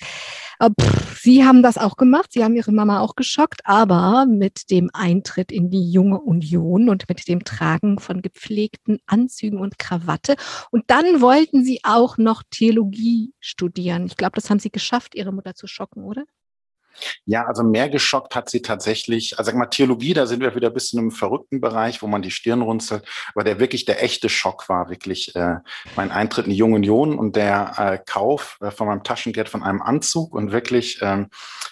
Äh, 0.59 0.69
pff, 0.79 1.19
Sie 1.19 1.43
haben 1.43 1.63
das 1.63 1.79
auch 1.79 1.97
gemacht. 1.97 2.31
Sie 2.31 2.43
haben 2.43 2.55
Ihre 2.55 2.71
Mama 2.71 2.99
auch 2.99 3.15
geschockt, 3.15 3.61
aber 3.63 4.27
mit 4.27 4.69
dem 4.69 4.91
Eintritt 4.93 5.51
in 5.51 5.71
die 5.71 5.91
junge 5.91 6.21
Union 6.21 6.87
und 6.87 7.09
mit 7.09 7.27
dem 7.27 7.43
Tragen 7.43 7.97
von 7.97 8.21
gepflegten 8.21 8.99
Anzügen 9.07 9.57
und 9.59 9.79
Krawatte. 9.79 10.35
Und 10.69 10.91
dann 10.91 11.21
wollten 11.21 11.65
Sie 11.65 11.79
auch 11.81 12.19
noch 12.19 12.43
Theologie 12.51 13.33
studieren. 13.39 14.05
Ich 14.05 14.15
glaube, 14.15 14.35
das 14.35 14.51
haben 14.51 14.59
Sie 14.59 14.69
geschafft, 14.69 15.15
Ihre 15.15 15.33
Mutter 15.33 15.55
zu 15.55 15.65
schocken, 15.65 16.03
oder? 16.03 16.23
Ja, 17.25 17.45
also 17.45 17.63
mehr 17.63 17.89
geschockt 17.89 18.35
hat 18.35 18.49
sie 18.49 18.61
tatsächlich, 18.61 19.37
also 19.37 19.51
sag 19.51 19.57
mal, 19.57 19.67
Theologie, 19.67 20.13
da 20.13 20.25
sind 20.25 20.41
wir 20.41 20.55
wieder 20.55 20.67
ein 20.67 20.73
bisschen 20.73 20.99
im 20.99 21.11
verrückten 21.11 21.61
Bereich, 21.61 22.01
wo 22.01 22.07
man 22.07 22.21
die 22.21 22.31
Stirn 22.31 22.61
runzelt. 22.61 23.03
Aber 23.33 23.43
der 23.43 23.59
wirklich, 23.59 23.85
der 23.85 24.03
echte 24.03 24.29
Schock 24.29 24.69
war 24.69 24.89
wirklich 24.89 25.35
äh, 25.35 25.57
mein 25.95 26.11
Eintritt 26.11 26.45
in 26.45 26.51
die 26.51 26.57
Junge 26.57 26.75
Union 26.75 27.17
und 27.17 27.35
der 27.35 27.73
äh, 27.77 27.97
Kauf 28.05 28.57
äh, 28.61 28.71
von 28.71 28.87
meinem 28.87 29.03
Taschengeld 29.03 29.49
von 29.49 29.63
einem 29.63 29.81
Anzug 29.81 30.33
und 30.33 30.51
wirklich 30.51 30.99
ähm, 31.01 31.27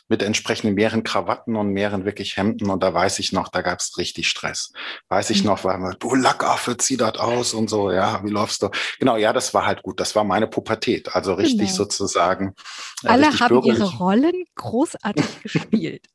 mit 0.08 0.22
entsprechenden 0.22 0.76
mehreren 0.76 1.04
Krawatten 1.04 1.56
und 1.56 1.70
mehreren 1.70 2.06
wirklich 2.06 2.38
Hemden. 2.38 2.70
Und 2.70 2.84
da 2.84 2.94
weiß 2.94 3.20
ich 3.20 3.32
noch, 3.32 3.50
da 3.50 3.62
gab 3.62 3.80
es 3.80 3.98
richtig 3.98 4.28
Stress. 4.28 4.72
Weiß 5.10 5.30
ich 5.32 5.42
mhm. 5.42 5.50
noch, 5.50 5.64
weil 5.64 5.78
man, 5.78 5.96
du 6.00 6.16
Lackaffe, 6.16 6.78
zieh 6.78 6.98
das 6.98 7.18
aus 7.18 7.54
und 7.54 7.70
so, 7.70 7.92
ja, 7.92 8.22
wie 8.24 8.30
läufst 8.30 8.62
du? 8.62 8.70
Genau, 9.00 9.16
ja, 9.18 9.34
das 9.34 9.54
war 9.54 9.66
halt 9.66 9.82
gut. 9.82 10.00
Das 10.00 10.16
war 10.16 10.24
meine 10.24 10.48
Pubertät. 10.48 11.16
Also 11.16 11.34
richtig 11.34 11.68
genau. 11.68 11.74
sozusagen. 11.74 12.56
Äh, 13.04 13.10
Alle 13.10 13.40
haben 13.40 13.64
ihre 13.64 13.98
Rollen 13.98 14.46
großartig 14.56 15.15
gespielt. 15.44 16.06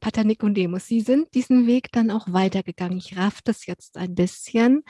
Pater 0.00 0.24
Nikodemus, 0.24 0.86
Sie 0.86 1.00
sind 1.00 1.34
diesen 1.34 1.66
Weg 1.66 1.90
dann 1.92 2.10
auch 2.10 2.32
weitergegangen. 2.32 2.98
Ich 2.98 3.16
raff 3.16 3.40
das 3.42 3.66
jetzt 3.66 3.96
ein 3.96 4.14
bisschen, 4.14 4.84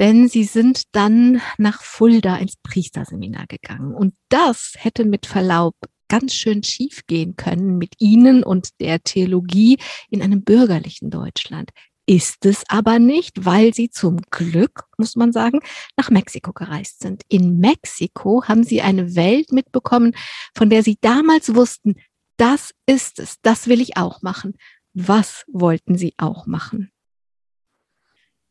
denn 0.00 0.28
Sie 0.28 0.44
sind 0.44 0.84
dann 0.92 1.42
nach 1.58 1.82
Fulda 1.82 2.36
ins 2.36 2.56
Priesterseminar 2.62 3.46
gegangen. 3.46 3.94
Und 3.94 4.14
das 4.30 4.72
hätte 4.76 5.04
mit 5.04 5.26
Verlaub 5.26 5.74
ganz 6.08 6.34
schön 6.34 6.62
schief 6.62 7.02
gehen 7.06 7.36
können 7.36 7.78
mit 7.78 7.94
Ihnen 7.98 8.42
und 8.42 8.80
der 8.80 9.02
Theologie 9.02 9.78
in 10.08 10.22
einem 10.22 10.44
bürgerlichen 10.44 11.10
Deutschland. 11.10 11.70
Ist 12.08 12.46
es 12.46 12.62
aber 12.68 13.00
nicht, 13.00 13.44
weil 13.44 13.74
sie 13.74 13.90
zum 13.90 14.18
Glück, 14.30 14.84
muss 14.96 15.16
man 15.16 15.32
sagen, 15.32 15.58
nach 15.96 16.08
Mexiko 16.08 16.52
gereist 16.52 17.00
sind. 17.00 17.24
In 17.28 17.58
Mexiko 17.58 18.44
haben 18.44 18.62
sie 18.62 18.80
eine 18.80 19.16
Welt 19.16 19.50
mitbekommen, 19.50 20.12
von 20.54 20.70
der 20.70 20.84
sie 20.84 20.98
damals 21.00 21.56
wussten, 21.56 21.96
das 22.36 22.74
ist 22.86 23.18
es, 23.18 23.40
das 23.42 23.68
will 23.68 23.80
ich 23.80 23.96
auch 23.96 24.22
machen. 24.22 24.54
Was 24.94 25.44
wollten 25.48 25.96
sie 25.96 26.14
auch 26.18 26.46
machen? 26.46 26.90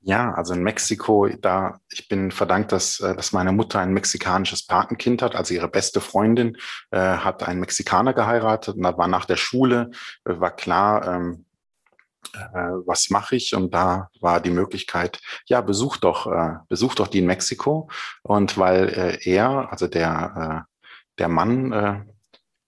Ja, 0.07 0.35
also 0.35 0.53
in 0.53 0.61
Mexiko, 0.61 1.27
da 1.41 1.79
ich 1.91 2.07
bin 2.07 2.29
verdankt, 2.29 2.71
dass, 2.71 2.99
äh, 2.99 3.15
dass 3.15 3.31
meine 3.31 3.51
Mutter 3.51 3.79
ein 3.79 3.91
mexikanisches 3.91 4.67
Patenkind 4.67 5.23
hat. 5.23 5.35
Also 5.35 5.55
ihre 5.55 5.67
beste 5.67 5.99
Freundin 5.99 6.57
äh, 6.91 6.99
hat 6.99 7.41
einen 7.41 7.59
Mexikaner 7.59 8.13
geheiratet 8.13 8.75
und 8.75 8.83
da 8.83 8.95
war 8.99 9.07
nach 9.07 9.25
der 9.25 9.37
Schule, 9.37 9.89
äh, 10.25 10.39
war 10.39 10.55
klar, 10.55 11.07
ähm, 11.07 11.45
äh, 12.33 12.69
was 12.85 13.09
mache 13.09 13.35
ich? 13.35 13.55
Und 13.55 13.73
da 13.73 14.09
war 14.21 14.41
die 14.41 14.51
Möglichkeit, 14.51 15.19
ja, 15.47 15.61
besuch 15.61 15.97
doch, 15.97 16.27
äh, 16.27 16.57
besuch 16.69 16.93
doch 16.93 17.07
die 17.07 17.19
in 17.19 17.25
Mexiko. 17.25 17.89
Und 18.21 18.59
weil 18.59 18.89
äh, 18.89 19.17
er, 19.27 19.71
also 19.71 19.87
der, 19.87 20.65
äh, 20.67 20.71
der 21.17 21.29
Mann, 21.29 22.13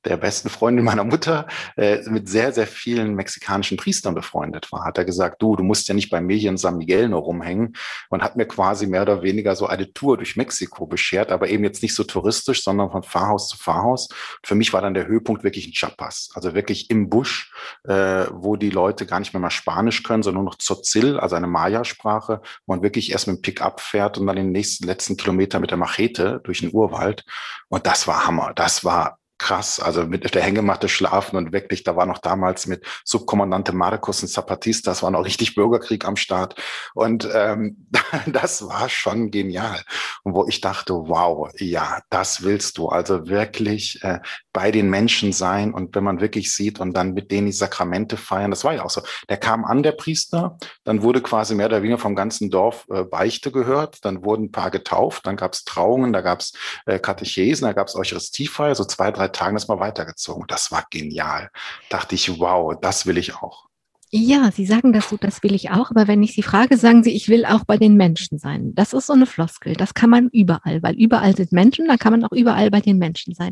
der 0.07 0.17
besten 0.17 0.49
Freundin 0.49 0.85
meiner 0.85 1.03
Mutter, 1.03 1.47
äh, 1.75 1.99
mit 2.09 2.29
sehr, 2.29 2.51
sehr 2.51 2.67
vielen 2.67 3.15
mexikanischen 3.15 3.77
Priestern 3.77 4.15
befreundet 4.15 4.71
war. 4.71 4.85
Hat 4.85 4.97
er 4.97 5.05
gesagt, 5.05 5.41
du, 5.41 5.55
du 5.55 5.63
musst 5.63 5.87
ja 5.87 5.93
nicht 5.93 6.09
bei 6.09 6.21
mir 6.21 6.37
hier 6.37 6.49
in 6.49 6.57
San 6.57 6.77
Miguel 6.77 7.09
nur 7.09 7.21
rumhängen 7.21 7.75
und 8.09 8.23
hat 8.23 8.35
mir 8.35 8.45
quasi 8.45 8.87
mehr 8.87 9.01
oder 9.01 9.21
weniger 9.21 9.55
so 9.55 9.67
eine 9.67 9.91
Tour 9.93 10.17
durch 10.17 10.35
Mexiko 10.35 10.85
beschert, 10.87 11.31
aber 11.31 11.49
eben 11.49 11.63
jetzt 11.63 11.81
nicht 11.81 11.95
so 11.95 12.03
touristisch, 12.03 12.63
sondern 12.63 12.91
von 12.91 13.03
Pfarrhaus 13.03 13.49
zu 13.49 13.57
Pfarrhaus. 13.57 14.09
Für 14.43 14.55
mich 14.55 14.73
war 14.73 14.81
dann 14.81 14.93
der 14.93 15.07
Höhepunkt 15.07 15.43
wirklich 15.43 15.67
in 15.67 15.73
Chiapas, 15.73 16.29
also 16.33 16.53
wirklich 16.53 16.89
im 16.89 17.09
Busch, 17.09 17.53
äh, 17.83 18.25
wo 18.31 18.55
die 18.55 18.69
Leute 18.69 19.05
gar 19.05 19.19
nicht 19.19 19.33
mehr 19.33 19.41
mal 19.41 19.49
Spanisch 19.49 20.03
können, 20.03 20.23
sondern 20.23 20.43
nur 20.43 20.51
noch 20.51 20.57
Tzotzil, 20.57 21.19
also 21.19 21.35
eine 21.35 21.47
Maya-Sprache, 21.47 22.41
wo 22.65 22.73
man 22.73 22.83
wirklich 22.83 23.11
erst 23.11 23.27
mit 23.27 23.37
dem 23.37 23.41
Pickup 23.41 23.81
fährt 23.81 24.17
und 24.17 24.27
dann 24.27 24.35
den 24.35 24.51
nächsten 24.51 24.85
letzten 24.85 25.17
Kilometer 25.17 25.59
mit 25.59 25.71
der 25.71 25.77
Machete 25.77 26.41
durch 26.43 26.59
den 26.59 26.73
Urwald. 26.73 27.23
Und 27.69 27.85
das 27.85 28.07
war 28.07 28.25
Hammer. 28.25 28.53
Das 28.55 28.83
war 28.83 29.19
krass. 29.37 29.79
Also 29.79 30.05
mit 30.05 30.33
der 30.33 30.41
Hängematte 30.41 30.89
schlafen 30.89 31.37
und 31.37 31.51
wirklich, 31.51 31.83
da 31.83 31.95
war 31.95 32.05
noch 32.05 32.19
damals 32.19 32.67
mit 32.67 32.85
Subkommandante 33.03 33.73
Marcos 33.73 34.21
und 34.21 34.29
Zapatista, 34.29 34.91
das 34.91 35.03
war 35.03 35.11
noch 35.11 35.25
richtig 35.25 35.55
Bürgerkrieg 35.55 36.05
am 36.05 36.15
Start. 36.15 36.55
Und 36.93 37.27
ähm, 37.33 37.87
das 38.25 38.67
war 38.67 38.89
schon 38.89 39.31
genial. 39.31 39.81
Und 40.23 40.33
wo 40.33 40.47
ich 40.47 40.61
dachte, 40.61 40.93
wow, 40.93 41.49
ja, 41.57 41.99
das 42.09 42.43
willst 42.43 42.77
du. 42.77 42.89
Also 42.89 43.27
wirklich 43.27 44.03
äh, 44.03 44.19
bei 44.53 44.71
den 44.71 44.89
Menschen 44.89 45.33
sein 45.33 45.73
und 45.73 45.95
wenn 45.95 46.03
man 46.03 46.19
wirklich 46.19 46.53
sieht 46.53 46.79
und 46.79 46.93
dann 46.93 47.13
mit 47.13 47.31
denen 47.31 47.47
die 47.47 47.53
Sakramente 47.53 48.17
feiern, 48.17 48.51
das 48.51 48.63
war 48.63 48.73
ja 48.73 48.83
auch 48.83 48.89
so. 48.89 49.01
Der 49.29 49.37
kam 49.37 49.65
an, 49.65 49.83
der 49.83 49.91
Priester, 49.91 50.57
dann 50.83 51.03
wurde 51.03 51.21
quasi 51.21 51.53
mehr 51.53 51.67
oder 51.67 51.83
weniger 51.83 51.99
vom 51.99 52.15
ganzen 52.15 52.49
Dorf 52.49 52.87
äh, 52.89 53.03
Beichte 53.03 53.51
gehört, 53.51 54.03
dann 54.03 54.23
wurden 54.25 54.45
ein 54.45 54.51
paar 54.51 54.71
getauft, 54.71 55.27
dann 55.27 55.35
gab 55.35 55.53
es 55.53 55.63
Trauungen, 55.63 56.11
da 56.11 56.21
gab 56.21 56.39
es 56.39 56.53
äh, 56.85 56.97
Katechesen, 56.99 57.67
da 57.67 57.73
gab 57.73 57.87
es 57.87 57.95
Eucharistiefeier, 57.95 58.73
so 58.73 58.85
zwei, 58.85 59.11
drei 59.11 59.26
Tagen 59.31 59.57
ist 59.57 59.67
mal 59.67 59.79
weitergezogen. 59.79 60.45
Das 60.47 60.71
war 60.71 60.85
genial. 60.89 61.49
Dachte 61.89 62.15
ich, 62.15 62.39
wow, 62.39 62.75
das 62.81 63.05
will 63.05 63.17
ich 63.17 63.35
auch. 63.35 63.67
Ja, 64.09 64.51
Sie 64.51 64.65
sagen 64.65 64.93
das 64.93 65.09
so, 65.09 65.17
das 65.17 65.43
will 65.43 65.53
ich 65.53 65.69
auch, 65.71 65.89
aber 65.89 66.07
wenn 66.07 66.23
ich 66.23 66.33
Sie 66.33 66.41
frage, 66.41 66.77
sagen 66.77 67.03
Sie, 67.03 67.11
ich 67.11 67.27
will 67.27 67.45
auch 67.45 67.65
bei 67.65 67.77
den 67.77 67.95
Menschen 67.95 68.39
sein. 68.39 68.73
Das 68.73 68.93
ist 68.93 69.07
so 69.07 69.13
eine 69.13 69.25
Floskel, 69.25 69.73
das 69.73 69.93
kann 69.93 70.09
man 70.09 70.29
überall, 70.29 70.81
weil 70.81 70.95
überall 70.95 71.35
sind 71.35 71.51
Menschen, 71.51 71.87
dann 71.87 71.97
kann 71.97 72.13
man 72.13 72.23
auch 72.23 72.31
überall 72.31 72.71
bei 72.71 72.79
den 72.79 72.99
Menschen 72.99 73.33
sein. 73.33 73.51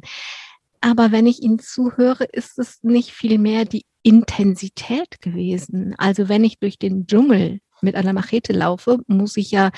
Aber 0.80 1.12
wenn 1.12 1.28
ich 1.28 1.42
Ihnen 1.42 1.60
zuhöre, 1.60 2.24
ist 2.24 2.58
es 2.58 2.82
nicht 2.84 3.12
viel 3.12 3.38
mehr 3.38 3.66
die 3.66 3.86
Intensität 4.02 5.20
gewesen. 5.20 5.94
Also 5.98 6.30
wenn 6.30 6.46
ich 6.46 6.60
durch 6.60 6.80
den 6.80 7.06
Dschungel 7.06 7.60
mit 7.82 7.96
einer 7.96 8.14
Machete 8.14 8.54
laufe, 8.54 9.00
muss 9.08 9.38
ich 9.38 9.52
ja 9.52 9.72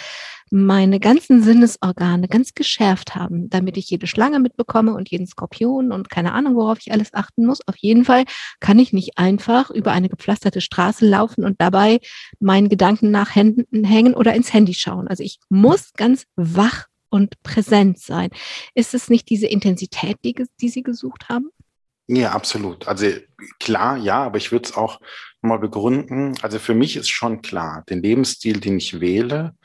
meine 0.50 1.00
ganzen 1.00 1.44
Sinnesorgane 1.44 2.28
ganz 2.28 2.54
geschärft 2.54 3.16
haben, 3.16 3.50
damit 3.50 3.78
ich 3.78 3.90
jede 3.90 4.08
Schlange 4.08 4.40
mitbekomme 4.40 4.94
und 4.94 5.10
jeden 5.10 5.28
Skorpion 5.28 5.92
und 5.92 6.10
keine 6.10 6.34
Ahnung, 6.34 6.56
worauf 6.56 6.80
ich 6.80 6.92
alles 6.92 7.14
achten 7.14 7.46
muss. 7.46 7.68
Auf 7.68 7.76
jeden 7.78 8.06
Fall 8.06 8.24
kann 8.60 8.80
ich 8.80 8.94
nicht 8.94 9.18
einfach 9.18 9.70
über 9.70 9.92
eine 9.92 10.10
gepflasterte 10.10 10.62
Straße 10.62 11.06
laufen 11.06 11.44
und 11.44 11.62
dabei 11.62 12.00
meinen 12.40 12.70
Gedanken 12.70 13.12
nach 13.12 13.36
Händen 13.36 13.84
hängen 13.84 14.14
oder 14.14 14.34
ins 14.34 14.54
Handy 14.54 14.74
schauen. 14.74 15.08
Also 15.08 15.24
ich 15.24 15.40
muss 15.50 15.94
ganz 15.94 16.26
wach 16.36 16.86
und 17.10 17.42
präsent 17.44 18.00
sein. 18.00 18.30
Ist 18.74 18.94
es 18.94 19.10
nicht 19.10 19.30
diese 19.30 19.48
Intensität, 19.48 20.18
die, 20.24 20.36
die 20.62 20.70
Sie 20.70 20.84
gesucht 20.84 21.30
haben? 21.30 21.50
Ja, 22.08 22.32
absolut. 22.32 22.88
Also 22.88 23.08
klar, 23.60 23.98
ja, 23.98 24.24
aber 24.24 24.38
ich 24.38 24.52
würde 24.52 24.70
es 24.70 24.78
auch 24.78 25.00
mal 25.42 25.60
begründen. 25.60 26.36
Also 26.42 26.60
für 26.60 26.74
mich 26.74 26.96
ist 26.96 27.10
schon 27.10 27.42
klar, 27.42 27.84
den 27.90 28.02
Lebensstil, 28.02 28.60
den 28.60 28.78
ich 28.78 29.00
wähle, 29.00 29.56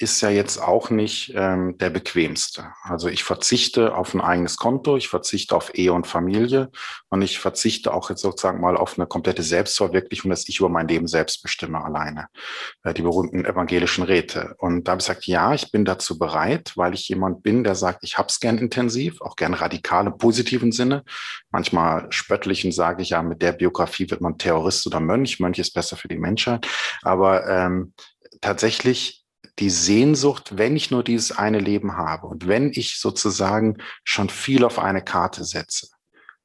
ist 0.00 0.22
ja 0.22 0.30
jetzt 0.30 0.56
auch 0.56 0.88
nicht 0.88 1.34
ähm, 1.36 1.76
der 1.76 1.90
bequemste. 1.90 2.72
Also 2.82 3.08
ich 3.08 3.22
verzichte 3.22 3.94
auf 3.94 4.14
ein 4.14 4.22
eigenes 4.22 4.56
Konto, 4.56 4.96
ich 4.96 5.08
verzichte 5.08 5.54
auf 5.54 5.74
Ehe 5.74 5.92
und 5.92 6.06
Familie 6.06 6.70
und 7.10 7.20
ich 7.20 7.38
verzichte 7.38 7.92
auch 7.92 8.08
jetzt 8.08 8.22
sozusagen 8.22 8.62
mal 8.62 8.78
auf 8.78 8.98
eine 8.98 9.06
komplette 9.06 9.42
Selbstverwirklichung, 9.42 10.30
dass 10.30 10.48
ich 10.48 10.58
über 10.58 10.70
mein 10.70 10.88
Leben 10.88 11.06
selbst 11.06 11.42
bestimme 11.42 11.84
alleine. 11.84 12.28
Äh, 12.82 12.94
die 12.94 13.02
berühmten 13.02 13.44
evangelischen 13.44 14.02
Räte. 14.02 14.54
Und 14.56 14.88
da 14.88 14.92
habe 14.92 15.02
ich 15.02 15.06
gesagt, 15.06 15.26
ja, 15.26 15.52
ich 15.52 15.70
bin 15.70 15.84
dazu 15.84 16.18
bereit, 16.18 16.72
weil 16.76 16.94
ich 16.94 17.06
jemand 17.10 17.42
bin, 17.42 17.62
der 17.62 17.74
sagt, 17.74 18.02
ich 18.02 18.16
hab's 18.16 18.40
gern 18.40 18.56
intensiv, 18.56 19.20
auch 19.20 19.36
gern 19.36 19.52
radikal 19.52 20.06
im 20.06 20.16
positiven 20.16 20.72
Sinne. 20.72 21.04
Manchmal 21.50 22.10
spöttlichen 22.10 22.72
sage 22.72 23.02
ich 23.02 23.10
ja, 23.10 23.22
mit 23.22 23.42
der 23.42 23.52
Biografie 23.52 24.08
wird 24.08 24.22
man 24.22 24.38
Terrorist 24.38 24.86
oder 24.86 25.00
Mönch. 25.00 25.40
Mönch 25.40 25.58
ist 25.58 25.74
besser 25.74 25.98
für 25.98 26.08
die 26.08 26.16
Menschheit. 26.16 26.66
Aber 27.02 27.46
ähm, 27.46 27.92
tatsächlich 28.40 29.19
die 29.60 29.70
Sehnsucht, 29.70 30.56
wenn 30.56 30.74
ich 30.74 30.90
nur 30.90 31.04
dieses 31.04 31.32
eine 31.32 31.58
Leben 31.58 31.96
habe 31.96 32.26
und 32.26 32.48
wenn 32.48 32.70
ich 32.70 32.98
sozusagen 32.98 33.76
schon 34.04 34.28
viel 34.28 34.64
auf 34.64 34.78
eine 34.78 35.02
Karte 35.02 35.44
setze, 35.44 35.88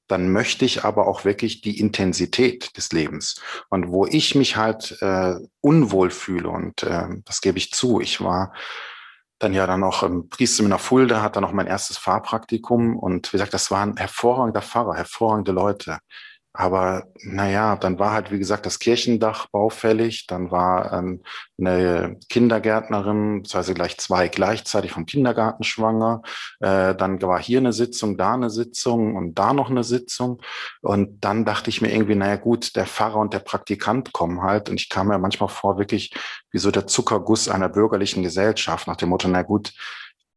dann 0.08 0.32
möchte 0.32 0.65
ich 0.65 0.84
aber 0.84 1.08
auch 1.08 1.25
wirklich 1.25 1.62
die 1.62 1.80
Intensität 1.80 2.78
des 2.78 2.91
Lebens. 2.91 3.41
Und 3.69 3.88
wo 3.89 4.06
ich 4.06 4.36
mich 4.36 4.56
halt 4.56 5.01
äh, 5.01 5.36
unwohl 5.62 6.12
fühle, 6.12 6.49
und 6.49 6.84
äh, 6.84 7.08
das 7.25 7.41
gebe 7.41 7.58
ich 7.58 7.71
zu, 7.71 7.99
ich 8.01 8.21
war 8.21 8.54
dann 9.39 9.54
ja 9.54 9.67
dann 9.67 9.84
auch 9.84 10.04
im 10.04 10.30
Priesterseminar 10.30 10.80
Fulda, 10.80 11.21
hat 11.21 11.36
dann 11.36 11.43
auch 11.43 11.51
mein 11.51 11.67
erstes 11.67 11.97
Fahrpraktikum 11.97 12.97
und 12.97 13.34
wie 13.34 13.38
gesagt, 13.38 13.54
das 13.54 13.69
war 13.69 13.86
ein 13.86 13.97
hervorragender 13.97 14.62
Pfarrer, 14.62 14.95
hervorragende 14.95 15.51
Leute. 15.51 15.99
Aber 16.58 17.08
naja, 17.22 17.76
dann 17.76 18.00
war 18.00 18.12
halt, 18.12 18.32
wie 18.32 18.39
gesagt, 18.39 18.65
das 18.65 18.80
Kirchendach 18.80 19.48
baufällig, 19.48 20.26
dann 20.28 20.52
war 20.52 20.94
ähm, 20.94 21.22
eine 21.60 22.18
Kindergärtnerin, 22.30 23.44
heißt 23.52 23.76
gleich 23.76 23.98
zwei 23.98 24.30
gleichzeitig 24.30 24.91
vom 24.91 25.06
Kindergarten 25.06 25.63
schwanger, 25.63 26.22
äh, 26.62 26.96
dann 26.96 27.22
war 27.22 27.39
hier 27.41 27.60
eine 27.60 27.74
Sitzung, 27.74 28.18
da 28.18 28.34
eine 28.34 28.50
Sitzung 28.50 29.15
und 29.15 29.36
da 29.36 29.54
noch 29.54 29.70
eine 29.70 29.84
Sitzung. 29.84 30.41
Und 30.82 31.24
dann 31.26 31.44
dachte 31.44 31.70
ich 31.70 31.82
mir 31.82 31.91
irgendwie, 31.94 32.15
naja 32.15 32.38
gut, 32.38 32.76
der 32.76 32.86
Pfarrer 32.86 33.20
und 33.20 33.34
der 33.34 33.39
Praktikant 33.39 34.13
kommen 34.13 34.41
halt. 34.41 34.70
Und 34.70 34.80
ich 34.80 34.89
kam 34.89 35.08
mir 35.08 35.18
manchmal 35.18 35.50
vor, 35.50 35.78
wirklich 35.78 36.13
wie 36.52 36.60
so 36.60 36.72
der 36.72 36.88
Zuckerguss 36.88 37.50
einer 37.50 37.70
bürgerlichen 37.70 38.24
Gesellschaft, 38.24 38.88
nach 38.88 38.96
dem 38.96 39.10
Motto, 39.10 39.28
na 39.28 39.41
gut, 39.41 39.74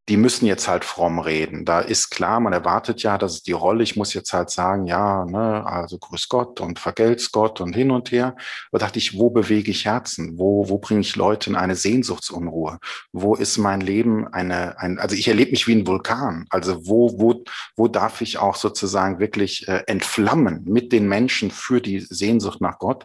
die 0.08 0.16
müssen 0.16 0.46
jetzt 0.46 0.68
halt 0.68 0.84
fromm 0.84 1.18
reden. 1.18 1.64
Da 1.64 1.80
ist 1.80 2.10
klar, 2.10 2.40
man 2.40 2.54
erwartet 2.54 3.02
ja, 3.02 3.18
dass 3.18 3.34
es 3.34 3.42
die 3.42 3.52
Rolle, 3.52 3.82
ich 3.82 3.96
muss 3.96 4.14
jetzt 4.14 4.32
halt 4.32 4.48
sagen, 4.48 4.86
ja, 4.86 5.26
ne, 5.26 5.66
also 5.66 5.98
grüß 5.98 6.28
Gott 6.28 6.60
und 6.60 6.78
vergelt's 6.78 7.30
Gott 7.30 7.60
und 7.60 7.74
hin 7.74 7.90
und 7.90 8.10
her. 8.10 8.34
Da 8.72 8.78
dachte 8.78 8.98
ich, 8.98 9.18
wo 9.18 9.28
bewege 9.28 9.70
ich 9.70 9.84
Herzen? 9.84 10.38
Wo, 10.38 10.68
wo 10.68 10.78
bringe 10.78 11.02
ich 11.02 11.14
Leute 11.16 11.50
in 11.50 11.56
eine 11.56 11.76
Sehnsuchtsunruhe? 11.76 12.78
Wo 13.12 13.34
ist 13.34 13.58
mein 13.58 13.82
Leben 13.82 14.26
eine, 14.28 14.78
ein, 14.78 14.98
also 14.98 15.14
ich 15.14 15.28
erlebe 15.28 15.50
mich 15.50 15.66
wie 15.66 15.74
ein 15.74 15.86
Vulkan. 15.86 16.46
Also 16.48 16.86
wo, 16.86 17.18
wo, 17.20 17.44
wo 17.76 17.88
darf 17.88 18.22
ich 18.22 18.38
auch 18.38 18.56
sozusagen 18.56 19.18
wirklich 19.18 19.68
äh, 19.68 19.82
entflammen 19.86 20.64
mit 20.64 20.92
den 20.92 21.06
Menschen 21.06 21.50
für 21.50 21.82
die 21.82 22.00
Sehnsucht 22.00 22.60
nach 22.62 22.78
Gott? 22.78 23.04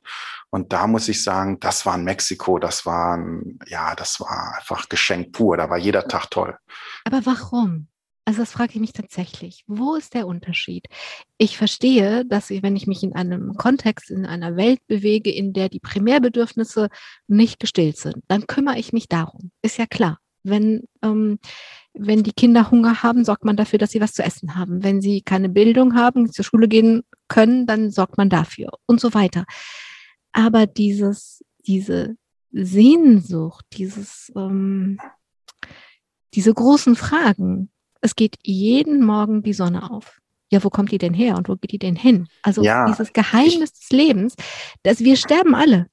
Und 0.53 0.71
da 0.71 0.85
muss 0.85 1.09
ich 1.09 1.23
sagen, 1.23 1.59
das 1.59 1.83
war 1.83 1.95
in 1.95 2.03
Mexiko, 2.03 2.59
das 2.59 2.85
war, 2.85 3.17
ja, 3.65 3.95
das 3.95 4.19
war 4.19 4.53
einfach 4.55 4.87
Geschenk 4.87 5.31
pur. 5.31 5.57
Da 5.57 5.71
war 5.71 5.79
jeder 5.79 6.07
Tag 6.07 6.29
toll. 6.29 6.55
Aber 7.05 7.25
warum? 7.25 7.87
Also 8.25 8.41
das 8.41 8.51
frage 8.51 8.73
ich 8.75 8.79
mich 8.79 8.93
tatsächlich. 8.93 9.63
Wo 9.65 9.95
ist 9.95 10.13
der 10.13 10.27
Unterschied? 10.27 10.85
Ich 11.39 11.57
verstehe, 11.57 12.23
dass 12.25 12.51
ich, 12.51 12.61
wenn 12.61 12.75
ich 12.75 12.85
mich 12.85 13.01
in 13.01 13.15
einem 13.15 13.55
Kontext, 13.55 14.11
in 14.11 14.27
einer 14.27 14.55
Welt 14.55 14.79
bewege, 14.85 15.31
in 15.31 15.53
der 15.53 15.69
die 15.69 15.79
Primärbedürfnisse 15.79 16.89
nicht 17.27 17.59
gestillt 17.59 17.97
sind, 17.97 18.17
dann 18.27 18.45
kümmere 18.45 18.77
ich 18.77 18.93
mich 18.93 19.07
darum. 19.07 19.49
Ist 19.63 19.79
ja 19.79 19.87
klar. 19.87 20.19
Wenn, 20.43 20.83
ähm, 21.01 21.39
wenn 21.93 22.21
die 22.21 22.33
Kinder 22.33 22.69
Hunger 22.69 23.01
haben, 23.01 23.25
sorgt 23.25 23.43
man 23.43 23.57
dafür, 23.57 23.79
dass 23.79 23.89
sie 23.89 24.01
was 24.01 24.13
zu 24.13 24.21
essen 24.21 24.55
haben. 24.55 24.83
Wenn 24.83 25.01
sie 25.01 25.21
keine 25.21 25.49
Bildung 25.49 25.95
haben, 25.95 26.31
zur 26.31 26.45
Schule 26.45 26.67
gehen 26.67 27.01
können, 27.27 27.65
dann 27.65 27.89
sorgt 27.89 28.19
man 28.19 28.29
dafür 28.29 28.69
und 28.85 29.01
so 29.01 29.15
weiter. 29.15 29.45
Aber 30.33 30.65
dieses, 30.65 31.43
diese 31.65 32.17
Sehnsucht, 32.51 33.65
dieses, 33.73 34.31
ähm, 34.35 34.99
diese 36.33 36.53
großen 36.53 36.95
Fragen, 36.95 37.69
es 38.01 38.15
geht 38.15 38.37
jeden 38.43 39.03
Morgen 39.03 39.43
die 39.43 39.53
Sonne 39.53 39.89
auf. 39.89 40.19
Ja, 40.51 40.63
wo 40.63 40.69
kommt 40.69 40.91
die 40.91 40.97
denn 40.97 41.13
her 41.13 41.37
und 41.37 41.49
wo 41.49 41.55
geht 41.55 41.71
die 41.71 41.79
denn 41.79 41.95
hin? 41.95 42.27
Also 42.43 42.61
ja, 42.61 42.85
dieses 42.85 43.13
Geheimnis 43.13 43.71
ich, 43.73 43.79
des 43.79 43.89
Lebens, 43.89 44.35
dass 44.83 44.99
wir 44.99 45.15
sterben 45.15 45.55
alle. 45.55 45.87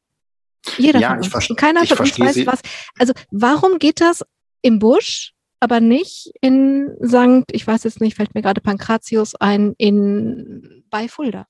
Jeder 0.76 1.00
ja, 1.00 1.10
von 1.10 1.18
uns. 1.18 1.50
Und 1.50 1.56
keiner 1.56 1.86
von 1.86 1.98
uns 1.98 2.18
weiß 2.18 2.34
Sie. 2.34 2.46
was. 2.46 2.60
Also 2.98 3.14
warum 3.30 3.78
geht 3.78 4.00
das 4.00 4.24
im 4.60 4.78
Busch, 4.78 5.32
aber 5.60 5.80
nicht 5.80 6.32
in 6.40 6.90
Sankt, 7.00 7.52
ich 7.52 7.66
weiß 7.66 7.84
jetzt 7.84 8.00
nicht, 8.00 8.16
fällt 8.16 8.34
mir 8.34 8.42
gerade 8.42 8.60
Pankratius 8.60 9.34
ein, 9.34 9.74
in 9.78 10.84
bei 10.90 11.08
Fulda? 11.08 11.46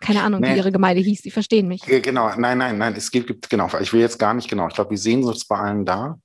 Keine 0.00 0.22
Ahnung, 0.22 0.40
nee. 0.40 0.52
wie 0.52 0.56
Ihre 0.58 0.72
Gemeinde 0.72 1.02
hieß, 1.02 1.22
Sie 1.22 1.30
verstehen 1.30 1.68
mich. 1.68 1.82
Genau, 1.82 2.30
nein, 2.36 2.58
nein, 2.58 2.78
nein, 2.78 2.94
es 2.96 3.10
gibt, 3.10 3.48
genau, 3.48 3.70
ich 3.80 3.92
will 3.92 4.00
jetzt 4.00 4.18
gar 4.18 4.34
nicht 4.34 4.48
genau. 4.48 4.68
Ich 4.68 4.74
glaube, 4.74 4.90
die 4.90 5.00
Sehnsucht 5.00 5.36
ist 5.36 5.48
bei 5.48 5.58
allen 5.58 5.84
da. 5.84 6.18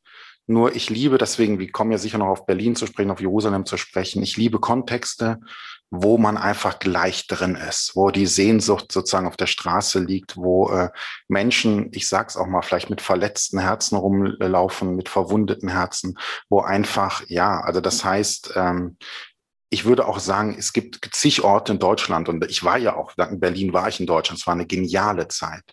Nur 0.47 0.75
ich 0.75 0.89
liebe 0.89 1.17
deswegen, 1.17 1.59
wir 1.59 1.71
kommen 1.71 1.91
ja 1.91 1.97
sicher 1.97 2.17
noch 2.17 2.27
auf 2.27 2.45
Berlin 2.45 2.75
zu 2.75 2.85
sprechen, 2.85 3.11
auf 3.11 3.21
Jerusalem 3.21 3.65
zu 3.65 3.77
sprechen. 3.77 4.21
Ich 4.21 4.35
liebe 4.35 4.59
Kontexte, 4.59 5.39
wo 5.91 6.17
man 6.17 6.37
einfach 6.37 6.79
gleich 6.79 7.27
drin 7.27 7.55
ist, 7.55 7.95
wo 7.95 8.11
die 8.11 8.25
Sehnsucht 8.25 8.91
sozusagen 8.91 9.27
auf 9.27 9.35
der 9.35 9.47
Straße 9.47 9.99
liegt, 9.99 10.37
wo 10.37 10.69
äh, 10.69 10.89
Menschen, 11.27 11.89
ich 11.91 12.07
sag's 12.07 12.37
auch 12.37 12.47
mal, 12.47 12.61
vielleicht 12.61 12.89
mit 12.89 13.01
verletzten 13.01 13.59
Herzen 13.59 13.97
rumlaufen, 13.97 14.95
mit 14.95 15.09
verwundeten 15.09 15.67
Herzen, 15.67 16.17
wo 16.49 16.61
einfach, 16.61 17.23
ja, 17.27 17.59
also 17.59 17.81
das 17.81 18.05
heißt, 18.05 18.53
ähm, 18.55 18.97
ich 19.73 19.85
würde 19.85 20.05
auch 20.05 20.19
sagen, 20.19 20.55
es 20.59 20.73
gibt 20.73 20.99
zig 21.13 21.43
Orte 21.43 21.71
in 21.71 21.79
Deutschland 21.79 22.27
und 22.29 22.45
ich 22.45 22.63
war 22.63 22.77
ja 22.77 22.95
auch, 22.95 23.13
in 23.17 23.39
Berlin 23.39 23.73
war 23.73 23.87
ich 23.87 23.99
in 23.99 24.05
Deutschland, 24.05 24.39
es 24.39 24.45
war 24.45 24.53
eine 24.53 24.67
geniale 24.67 25.29
Zeit, 25.29 25.63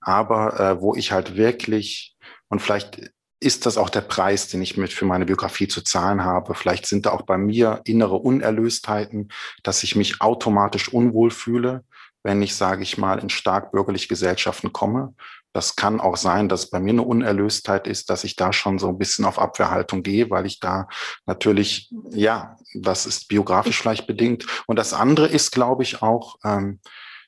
aber 0.00 0.60
äh, 0.60 0.80
wo 0.80 0.94
ich 0.94 1.12
halt 1.12 1.36
wirklich 1.36 2.16
und 2.48 2.60
vielleicht 2.60 3.12
ist 3.40 3.66
das 3.66 3.76
auch 3.76 3.90
der 3.90 4.00
Preis, 4.00 4.48
den 4.48 4.62
ich 4.62 4.76
mit 4.76 4.92
für 4.92 5.04
meine 5.04 5.26
Biografie 5.26 5.68
zu 5.68 5.82
zahlen 5.82 6.24
habe. 6.24 6.54
Vielleicht 6.54 6.86
sind 6.86 7.04
da 7.04 7.10
auch 7.10 7.22
bei 7.22 7.36
mir 7.36 7.82
innere 7.84 8.16
Unerlöstheiten, 8.16 9.28
dass 9.62 9.82
ich 9.82 9.96
mich 9.96 10.22
automatisch 10.22 10.88
unwohl 10.88 11.30
fühle, 11.30 11.84
wenn 12.24 12.42
ich, 12.42 12.56
sage 12.56 12.82
ich 12.82 12.98
mal, 12.98 13.20
in 13.20 13.30
stark 13.30 13.70
bürgerliche 13.70 14.08
Gesellschaften 14.08 14.72
komme. 14.72 15.14
Das 15.52 15.76
kann 15.76 16.00
auch 16.00 16.16
sein, 16.16 16.48
dass 16.48 16.70
bei 16.70 16.80
mir 16.80 16.90
eine 16.90 17.02
Unerlöstheit 17.02 17.86
ist, 17.86 18.10
dass 18.10 18.24
ich 18.24 18.34
da 18.34 18.52
schon 18.52 18.80
so 18.80 18.88
ein 18.88 18.98
bisschen 18.98 19.24
auf 19.24 19.38
Abwehrhaltung 19.38 20.02
gehe, 20.02 20.28
weil 20.30 20.46
ich 20.46 20.58
da 20.58 20.88
natürlich, 21.26 21.92
ja, 22.10 22.56
das 22.74 23.06
ist 23.06 23.28
biografisch 23.28 23.80
vielleicht 23.80 24.08
bedingt. 24.08 24.46
Und 24.66 24.76
das 24.76 24.92
andere 24.92 25.28
ist, 25.28 25.52
glaube 25.52 25.84
ich, 25.84 26.02
auch, 26.02 26.36
ähm, 26.42 26.80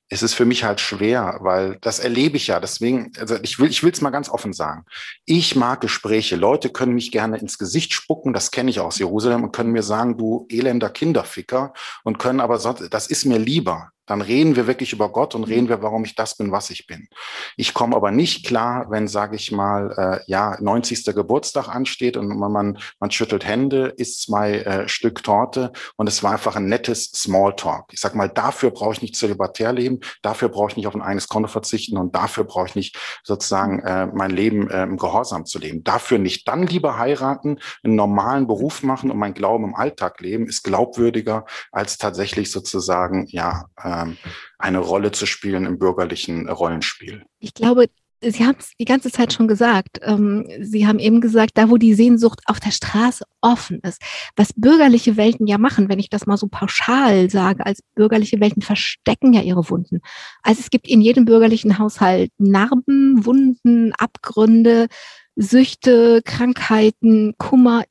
es 0.09 0.22
ist 0.22 0.35
für 0.35 0.44
mich 0.44 0.64
halt 0.64 0.80
schwer, 0.80 1.38
weil 1.40 1.78
das 1.80 1.98
erlebe 1.98 2.37
ich 2.37 2.46
ja. 2.46 2.61
Deswegen, 2.61 3.12
also 3.18 3.37
ich 3.42 3.59
will, 3.59 3.68
ich 3.68 3.82
will 3.82 3.90
es 3.90 4.00
mal 4.00 4.11
ganz 4.11 4.28
offen 4.28 4.52
sagen. 4.52 4.85
Ich 5.24 5.56
mag 5.56 5.80
Gespräche. 5.80 6.37
Leute 6.37 6.70
können 6.70 6.94
mich 6.94 7.11
gerne 7.11 7.38
ins 7.38 7.59
Gesicht 7.59 7.92
spucken. 7.92 8.32
Das 8.32 8.52
kenne 8.52 8.70
ich 8.70 8.78
aus 8.78 8.98
Jerusalem 8.98 9.44
und 9.44 9.52
können 9.52 9.72
mir 9.72 9.82
sagen, 9.82 10.16
du 10.16 10.46
elender 10.48 10.90
Kinderficker 10.90 11.72
und 12.04 12.18
können 12.18 12.40
aber 12.40 12.59
sonst, 12.59 12.88
das 12.92 13.09
ist 13.09 13.24
mir 13.24 13.38
lieber. 13.38 13.90
Dann 14.06 14.20
reden 14.20 14.56
wir 14.56 14.66
wirklich 14.66 14.92
über 14.92 15.10
Gott 15.10 15.34
und 15.34 15.44
reden 15.44 15.68
wir, 15.68 15.82
warum 15.82 16.04
ich 16.04 16.14
das 16.14 16.36
bin, 16.36 16.52
was 16.52 16.70
ich 16.70 16.86
bin. 16.86 17.08
Ich 17.56 17.74
komme 17.74 17.96
aber 17.96 18.10
nicht 18.10 18.46
klar, 18.46 18.86
wenn, 18.90 19.08
sage 19.08 19.36
ich 19.36 19.52
mal, 19.52 20.20
äh, 20.26 20.30
ja, 20.30 20.56
90. 20.60 21.04
Geburtstag 21.14 21.68
ansteht 21.68 22.16
und 22.16 22.28
man, 22.28 22.78
man, 23.00 23.10
schüttelt 23.10 23.46
Hände, 23.46 23.94
isst 23.96 24.22
zwei 24.22 24.58
äh, 24.58 24.88
Stück 24.88 25.22
Torte 25.22 25.72
und 25.96 26.08
es 26.08 26.22
war 26.22 26.32
einfach 26.32 26.56
ein 26.56 26.66
nettes 26.66 27.10
Smalltalk. 27.12 27.92
Ich 27.92 28.00
sag 28.00 28.14
mal, 28.14 28.28
dafür 28.28 28.70
brauche 28.70 28.92
ich 28.92 29.02
nicht 29.02 29.16
zölibatär 29.16 29.72
leben, 29.72 30.00
dafür 30.22 30.48
brauche 30.48 30.70
ich 30.70 30.76
nicht 30.76 30.86
auf 30.86 30.94
ein 30.94 31.02
eigenes 31.02 31.28
Konto 31.28 31.48
verzichten 31.48 31.96
und 31.96 32.14
dafür 32.14 32.44
brauche 32.44 32.66
ich 32.66 32.74
nicht 32.74 32.98
sozusagen 33.24 33.80
äh, 33.80 34.06
mein 34.06 34.30
Leben 34.30 34.70
äh, 34.70 34.82
im 34.82 34.96
Gehorsam 34.96 35.46
zu 35.46 35.58
leben. 35.58 35.82
Dafür 35.84 36.18
nicht. 36.18 36.46
Dann 36.48 36.66
lieber 36.66 36.98
heiraten, 36.98 37.58
einen 37.82 37.96
normalen 37.96 38.46
Beruf 38.46 38.82
machen 38.82 39.10
und 39.10 39.18
mein 39.18 39.34
Glauben 39.34 39.64
im 39.64 39.74
Alltag 39.74 40.20
leben, 40.20 40.46
ist 40.46 40.62
glaubwürdiger 40.62 41.46
als 41.72 41.98
tatsächlich 41.98 42.50
sozusagen, 42.50 43.26
ja, 43.28 43.66
äh, 43.82 43.95
ähm, 43.96 44.16
eine 44.59 44.78
Rolle 44.78 45.12
zu 45.12 45.26
spielen 45.26 45.64
im 45.64 45.78
bürgerlichen 45.78 46.48
Rollenspiel. 46.48 47.24
Ich 47.40 47.54
glaube, 47.54 47.88
Sie 48.22 48.44
haben 48.44 48.56
es 48.59 48.72
die 48.80 48.87
ganze 48.87 49.11
Zeit 49.11 49.32
schon 49.32 49.46
gesagt. 49.46 50.00
Ähm, 50.02 50.46
Sie 50.61 50.87
haben 50.87 50.98
eben 50.98 51.20
gesagt, 51.20 51.52
da 51.54 51.68
wo 51.68 51.76
die 51.76 51.92
Sehnsucht 51.94 52.40
auf 52.46 52.61
der 52.61 52.70
Straße 52.70 53.24
offen 53.42 53.80
ist, 53.80 54.00
was 54.37 54.54
bürgerliche 54.54 55.16
Welten 55.16 55.46
ja 55.46 55.59
machen, 55.59 55.88
wenn 55.90 55.98
ich 55.98 56.09
das 56.09 56.26
mal 56.26 56.38
so 56.38 56.48
pauschal 56.48 57.28
sage, 57.30 57.66
als 57.66 57.82
bürgerliche 57.94 58.40
Welten 58.40 58.62
verstecken 58.62 59.35
ja 59.35 59.42
ihre 59.42 59.68
Wunden. 59.68 60.00
Also 60.42 60.61
es 60.61 60.70
gibt 60.70 60.88
in 60.88 61.02
jedem 61.02 61.26
bürgerlichen 61.26 61.78
Haushalt 61.78 62.32
Narben, 62.38 63.24
Wunden, 63.26 63.92
Abgründe, 63.92 64.88
Süchte, 65.37 66.22
Krankheiten, 66.24 67.35
Kummer, 67.37 67.85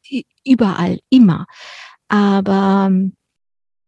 überall, 0.44 1.00
immer. 1.10 1.46
Aber 2.08 2.88
ähm, 2.90 3.16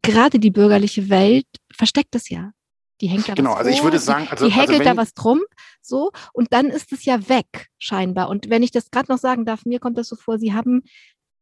gerade 0.03 0.39
die 0.39 0.51
bürgerliche 0.51 1.09
Welt 1.09 1.47
versteckt 1.77 2.15
es 2.15 2.29
ja. 2.29 2.51
Die 2.99 3.07
hängt 3.07 3.29
da 3.29 3.35
genau, 3.35 3.51
was 3.51 3.59
also 3.59 3.69
ich 3.69 3.83
würde 3.83 3.99
sagen, 3.99 4.27
also, 4.29 4.47
die 4.47 4.51
also 4.51 4.73
häkelt 4.73 4.85
da 4.85 4.97
was 4.97 5.13
drum, 5.13 5.41
so, 5.81 6.11
und 6.33 6.51
dann 6.51 6.67
ist 6.67 6.91
es 6.91 7.05
ja 7.05 7.29
weg, 7.29 7.67
scheinbar. 7.77 8.29
Und 8.29 8.49
wenn 8.49 8.63
ich 8.63 8.71
das 8.71 8.89
gerade 8.89 9.11
noch 9.11 9.19
sagen 9.19 9.45
darf, 9.45 9.65
mir 9.65 9.79
kommt 9.79 9.97
das 9.97 10.07
so 10.07 10.15
vor, 10.15 10.39
Sie 10.39 10.53
haben 10.53 10.81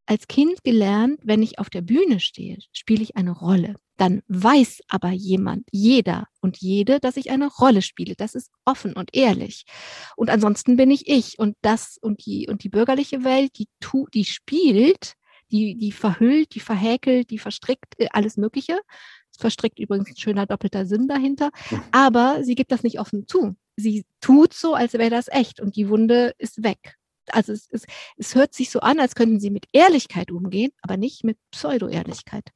als 0.06 0.28
Kind 0.28 0.64
gelernt, 0.64 1.20
wenn 1.24 1.42
ich 1.42 1.58
auf 1.58 1.70
der 1.70 1.82
Bühne 1.82 2.20
stehe, 2.20 2.58
spiele 2.72 3.02
ich 3.02 3.16
eine 3.16 3.32
Rolle. 3.32 3.76
Dann 3.98 4.22
weiß 4.28 4.82
aber 4.90 5.12
jemand, 5.12 5.68
jeder 5.72 6.28
und 6.42 6.58
jede, 6.58 7.00
dass 7.00 7.18
ich 7.18 7.32
eine 7.32 7.48
Rolle 7.48 7.82
spiele. 7.82 8.16
Das 8.16 8.36
ist 8.36 8.52
offen 8.66 8.94
und 8.94 9.16
ehrlich. 9.16 9.66
Und 10.16 10.30
ansonsten 10.30 10.76
bin 10.76 10.92
ich 10.92 11.08
ich. 11.08 11.40
Und 11.40 11.56
das 11.62 11.98
und 12.02 12.26
die, 12.26 12.48
und 12.50 12.64
die 12.64 12.70
bürgerliche 12.70 13.24
Welt, 13.24 13.58
die 13.58 13.68
tu, 13.80 14.08
die 14.14 14.26
spielt, 14.26 15.14
die, 15.52 15.76
die 15.76 15.92
verhüllt, 15.92 16.56
die 16.56 16.60
verhäkelt, 16.60 17.30
die 17.30 17.40
verstrickt, 17.40 17.98
äh, 17.98 18.08
alles 18.12 18.38
Mögliche. 18.38 18.80
Verstrickt 19.40 19.80
übrigens 19.80 20.10
ein 20.10 20.18
schöner 20.18 20.46
doppelter 20.46 20.86
Sinn 20.86 21.08
dahinter. 21.08 21.52
Mhm. 21.70 21.82
Aber 21.92 22.44
sie 22.44 22.56
gibt 22.56 22.72
das 22.72 22.84
nicht 22.84 23.00
offen 23.00 23.28
zu. 23.28 23.56
Sie 23.78 24.06
tut 24.22 24.54
so, 24.54 24.74
als 24.74 24.94
wäre 24.94 25.10
das 25.10 25.28
echt 25.28 25.60
und 25.60 25.76
die 25.76 25.90
Wunde 25.90 26.34
ist 26.38 26.64
weg. 26.64 26.96
Also 27.32 27.54
es, 27.54 27.68
es, 27.72 27.86
es 28.18 28.36
hört 28.36 28.54
sich 28.54 28.70
so 28.70 28.80
an, 28.80 29.00
als 29.00 29.16
könnten 29.16 29.40
sie 29.40 29.50
mit 29.50 29.66
Ehrlichkeit 29.72 30.32
umgehen, 30.32 30.72
aber 30.82 30.98
nicht 30.98 31.24
mit 31.24 31.38
Pseudo-Ehrlichkeit. 31.52 32.52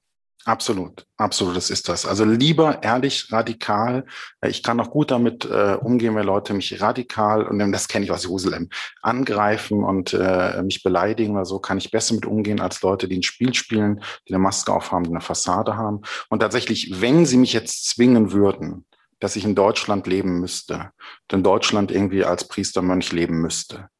Absolut, 0.46 1.06
absolut, 1.18 1.58
das 1.58 1.70
ist 1.70 1.90
das. 1.90 2.06
Also 2.06 2.24
lieber 2.24 2.82
ehrlich, 2.82 3.32
radikal. 3.32 4.06
Ich 4.42 4.64
kann 4.64 4.80
auch 4.80 4.90
gut 4.90 5.12
damit 5.12 5.46
äh, 5.46 5.78
umgehen, 5.80 6.16
wenn 6.16 6.26
Leute 6.26 6.54
mich 6.54 6.82
radikal, 6.82 7.46
und 7.46 7.60
das 7.72 7.90
kenne 7.90 8.06
ich 8.06 8.12
aus 8.12 8.24
Jerusalem, 8.24 8.70
angreifen 9.02 9.84
und 9.84 10.14
äh, 10.14 10.62
mich 10.64 10.82
beleidigen 10.82 11.34
oder 11.34 11.46
so, 11.46 11.60
kann 11.60 11.78
ich 11.78 11.92
besser 11.92 12.16
mit 12.16 12.26
umgehen 12.26 12.62
als 12.62 12.82
Leute, 12.82 13.10
die 13.10 13.18
ein 13.18 13.24
Spiel 13.24 13.54
spielen, 13.54 14.02
die 14.28 14.34
eine 14.34 14.42
Maske 14.42 14.72
aufhaben, 14.74 15.04
die 15.04 15.12
eine 15.12 15.22
Fassade 15.22 15.76
haben. 15.76 16.02
Und 16.30 16.40
tatsächlich, 16.40 17.02
wenn 17.02 17.26
sie 17.26 17.38
mich 17.38 17.52
jetzt 17.52 17.90
zwingen 17.90 18.32
würden, 18.32 18.86
dass 19.20 19.36
ich 19.36 19.44
in 19.44 19.56
Deutschland 19.56 20.08
leben 20.08 20.40
müsste, 20.40 20.92
in 21.32 21.44
Deutschland 21.44 21.92
irgendwie 21.92 22.24
als 22.24 22.48
Priestermönch 22.48 23.12
leben 23.12 23.42
müsste, 23.42 23.76
äh, 23.76 23.99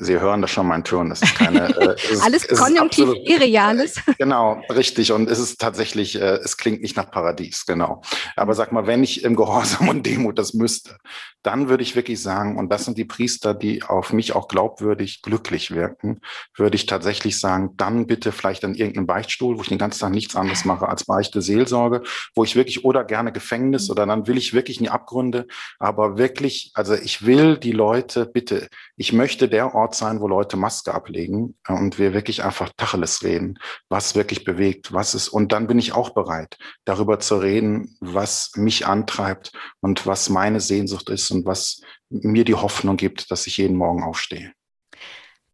Sie 0.00 0.20
hören 0.20 0.42
das 0.42 0.50
schon, 0.50 0.66
mein 0.66 0.84
Ton. 0.84 1.08
Das 1.08 1.22
ist 1.22 1.36
keine. 1.36 1.68
Äh, 1.76 1.94
ist, 2.12 2.22
Alles 2.22 2.46
konjunktiv 2.48 3.08
absolut, 3.08 3.28
Irreales. 3.28 3.94
Genau, 4.18 4.60
richtig. 4.70 5.12
Und 5.12 5.30
es 5.30 5.38
ist 5.38 5.60
tatsächlich, 5.60 6.20
äh, 6.20 6.36
es 6.36 6.56
klingt 6.56 6.82
nicht 6.82 6.96
nach 6.96 7.10
Paradies, 7.10 7.64
genau. 7.64 8.02
Aber 8.36 8.54
sag 8.54 8.72
mal, 8.72 8.86
wenn 8.86 9.02
ich 9.02 9.24
im 9.24 9.36
Gehorsam 9.36 9.88
und 9.88 10.04
Demut 10.04 10.38
das 10.38 10.54
müsste, 10.54 10.96
dann 11.44 11.68
würde 11.68 11.82
ich 11.82 11.94
wirklich 11.94 12.20
sagen, 12.22 12.56
und 12.56 12.70
das 12.70 12.84
sind 12.84 12.96
die 12.96 13.04
Priester, 13.04 13.54
die 13.54 13.82
auf 13.82 14.12
mich 14.12 14.34
auch 14.34 14.48
glaubwürdig 14.48 15.22
glücklich 15.22 15.70
wirken, 15.70 16.20
würde 16.56 16.76
ich 16.76 16.86
tatsächlich 16.86 17.38
sagen, 17.38 17.72
dann 17.76 18.06
bitte 18.06 18.32
vielleicht 18.32 18.64
an 18.64 18.74
irgendeinem 18.74 19.06
Beichtstuhl, 19.06 19.56
wo 19.56 19.62
ich 19.62 19.68
den 19.68 19.78
ganzen 19.78 20.00
Tag 20.00 20.12
nichts 20.12 20.36
anderes 20.36 20.64
mache 20.64 20.88
als 20.88 21.04
Beichte, 21.04 21.42
Seelsorge, 21.42 22.02
wo 22.34 22.44
ich 22.44 22.56
wirklich 22.56 22.84
oder 22.84 23.04
gerne 23.04 23.30
Gefängnis 23.30 23.90
oder 23.90 24.06
dann 24.06 24.26
will 24.26 24.38
ich 24.38 24.54
wirklich 24.54 24.78
in 24.78 24.84
die 24.84 24.90
Abgründe, 24.90 25.46
aber 25.78 26.16
wirklich, 26.16 26.70
also 26.74 26.94
ich 26.94 27.26
will 27.26 27.58
die 27.58 27.72
Leute, 27.72 28.24
bitte, 28.26 28.68
ich 28.96 29.12
möchte 29.12 29.43
der 29.48 29.74
Ort 29.74 29.94
sein, 29.94 30.20
wo 30.20 30.28
Leute 30.28 30.56
Maske 30.56 30.94
ablegen 30.94 31.56
und 31.68 31.98
wir 31.98 32.12
wirklich 32.12 32.44
einfach 32.44 32.70
Tacheles 32.76 33.22
reden, 33.22 33.58
was 33.88 34.14
wirklich 34.14 34.44
bewegt, 34.44 34.92
was 34.92 35.14
ist, 35.14 35.28
und 35.28 35.52
dann 35.52 35.66
bin 35.66 35.78
ich 35.78 35.92
auch 35.92 36.10
bereit, 36.10 36.58
darüber 36.84 37.18
zu 37.20 37.36
reden, 37.36 37.96
was 38.00 38.52
mich 38.56 38.86
antreibt 38.86 39.52
und 39.80 40.06
was 40.06 40.28
meine 40.30 40.60
Sehnsucht 40.60 41.10
ist 41.10 41.30
und 41.30 41.46
was 41.46 41.80
mir 42.08 42.44
die 42.44 42.54
Hoffnung 42.54 42.96
gibt, 42.96 43.30
dass 43.30 43.46
ich 43.46 43.56
jeden 43.56 43.76
Morgen 43.76 44.02
aufstehe. 44.02 44.52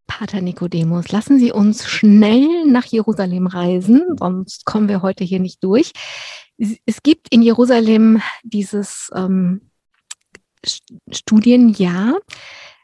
Pater 0.07 0.40
Nikodemus, 0.40 1.12
lassen 1.12 1.38
Sie 1.38 1.53
uns 1.53 1.87
schnell 1.88 2.66
nach 2.66 2.85
Jerusalem 2.85 3.46
reisen, 3.46 4.03
sonst 4.18 4.64
kommen 4.64 4.88
wir 4.88 5.03
heute 5.03 5.22
hier 5.22 5.38
nicht 5.38 5.62
durch. 5.62 5.92
Es 6.59 7.03
gibt 7.03 7.33
in 7.33 7.42
Jerusalem 7.42 8.20
dieses 8.42 9.09
ähm, 9.14 9.70
Studienjahr, 11.11 12.18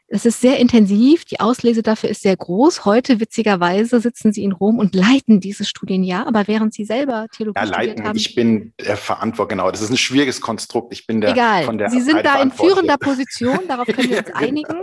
es 0.09 0.25
ist 0.25 0.39
sehr 0.39 0.57
intensiv, 0.57 1.25
die 1.25 1.39
Auslese 1.39 1.83
dafür 1.83 2.09
ist 2.09 2.21
sehr 2.21 2.35
groß. 2.35 2.85
Heute, 2.85 3.19
witzigerweise, 3.19 3.99
sitzen 3.99 4.31
Sie 4.31 4.43
in 4.43 4.53
Rom 4.53 4.79
und 4.79 4.95
leiten 4.95 5.41
dieses 5.41 5.67
Studienjahr, 5.67 6.27
aber 6.27 6.47
während 6.47 6.73
Sie 6.73 6.85
selber 6.85 7.27
Theologie 7.35 7.59
ja, 7.59 7.65
leiten, 7.65 8.05
haben, 8.05 8.15
ich 8.15 8.33
bin 8.33 8.73
der 8.79 8.95
Verantwortlich, 8.95 9.57
genau, 9.57 9.69
das 9.69 9.81
ist 9.81 9.89
ein 9.89 9.97
schwieriges 9.97 10.39
Konstrukt. 10.39 10.93
Ich 10.93 11.07
bin 11.07 11.19
der 11.19 11.31
Egal, 11.31 11.63
von 11.63 11.77
der 11.77 11.89
Sie 11.89 11.99
sind 11.99 12.25
da 12.25 12.41
in 12.41 12.51
führender 12.51 12.97
Position, 12.97 13.59
darauf 13.67 13.85
können 13.85 14.09
wir 14.09 14.19
uns 14.19 14.31
einigen. 14.33 14.81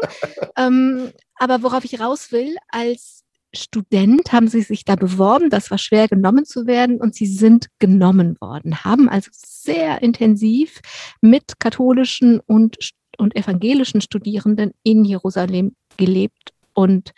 Ähm, 0.56 1.10
aber 1.36 1.62
worauf 1.62 1.84
ich 1.84 1.98
raus 2.00 2.30
will, 2.30 2.56
als 2.68 3.24
Student 3.54 4.32
haben 4.32 4.48
Sie 4.48 4.62
sich 4.62 4.84
da 4.84 4.96
beworben, 4.96 5.48
das 5.48 5.70
war 5.70 5.78
schwer 5.78 6.08
genommen 6.08 6.44
zu 6.44 6.66
werden. 6.66 7.00
Und 7.00 7.14
Sie 7.14 7.26
sind 7.26 7.68
genommen 7.78 8.36
worden, 8.40 8.84
haben 8.84 9.08
also 9.08 9.30
sehr 9.32 10.02
intensiv 10.02 10.80
mit 11.22 11.58
katholischen 11.60 12.40
und 12.40 12.76
und 13.18 13.36
evangelischen 13.36 14.00
Studierenden 14.00 14.72
in 14.82 15.04
Jerusalem 15.04 15.74
gelebt 15.96 16.52
und 16.72 17.12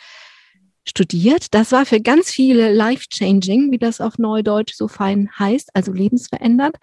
studiert. 0.88 1.53
Das 1.53 1.72
war 1.72 1.84
für 1.84 2.01
ganz 2.01 2.30
viele 2.30 2.72
life-changing, 2.72 3.72
wie 3.72 3.78
das 3.78 4.01
auf 4.01 4.18
Neudeutsch 4.18 4.74
so 4.74 4.88
fein 4.88 5.28
heißt, 5.38 5.70
also 5.74 5.92
lebensverändert. 5.92 6.76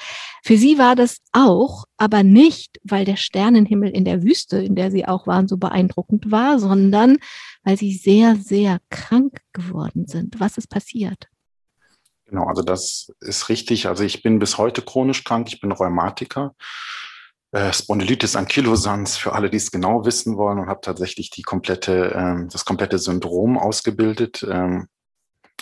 Für 0.44 0.58
sie 0.58 0.78
war 0.78 0.96
das 0.96 1.20
auch, 1.32 1.86
aber 1.98 2.24
nicht, 2.24 2.80
weil 2.84 3.06
der 3.06 3.16
Sternenhimmel 3.16 3.90
in 3.90 4.06
der 4.06 4.24
Wüste, 4.24 4.58
in 4.58 4.76
der 4.76 4.92
sie 4.92 5.06
auch 5.06 5.26
waren, 5.26 5.48
so 5.48 5.58
beeindruckend 5.58 6.32
war, 6.32 6.60
sondern 6.60 7.18
weil 7.64 7.78
sie 7.78 7.94
sehr, 7.94 8.36
sehr 8.36 8.80
krank 8.90 9.42
geworden 9.54 10.08
sind. 10.08 10.40
Was 10.40 10.58
ist 10.58 10.70
passiert? 10.70 11.30
Genau, 12.26 12.46
also 12.46 12.62
das 12.62 13.14
ist 13.22 13.50
richtig. 13.50 13.88
Also 13.88 14.04
ich 14.04 14.24
bin 14.24 14.40
bis 14.40 14.58
heute 14.58 14.82
chronisch 14.82 15.24
krank. 15.24 15.48
Ich 15.50 15.62
bin 15.62 15.72
Rheumatiker 15.72 16.56
äh, 17.54 17.72
Spondylitis 17.72 18.36
ankylosans 18.36 19.16
für 19.16 19.34
alle, 19.34 19.50
die 19.50 19.58
es 19.58 19.72
genau 19.72 20.06
wissen 20.06 20.38
wollen 20.38 20.60
und 20.60 20.68
habe 20.68 20.82
tatsächlich 20.82 21.30
die 21.30 21.44
komplette, 21.44 22.14
ähm, 22.16 22.50
das 22.52 22.66
komplette 22.66 22.98
Syndrom 22.98 23.58
ausgebildet. 23.60 24.46
Ähm, 24.50 24.88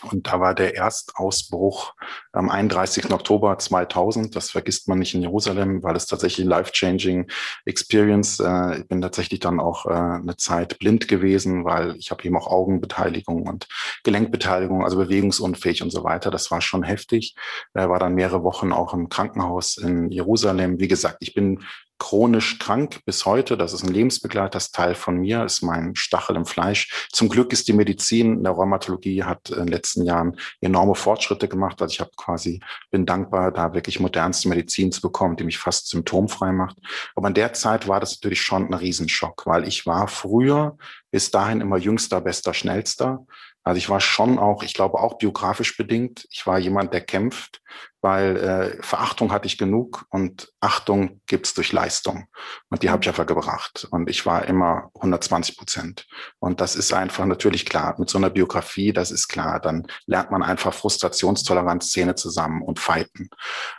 und 0.04 0.28
da 0.28 0.40
war 0.40 0.56
der 0.56 0.76
Erstausbruch 0.76 1.94
am 2.32 2.50
31. 2.50 3.12
Oktober 3.12 3.58
2000. 3.58 4.36
Das 4.36 4.50
vergisst 4.50 4.88
man 4.88 5.00
nicht 5.00 5.14
in 5.14 5.22
Jerusalem, 5.22 5.84
weil 5.84 5.96
es 5.96 6.08
tatsächlich 6.08 6.48
life-changing 6.48 7.30
Experience. 7.66 8.40
Äh, 8.40 8.80
ich 8.80 8.88
bin 8.88 9.02
tatsächlich 9.02 9.40
dann 9.40 9.60
auch 9.60 9.86
äh, 9.86 9.92
eine 9.92 10.38
Zeit 10.38 10.80
blind 10.80 11.08
gewesen, 11.08 11.66
weil 11.66 11.96
ich 11.98 12.10
habe 12.10 12.24
eben 12.24 12.36
auch 12.36 12.48
Augenbeteiligung 12.48 13.48
und 13.48 13.68
Gelenkbeteiligung, 14.04 14.84
also 14.84 14.98
bewegungsunfähig 14.98 15.84
und 15.84 15.92
so 15.92 16.04
weiter. 16.04 16.32
Das 16.32 16.50
war 16.50 16.62
schon 16.62 16.84
heftig. 16.84 17.36
Äh, 17.74 17.88
war 17.88 18.00
dann 18.00 18.16
mehrere 18.16 18.44
Wochen 18.44 18.72
auch 18.72 18.94
im 18.94 19.10
Krankenhaus 19.10 19.78
in 19.78 20.10
Jerusalem. 20.10 20.80
Wie 20.80 20.88
gesagt, 20.88 21.18
ich 21.20 21.36
bin 21.36 21.64
chronisch 22.02 22.58
krank 22.58 23.02
bis 23.06 23.28
heute. 23.28 23.56
Das 23.56 23.74
ist 23.74 23.84
ein 23.84 23.94
Lebensbegleiter, 23.94 24.50
das 24.50 24.72
Teil 24.72 24.96
von 24.96 25.18
mir, 25.18 25.46
ist 25.46 25.62
mein 25.62 25.96
Stachel 25.96 26.36
im 26.36 26.48
Fleisch. 26.48 27.08
Zum 27.12 27.30
Glück 27.30 27.54
ist 27.54 27.68
die 27.68 27.74
Medizin 27.74 28.38
in 28.38 28.44
der 28.44 28.54
Rheumatologie 28.54 29.24
hat 29.24 29.52
in 29.52 29.60
den 29.60 29.68
letzten 29.68 30.04
Jahren 30.04 30.36
enorme 30.62 30.96
Fortschritte 30.96 31.48
gemacht. 31.48 31.80
Also 31.80 31.94
ich 31.94 32.00
habe 32.00 32.10
quasi, 32.18 32.60
bin 32.90 33.06
dankbar, 33.06 33.52
da 33.52 33.76
wirklich 33.76 34.00
modernste 34.00 34.50
Medizin 34.50 34.92
zu 34.92 35.00
bekommen, 35.00 35.36
die 35.36 35.44
mich 35.44 35.60
fast 35.60 35.90
symptomfrei 35.90 36.52
macht. 36.52 36.78
Aber 37.16 37.28
in 37.28 37.36
der 37.36 37.54
Zeit 37.54 37.88
war 37.88 38.00
das 38.00 38.18
natürlich 38.18 38.42
schon 38.42 38.66
ein 38.66 38.74
Riesenschock, 38.74 39.46
weil 39.46 39.68
ich 39.68 39.86
war 39.86 40.08
früher 40.08 40.78
bis 41.12 41.30
dahin 41.30 41.62
immer 41.62 41.78
jüngster, 41.78 42.20
bester, 42.20 42.56
schnellster. 42.56 43.28
Also 43.64 43.78
ich 43.78 43.90
war 43.90 44.02
schon 44.02 44.40
auch, 44.40 44.64
ich 44.64 44.74
glaube 44.74 44.98
auch 44.98 45.20
biografisch 45.20 45.78
bedingt. 45.78 46.26
Ich 46.32 46.48
war 46.48 46.58
jemand, 46.58 46.94
der 46.94 47.02
kämpft, 47.02 47.62
weil 48.02 48.38
äh, 48.38 48.84
Verachtung 48.84 49.32
hatte 49.32 49.46
ich 49.46 49.58
genug 49.58 50.06
und 50.10 50.52
Achtung 50.60 51.22
gibt's 51.28 51.54
durch 51.54 51.72
Leistung. 51.72 52.26
Und 52.70 52.82
die 52.84 52.90
habe 52.90 53.04
ich 53.04 53.08
einfach 53.08 53.26
gebracht. 53.26 53.88
Und 53.92 54.10
ich 54.10 54.26
war 54.26 54.46
immer 54.46 54.90
120 54.96 55.58
Prozent. 55.58 56.08
Und 56.40 56.62
das 56.62 56.76
ist 56.76 56.94
einfach 56.94 57.26
natürlich 57.26 57.66
klar. 57.66 57.96
Mit 58.00 58.10
so 58.10 58.18
einer 58.18 58.32
Biografie, 58.32 58.92
das 58.92 59.12
ist 59.12 59.28
klar. 59.28 59.60
Dann 59.60 59.86
lernt 60.08 60.32
man 60.32 60.42
einfach 60.42 60.74
Frustrationstoleranz, 60.74 61.88
Szene 61.88 62.16
zusammen 62.16 62.64
und 62.64 62.80
fighten. 62.80 63.30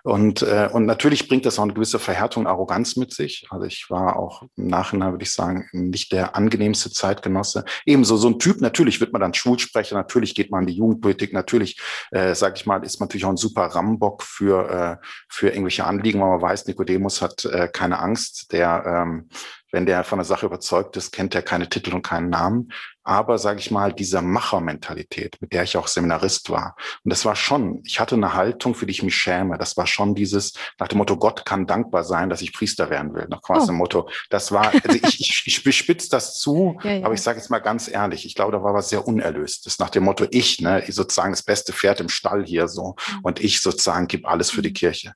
Und, 0.05 0.43
äh, 0.43 0.69
und 0.73 0.87
natürlich 0.87 1.29
bringt 1.29 1.45
das 1.45 1.59
auch 1.59 1.65
eine 1.65 1.75
gewisse 1.75 1.99
Verhärtung, 1.99 2.47
Arroganz 2.47 2.97
mit 2.97 3.13
sich. 3.13 3.47
Also 3.51 3.67
ich 3.67 3.87
war 3.91 4.17
auch 4.17 4.45
im 4.57 4.69
Nachhinein, 4.69 5.13
würde 5.13 5.25
ich 5.25 5.33
sagen, 5.33 5.69
nicht 5.73 6.13
der 6.13 6.37
angenehmste 6.37 6.91
Zeitgenosse. 6.91 7.65
Ebenso 7.87 8.17
so 8.17 8.29
ein 8.29 8.39
Typ, 8.39 8.61
natürlich 8.61 9.01
wird 9.01 9.13
man 9.13 9.21
dann 9.21 9.35
Schulsprecher, 9.35 9.97
natürlich 9.97 10.35
geht 10.35 10.51
man 10.51 10.63
in 10.63 10.69
die 10.69 10.77
Jugendpolitik, 10.77 11.33
natürlich, 11.33 11.81
äh, 12.13 12.35
sage 12.35 12.55
ich 12.57 12.67
mal, 12.67 12.85
ist 12.85 13.01
man 13.01 13.07
natürlich 13.07 13.25
auch 13.25 13.31
ein 13.31 13.37
super 13.37 13.67
Rambock 13.67 14.12
für, 14.21 14.99
äh, 15.01 15.07
für 15.29 15.49
irgendwelche 15.49 15.85
Anliegen, 15.85 16.21
weil 16.21 16.29
man 16.29 16.43
weiß, 16.43 16.67
Nikodemus 16.67 17.23
hat 17.23 17.45
äh, 17.45 17.69
keine 17.69 18.01
Angst, 18.01 18.53
der 18.53 18.85
ähm, 18.87 19.29
wenn 19.73 19.87
der 19.87 20.05
von 20.05 20.19
der 20.19 20.25
Sache 20.25 20.47
überzeugt 20.47 20.97
ist, 20.97 21.13
kennt 21.13 21.35
er 21.35 21.43
keine 21.43 21.69
Titel 21.69 21.95
und 21.95 22.03
keinen 22.03 22.29
Namen. 22.29 22.73
Aber, 23.05 23.39
sage 23.39 23.59
ich 23.59 23.73
mal, 23.73 23.93
dieser 23.93 24.23
Machermentalität, 24.23 25.39
mit 25.41 25.53
der 25.53 25.65
ich 25.65 25.77
auch 25.77 25.89
Seminarist 25.89 26.51
war. 26.51 26.77
Und 27.03 27.11
das 27.11 27.25
war 27.25 27.35
schon, 27.35 27.83
ich 27.85 27.99
hatte 27.99 28.15
eine 28.15 28.35
Haltung, 28.35 28.77
für 28.77 28.87
die 28.87 28.93
ich 28.93 29.03
mich 29.03 29.17
schäme. 29.17 29.59
Das 29.59 29.77
war 29.77 29.89
schon 29.89 30.15
dieses, 30.15 30.53
nach 30.79 30.87
dem 30.87 30.99
Motto, 30.99 31.17
Gott 31.17 31.45
kann 31.45 31.67
dankbar 31.67 32.05
sein, 32.05 32.31
dass 32.31 32.43
ich 32.43 32.53
Priester 32.53 32.91
werden 32.91 33.13
will. 33.15 33.27
Nach 33.29 33.43
quasi 33.43 33.65
oh. 33.65 33.67
dem 33.69 33.77
Motto, 33.77 34.09
das 34.31 34.53
war, 34.53 34.73
also 34.73 34.97
ich, 35.03 35.21
ich, 35.21 35.43
ich 35.47 35.65
bespitze 35.65 36.11
das 36.11 36.39
zu, 36.39 36.79
ja, 36.85 36.93
ja. 36.93 37.05
aber 37.07 37.15
ich 37.15 37.23
sage 37.23 37.39
jetzt 37.39 37.51
mal 37.51 37.59
ganz 37.59 37.89
ehrlich, 37.89 38.25
ich 38.25 38.37
glaube, 38.37 38.53
da 38.53 38.63
war 38.63 38.75
was 38.75 38.91
sehr 38.91 39.09
Unerlöstes. 39.09 39.81
Nach 39.81 39.91
dem 39.91 40.05
Motto, 40.05 40.27
ich, 40.31 40.61
ne, 40.61 40.85
sozusagen 40.89 41.33
das 41.33 41.43
beste 41.43 41.73
Pferd 41.73 41.99
im 41.99 42.09
Stall 42.09 42.45
hier 42.45 42.69
so. 42.69 42.95
Mhm. 43.09 43.21
Und 43.23 43.41
ich 43.41 43.63
sozusagen 43.63 44.07
gebe 44.07 44.29
alles 44.29 44.51
für 44.51 44.63
die 44.63 44.69
mhm. 44.69 44.75
Kirche. 44.75 45.15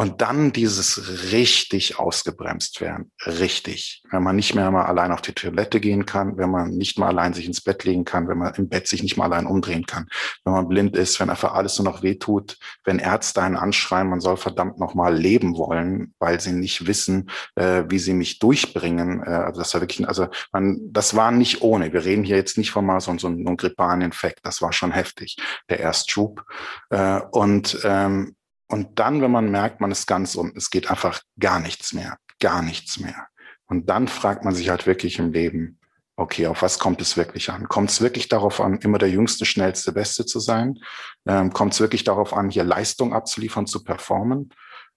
Und 0.00 0.22
dann 0.22 0.50
dieses 0.50 1.30
richtig 1.30 1.98
ausgebremst 1.98 2.80
werden. 2.80 3.12
Richtig. 3.26 4.02
Wenn 4.10 4.22
man 4.22 4.34
nicht 4.34 4.54
mehr 4.54 4.70
mal 4.70 4.86
allein 4.86 5.12
auf 5.12 5.20
die 5.20 5.34
Toilette 5.34 5.78
gehen 5.78 6.06
kann, 6.06 6.38
wenn 6.38 6.50
man 6.50 6.70
nicht 6.70 6.98
mal 6.98 7.08
allein 7.08 7.34
sich 7.34 7.44
ins 7.44 7.60
Bett 7.60 7.84
legen 7.84 8.06
kann, 8.06 8.26
wenn 8.26 8.38
man 8.38 8.54
im 8.54 8.70
Bett 8.70 8.88
sich 8.88 9.02
nicht 9.02 9.18
mal 9.18 9.26
allein 9.26 9.44
umdrehen 9.44 9.84
kann, 9.84 10.08
wenn 10.46 10.54
man 10.54 10.68
blind 10.68 10.96
ist, 10.96 11.20
wenn 11.20 11.28
einfach 11.28 11.52
alles 11.52 11.78
nur 11.78 11.84
noch 11.84 12.02
wehtut, 12.02 12.56
wenn 12.82 12.98
Ärzte 12.98 13.42
einen 13.42 13.58
anschreien, 13.58 14.08
man 14.08 14.20
soll 14.20 14.38
verdammt 14.38 14.78
nochmal 14.78 15.14
leben 15.14 15.58
wollen, 15.58 16.14
weil 16.18 16.40
sie 16.40 16.52
nicht 16.52 16.86
wissen, 16.86 17.30
äh, 17.56 17.84
wie 17.90 17.98
sie 17.98 18.14
mich 18.14 18.38
durchbringen. 18.38 19.22
Äh, 19.22 19.28
also 19.28 19.60
das 19.60 19.74
war 19.74 19.82
wirklich, 19.82 20.08
also 20.08 20.28
man, 20.50 20.80
das 20.92 21.14
war 21.14 21.30
nicht 21.30 21.60
ohne. 21.60 21.92
Wir 21.92 22.06
reden 22.06 22.24
hier 22.24 22.36
jetzt 22.36 22.56
nicht 22.56 22.70
von 22.70 22.86
mal 22.86 23.00
so, 23.00 23.18
so, 23.18 23.26
einem 23.26 23.54
grippalen 23.58 24.00
Infekt. 24.00 24.40
Das 24.44 24.62
war 24.62 24.72
schon 24.72 24.92
heftig, 24.92 25.36
der 25.68 25.80
Erstschub. 25.80 26.42
Äh, 26.88 27.20
und 27.32 27.78
ähm, 27.84 28.34
und 28.70 28.98
dann, 28.98 29.20
wenn 29.20 29.30
man 29.30 29.50
merkt, 29.50 29.80
man 29.80 29.90
ist 29.90 30.06
ganz 30.06 30.36
unten, 30.36 30.56
es 30.56 30.70
geht 30.70 30.90
einfach 30.90 31.20
gar 31.38 31.58
nichts 31.58 31.92
mehr, 31.92 32.18
gar 32.38 32.62
nichts 32.62 32.98
mehr. 33.00 33.26
Und 33.66 33.90
dann 33.90 34.08
fragt 34.08 34.44
man 34.44 34.54
sich 34.54 34.68
halt 34.68 34.86
wirklich 34.86 35.18
im 35.18 35.32
Leben, 35.32 35.80
okay, 36.16 36.46
auf 36.46 36.62
was 36.62 36.78
kommt 36.78 37.00
es 37.00 37.16
wirklich 37.16 37.50
an? 37.50 37.68
Kommt 37.68 37.90
es 37.90 38.00
wirklich 38.00 38.28
darauf 38.28 38.60
an, 38.60 38.78
immer 38.78 38.98
der 38.98 39.10
Jüngste, 39.10 39.44
Schnellste, 39.44 39.92
Beste 39.92 40.24
zu 40.26 40.38
sein? 40.38 40.78
Ähm, 41.26 41.52
kommt 41.52 41.72
es 41.72 41.80
wirklich 41.80 42.04
darauf 42.04 42.32
an, 42.32 42.50
hier 42.50 42.62
Leistung 42.62 43.12
abzuliefern, 43.12 43.66
zu 43.66 43.82
performen? 43.82 44.50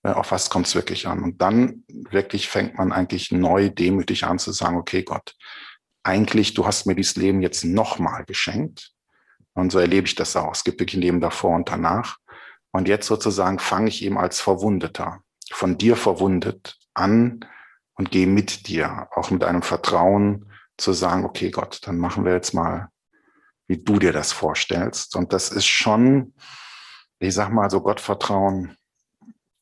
Äh, 0.04 0.12
auf 0.12 0.32
was 0.32 0.50
kommt 0.50 0.68
es 0.68 0.76
wirklich 0.76 1.08
an? 1.08 1.24
Und 1.24 1.42
dann 1.42 1.84
wirklich 1.88 2.50
fängt 2.50 2.78
man 2.78 2.92
eigentlich 2.92 3.32
neu 3.32 3.70
demütig 3.70 4.26
an 4.26 4.38
zu 4.38 4.52
sagen, 4.52 4.78
okay, 4.78 5.04
Gott, 5.04 5.36
eigentlich, 6.04 6.54
du 6.54 6.68
hast 6.68 6.86
mir 6.86 6.96
dieses 6.96 7.16
Leben 7.16 7.42
jetzt 7.42 7.64
nochmal 7.64 8.26
geschenkt. 8.26 8.92
Und 9.54 9.72
so 9.72 9.80
erlebe 9.80 10.08
ich 10.08 10.16
das 10.16 10.36
auch. 10.36 10.54
Es 10.54 10.64
gibt 10.64 10.80
wirklich 10.80 10.98
ein 10.98 11.02
Leben 11.02 11.22
davor 11.22 11.56
und 11.56 11.70
danach. 11.70 12.18
Und 12.74 12.88
jetzt 12.88 13.08
sozusagen 13.08 13.60
fange 13.60 13.88
ich 13.88 14.04
eben 14.04 14.18
als 14.18 14.42
Verwundeter, 14.42 15.22
von 15.52 15.78
dir 15.78 15.96
verwundet 15.96 16.78
an 16.96 17.46
und 17.94 18.10
gehe 18.10 18.28
mit 18.28 18.68
dir, 18.68 19.08
auch 19.16 19.30
mit 19.30 19.44
einem 19.44 19.62
Vertrauen 19.62 20.52
zu 20.78 20.92
sagen, 20.92 21.24
okay 21.24 21.52
Gott, 21.52 21.82
dann 21.86 22.00
machen 22.00 22.26
wir 22.26 22.34
jetzt 22.34 22.54
mal, 22.54 22.90
wie 23.68 23.78
du 23.78 24.00
dir 24.00 24.12
das 24.12 24.32
vorstellst. 24.32 25.16
Und 25.16 25.34
das 25.34 25.52
ist 25.52 25.68
schon, 25.68 26.34
ich 27.20 27.36
sag 27.36 27.50
mal 27.50 27.70
so 27.70 27.82
Gottvertrauen 27.82 28.76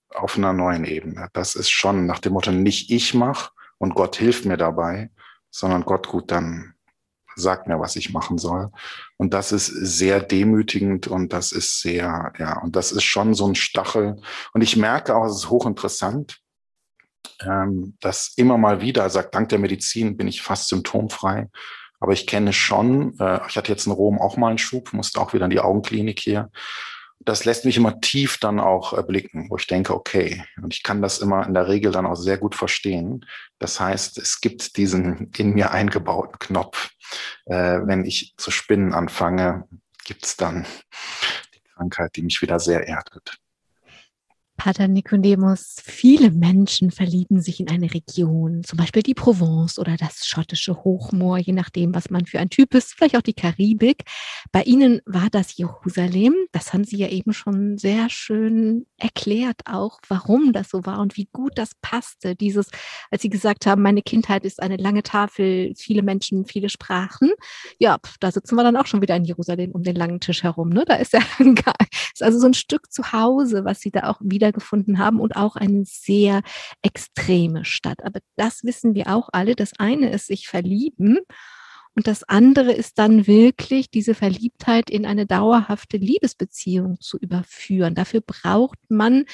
auf 0.10 0.38
einer 0.38 0.54
neuen 0.54 0.86
Ebene. 0.86 1.28
Das 1.34 1.56
ist 1.56 1.70
schon 1.70 2.06
nach 2.06 2.20
dem 2.20 2.34
Motto, 2.34 2.52
nicht 2.52 2.92
ich 2.92 3.14
mach 3.14 3.52
und 3.78 3.94
Gott 3.94 4.16
hilft 4.16 4.46
mir 4.46 4.58
dabei, 4.58 5.12
sondern 5.50 5.84
Gott, 5.84 6.08
gut, 6.08 6.32
dann 6.32 6.76
sagt 7.42 7.68
mir, 7.68 7.80
was 7.80 7.96
ich 7.96 8.14
machen 8.14 8.38
soll. 8.38 8.72
Und 9.18 9.34
das 9.34 9.52
ist 9.52 9.68
sehr 9.68 10.22
demütigend 10.22 11.08
und 11.08 11.34
das 11.34 11.52
ist 11.52 11.82
sehr, 11.82 12.32
ja, 12.38 12.60
und 12.62 12.76
das 12.76 12.92
ist 12.92 13.04
schon 13.04 13.34
so 13.34 13.48
ein 13.48 13.56
Stachel. 13.56 14.22
Und 14.54 14.62
ich 14.62 14.78
merke 14.78 15.16
auch, 15.16 15.26
es 15.26 15.36
ist 15.36 15.50
hochinteressant, 15.50 16.38
ähm, 17.46 17.98
dass 18.00 18.34
immer 18.38 18.58
mal 18.58 18.82
wieder, 18.82 19.10
sagt, 19.10 19.36
dank 19.36 19.50
der 19.50 19.60
Medizin 19.60 20.18
bin 20.18 20.28
ich 20.28 20.42
fast 20.42 20.70
symptomfrei. 20.70 21.50
Aber 22.00 22.14
ich 22.14 22.26
kenne 22.26 22.54
schon, 22.54 23.18
äh, 23.20 23.40
ich 23.48 23.58
hatte 23.58 23.72
jetzt 23.72 23.86
in 23.86 23.92
Rom 23.92 24.20
auch 24.20 24.38
mal 24.38 24.50
einen 24.50 24.58
Schub, 24.58 24.94
musste 24.94 25.20
auch 25.20 25.34
wieder 25.34 25.46
in 25.46 25.52
die 25.52 25.60
Augenklinik 25.60 26.20
hier 26.20 26.50
das 27.26 27.46
lässt 27.46 27.66
mich 27.66 27.78
immer 27.78 28.00
tief 28.02 28.38
dann 28.38 28.60
auch 28.60 28.94
erblicken, 28.94 29.50
wo 29.50 29.58
ich 29.58 29.68
denke, 29.68 29.94
okay, 29.94 30.44
und 30.62 30.74
ich 30.74 30.84
kann 30.84 31.02
das 31.02 31.20
immer 31.20 31.46
in 31.46 31.54
der 31.54 31.68
Regel 31.68 31.92
dann 31.92 32.06
auch 32.06 32.16
sehr 32.16 32.38
gut 32.38 32.56
verstehen. 32.56 33.26
Das 33.60 33.80
heißt, 33.80 34.18
es 34.18 34.42
gibt 34.42 34.78
diesen 34.78 35.32
in 35.38 35.54
mir 35.54 35.72
eingebauten 35.72 36.40
Knopf. 36.40 36.92
Äh, 37.46 37.82
wenn 37.84 38.06
ich 38.06 38.34
zu 38.38 38.52
spinnen 38.52 38.94
anfange, 38.94 39.68
gibt 40.06 40.26
es 40.26 40.38
dann 40.38 40.66
die 41.54 41.62
Krankheit, 41.76 42.16
die 42.16 42.24
mich 42.24 42.42
wieder 42.42 42.60
sehr 42.60 42.88
erdet. 42.88 43.41
Pater 44.64 44.88
Nikodemus, 44.88 45.78
viele 45.84 46.30
Menschen 46.30 46.92
verlieben 46.92 47.42
sich 47.42 47.60
in 47.60 47.68
eine 47.68 47.92
Region, 47.96 48.64
zum 48.64 48.78
Beispiel 48.78 49.02
die 49.02 49.16
Provence 49.16 49.80
oder 49.80 49.98
das 49.98 50.28
schottische 50.28 50.76
Hochmoor, 50.84 51.40
je 51.40 51.54
nachdem, 51.54 51.96
was 51.96 52.12
man 52.12 52.28
für 52.28 52.38
ein 52.38 52.52
Typ 52.52 52.76
ist, 52.76 52.94
vielleicht 52.94 53.18
auch 53.18 53.24
die 53.24 53.34
Karibik. 53.34 54.04
Bei 54.52 54.62
Ihnen 54.62 55.02
war 55.08 55.30
das 55.32 55.58
Jerusalem. 55.58 56.36
Das 56.52 56.74
haben 56.74 56.84
Sie 56.84 56.98
ja 56.98 57.08
eben 57.08 57.34
schon 57.34 57.80
sehr 57.80 58.12
schön 58.12 58.86
erklärt, 59.00 59.62
auch 59.66 59.98
warum 60.08 60.54
das 60.54 60.70
so 60.70 60.86
war 60.86 61.00
und 61.00 61.18
wie 61.18 61.28
gut 61.32 61.54
das 61.56 61.72
passte. 61.82 62.36
Dieses, 62.36 62.68
als 63.10 63.24
Sie 63.24 63.30
gesagt 63.30 63.66
haben, 63.66 63.82
meine 63.82 64.04
Kindheit 64.04 64.46
ist 64.46 64.62
eine 64.62 64.78
lange 64.78 65.02
Tafel, 65.02 65.74
viele 65.76 66.04
Menschen, 66.04 66.46
viele 66.46 66.70
Sprachen. 66.70 67.32
Ja, 67.80 67.98
da 68.20 68.32
sitzen 68.32 68.54
wir 68.58 68.64
dann 68.64 68.78
auch 68.78 68.86
schon 68.86 69.02
wieder 69.02 69.16
in 69.16 69.24
Jerusalem 69.24 69.72
um 69.72 69.82
den 69.82 69.96
langen 69.96 70.20
Tisch 70.20 70.44
herum. 70.44 70.70
Ne? 70.70 70.84
Da 70.86 70.98
ist 70.98 71.14
ja 71.14 71.22
ist 72.14 72.22
also 72.22 72.38
so 72.38 72.46
ein 72.46 72.54
Stück 72.54 72.92
zu 72.92 73.12
Hause, 73.12 73.66
was 73.66 73.80
Sie 73.80 73.90
da 73.90 74.08
auch 74.08 74.20
wieder 74.22 74.51
wiedergefunden 74.52 75.00
haben 75.00 75.20
und 75.20 75.36
auch 75.36 75.56
eine 75.56 75.84
sehr 75.86 76.42
extreme 76.82 77.66
Stadt. 77.66 78.04
Aber 78.04 78.20
das 78.36 78.64
wissen 78.64 78.94
wir 78.94 79.08
auch 79.08 79.30
alle. 79.32 79.56
Das 79.56 79.72
eine 79.80 80.12
ist 80.12 80.28
sich 80.28 80.48
verlieben 80.48 81.20
Und 81.96 82.08
das 82.08 82.24
andere 82.24 82.72
ist 82.72 83.00
dann 83.00 83.28
wirklich 83.28 83.90
diese 83.90 84.16
Verliebtheit 84.16 84.90
in 84.90 85.06
eine 85.06 85.26
dauerhafte 85.26 85.98
Liebesbeziehung 85.98 87.00
zu 87.02 87.18
überführen. 87.18 87.96
Dafür 87.96 88.22
braucht 88.22 88.80
man 88.90 89.26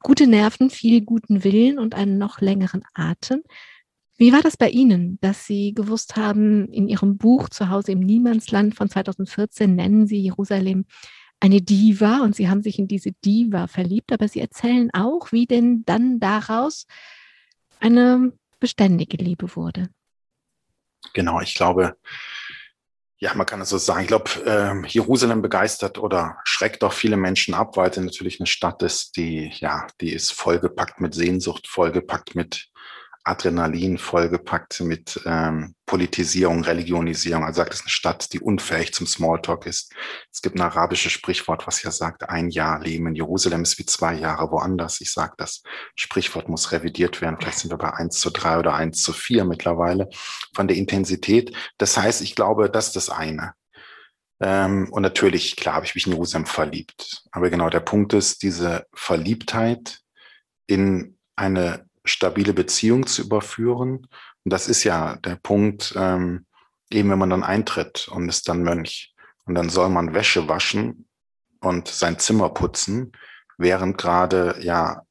gute 0.00 0.26
Nerven, 0.26 0.70
viel 0.70 1.02
guten 1.02 1.44
Willen 1.44 1.78
und 1.78 1.94
einen 1.94 2.18
noch 2.18 2.40
längeren 2.40 2.82
Atem. 2.94 3.42
Wie 4.16 4.32
war 4.32 4.40
das 4.40 4.56
bei 4.56 4.70
Ihnen, 4.70 5.18
dass 5.20 5.46
Sie 5.46 5.74
gewusst 5.74 6.16
haben, 6.16 6.68
in 6.72 6.88
Ihrem 6.88 7.18
Buch 7.18 7.48
Zuhause 7.48 7.92
im 7.92 8.00
Niemandsland 8.00 8.74
von 8.74 8.88
2014 8.88 9.74
nennen 9.74 10.06
Sie 10.06 10.20
Jerusalem 10.20 10.84
eine 11.42 11.60
Diva 11.60 12.20
und 12.22 12.36
Sie 12.36 12.48
haben 12.48 12.62
sich 12.62 12.78
in 12.78 12.86
diese 12.86 13.10
Diva 13.24 13.66
verliebt, 13.66 14.12
aber 14.12 14.28
Sie 14.28 14.40
erzählen 14.40 14.90
auch, 14.94 15.32
wie 15.32 15.46
denn 15.46 15.84
dann 15.84 16.20
daraus 16.20 16.86
eine 17.80 18.32
beständige 18.60 19.16
Liebe 19.16 19.56
wurde. 19.56 19.90
Genau, 21.14 21.40
ich 21.40 21.56
glaube, 21.56 21.96
ja, 23.18 23.34
man 23.34 23.44
kann 23.44 23.60
es 23.60 23.70
so 23.70 23.78
sagen. 23.78 24.02
Ich 24.02 24.06
glaube, 24.06 24.30
äh, 24.46 24.86
Jerusalem 24.86 25.42
begeistert 25.42 25.98
oder 25.98 26.38
schreckt 26.44 26.84
auch 26.84 26.92
viele 26.92 27.16
Menschen 27.16 27.54
ab, 27.54 27.76
weil 27.76 27.90
es 27.90 27.96
natürlich 27.96 28.38
eine 28.38 28.46
Stadt 28.46 28.80
ist, 28.84 29.16
die, 29.16 29.50
ja, 29.56 29.88
die 30.00 30.12
ist 30.12 30.32
vollgepackt 30.32 31.00
mit 31.00 31.12
Sehnsucht, 31.12 31.66
vollgepackt 31.66 32.36
mit 32.36 32.68
Adrenalin 33.24 33.98
vollgepackt 33.98 34.80
mit 34.80 35.20
ähm, 35.26 35.74
Politisierung, 35.86 36.64
Religionisierung. 36.64 37.44
Also 37.44 37.58
sagt 37.58 37.74
es 37.74 37.82
eine 37.82 37.88
Stadt, 37.88 38.32
die 38.32 38.40
unfähig 38.40 38.92
zum 38.92 39.06
Smalltalk 39.06 39.66
ist. 39.66 39.92
Es 40.32 40.42
gibt 40.42 40.56
ein 40.56 40.62
arabisches 40.62 41.12
Sprichwort, 41.12 41.66
was 41.66 41.82
ja 41.82 41.90
sagt, 41.90 42.28
ein 42.28 42.50
Jahr 42.50 42.80
Leben 42.80 43.06
in 43.06 43.14
Jerusalem 43.14 43.62
ist 43.62 43.78
wie 43.78 43.86
zwei 43.86 44.14
Jahre 44.14 44.50
woanders. 44.50 45.00
Ich 45.00 45.12
sage, 45.12 45.34
das 45.38 45.62
Sprichwort 45.94 46.48
muss 46.48 46.72
revidiert 46.72 47.20
werden. 47.20 47.36
Vielleicht 47.40 47.58
sind 47.58 47.70
wir 47.70 47.78
bei 47.78 47.92
eins 47.92 48.18
zu 48.18 48.30
drei 48.30 48.58
oder 48.58 48.74
eins 48.74 49.02
zu 49.02 49.12
vier 49.12 49.44
mittlerweile 49.44 50.08
von 50.54 50.66
der 50.66 50.76
Intensität. 50.76 51.56
Das 51.78 51.96
heißt, 51.96 52.22
ich 52.22 52.34
glaube, 52.34 52.70
das 52.70 52.88
ist 52.88 52.96
das 52.96 53.10
eine. 53.10 53.54
Ähm, 54.40 54.88
und 54.90 55.02
natürlich, 55.02 55.54
klar, 55.54 55.76
habe 55.76 55.86
ich 55.86 55.94
mich 55.94 56.06
in 56.06 56.12
Jerusalem 56.12 56.46
verliebt. 56.46 57.22
Aber 57.30 57.50
genau 57.50 57.70
der 57.70 57.80
Punkt 57.80 58.12
ist, 58.14 58.42
diese 58.42 58.86
Verliebtheit 58.92 60.00
in 60.66 61.16
eine 61.36 61.86
stabile 62.04 62.52
Beziehung 62.52 63.06
zu 63.06 63.22
überführen. 63.22 64.06
Und 64.44 64.52
das 64.52 64.68
ist 64.68 64.84
ja 64.84 65.16
der 65.16 65.36
Punkt, 65.36 65.94
ähm, 65.96 66.46
eben 66.90 67.10
wenn 67.10 67.18
man 67.18 67.30
dann 67.30 67.42
eintritt 67.42 68.08
und 68.08 68.28
ist 68.28 68.48
dann 68.48 68.62
Mönch. 68.62 69.14
Und 69.44 69.54
dann 69.54 69.68
soll 69.68 69.88
man 69.88 70.14
Wäsche 70.14 70.48
waschen 70.48 71.06
und 71.60 71.88
sein 71.88 72.18
Zimmer 72.18 72.50
putzen, 72.50 73.12
während 73.58 73.98
gerade 73.98 74.56
ja 74.60 75.02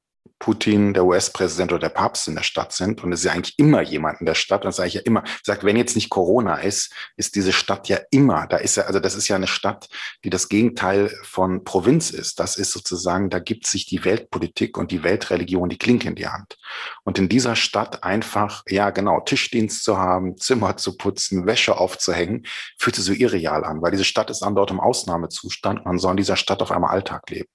Putin, 0.42 0.94
der 0.94 1.06
US-Präsident 1.06 1.72
oder 1.72 1.88
der 1.88 1.90
Papst 1.90 2.28
in 2.28 2.36
der 2.36 2.44
Stadt 2.44 2.74
sind. 2.74 3.04
Und 3.04 3.14
es 3.14 3.20
ist 3.20 3.26
ja 3.26 3.32
eigentlich 3.32 3.58
immer 3.60 3.82
jemand 3.82 4.20
in 4.20 4.26
der 4.26 4.34
Stadt. 4.34 4.64
Und 4.64 4.70
das 4.70 4.78
sage 4.78 4.88
ich 4.88 4.96
ja 4.96 5.02
immer, 5.02 5.24
sagt, 5.44 5.64
wenn 5.64 5.78
jetzt 5.78 5.96
nicht 5.96 6.10
Corona 6.10 6.56
ist, 6.56 6.94
ist 7.16 7.36
diese 7.36 7.54
Stadt 7.54 7.88
ja 7.88 8.00
immer, 8.10 8.48
da 8.48 8.58
ist 8.58 8.76
ja, 8.76 8.84
also 8.84 9.00
das 9.00 9.16
ist 9.16 9.28
ja 9.28 9.36
eine 9.36 9.48
Stadt, 9.48 9.88
die 10.24 10.32
das 10.32 10.50
Gegenteil 10.50 11.16
von 11.24 11.64
Provinz 11.64 12.10
ist. 12.10 12.40
Das 12.40 12.58
ist 12.58 12.72
sozusagen, 12.72 13.30
da 13.30 13.38
gibt 13.40 13.68
sich 13.68 13.86
die 13.86 14.04
Weltpolitik 14.04 14.78
und 14.78 14.92
die 14.92 15.04
Weltreligion 15.04 15.70
die 15.70 15.78
Klinke 15.78 16.10
in 16.10 16.16
die 16.16 16.28
Hand. 16.28 16.58
Und 17.04 17.20
in 17.20 17.30
dieser 17.30 17.56
Stadt 17.56 18.04
einfach, 18.04 18.64
ja 18.68 18.90
genau, 18.90 19.22
Tischdienst 19.22 19.84
zu 19.84 20.00
haben, 20.00 20.38
Zimmer 20.38 20.76
zu 20.76 20.98
putzen, 20.98 21.46
Wäsche 21.46 21.78
aufzuhängen, 21.78 22.48
fühlt 22.80 22.96
sich 22.96 23.06
so 23.06 23.14
irreal 23.14 23.64
an, 23.64 23.84
weil 23.84 23.92
diese 23.92 24.06
Stadt 24.06 24.32
ist 24.32 24.42
an 24.42 24.56
dort 24.56 24.72
im 24.72 24.80
Ausnahmezustand. 24.80 25.86
Man 25.86 26.00
soll 26.00 26.12
in 26.12 26.18
dieser 26.18 26.36
Stadt 26.36 26.64
auf 26.64 26.72
einmal 26.72 26.90
Alltag 26.90 27.30
leben. 27.30 27.48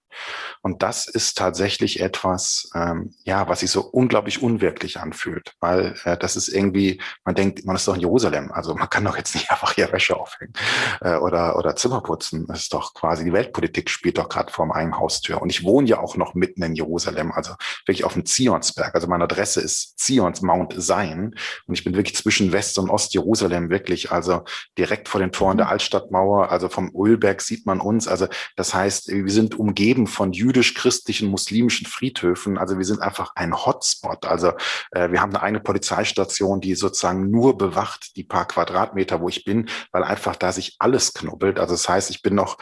Und 0.62 0.82
das 0.82 1.06
ist 1.06 1.38
tatsächlich 1.38 2.00
etwas, 2.00 2.70
ähm, 2.74 3.14
ja, 3.24 3.48
was 3.48 3.60
sich 3.60 3.70
so 3.70 3.82
unglaublich 3.82 4.42
unwirklich 4.42 4.98
anfühlt, 4.98 5.54
weil 5.60 5.94
äh, 6.04 6.16
das 6.16 6.36
ist 6.36 6.48
irgendwie, 6.48 7.00
man 7.24 7.34
denkt, 7.34 7.64
man 7.64 7.76
ist 7.76 7.86
doch 7.86 7.94
in 7.94 8.00
Jerusalem, 8.00 8.52
also 8.52 8.74
man 8.74 8.90
kann 8.90 9.04
doch 9.04 9.16
jetzt 9.16 9.34
nicht 9.34 9.50
einfach 9.50 9.72
hier 9.74 9.92
Wäsche 9.92 10.16
aufhängen 10.16 10.52
äh, 11.00 11.16
oder, 11.16 11.56
oder 11.56 11.76
Zimmer 11.76 12.00
putzen. 12.00 12.46
Das 12.46 12.60
ist 12.60 12.72
doch 12.72 12.94
quasi, 12.94 13.24
die 13.24 13.32
Weltpolitik 13.32 13.90
spielt 13.90 14.18
doch 14.18 14.28
gerade 14.28 14.52
vor 14.52 14.66
meinem 14.66 14.98
Haustür. 14.98 15.40
Und 15.40 15.50
ich 15.50 15.64
wohne 15.64 15.88
ja 15.88 15.98
auch 16.00 16.16
noch 16.16 16.34
mitten 16.34 16.62
in 16.62 16.74
Jerusalem, 16.74 17.32
also 17.32 17.54
wirklich 17.86 18.04
auf 18.04 18.14
dem 18.14 18.26
Zionsberg. 18.26 18.94
Also 18.94 19.06
meine 19.06 19.24
Adresse 19.24 19.60
ist 19.60 19.98
Zions 19.98 20.42
Mount 20.42 20.74
Zion 20.82 21.34
und 21.66 21.74
ich 21.74 21.84
bin 21.84 21.94
wirklich 21.94 22.16
zwischen 22.16 22.52
West- 22.52 22.78
und 22.78 22.90
Ost-Jerusalem 22.90 23.70
wirklich, 23.70 24.12
also 24.12 24.44
direkt 24.78 25.08
vor 25.08 25.20
den 25.20 25.32
Toren 25.32 25.56
der 25.56 25.66
mhm. 25.66 25.72
Altstadtmauer, 25.72 26.50
also 26.50 26.68
vom 26.68 26.92
Ölberg 26.94 27.40
sieht 27.40 27.66
man 27.66 27.80
uns. 27.80 28.08
Also 28.08 28.26
das 28.56 28.74
heißt, 28.74 29.08
wir 29.08 29.32
sind 29.32 29.58
umgeben 29.58 30.05
von 30.06 30.32
jüdisch-christlichen, 30.32 31.28
muslimischen 31.28 31.86
Friedhöfen. 31.86 32.58
Also 32.58 32.78
wir 32.78 32.84
sind 32.84 33.00
einfach 33.00 33.32
ein 33.34 33.54
Hotspot. 33.54 34.26
Also 34.26 34.52
äh, 34.90 35.10
wir 35.10 35.20
haben 35.20 35.34
eine 35.34 35.42
eigene 35.42 35.60
Polizeistation, 35.60 36.60
die 36.60 36.74
sozusagen 36.74 37.30
nur 37.30 37.58
bewacht 37.58 38.16
die 38.16 38.24
paar 38.24 38.46
Quadratmeter, 38.46 39.20
wo 39.20 39.28
ich 39.28 39.44
bin, 39.44 39.68
weil 39.92 40.04
einfach 40.04 40.36
da 40.36 40.52
sich 40.52 40.76
alles 40.78 41.14
knubbelt. 41.14 41.58
Also 41.58 41.74
das 41.74 41.88
heißt, 41.88 42.10
ich 42.10 42.22
bin 42.22 42.34
noch 42.34 42.58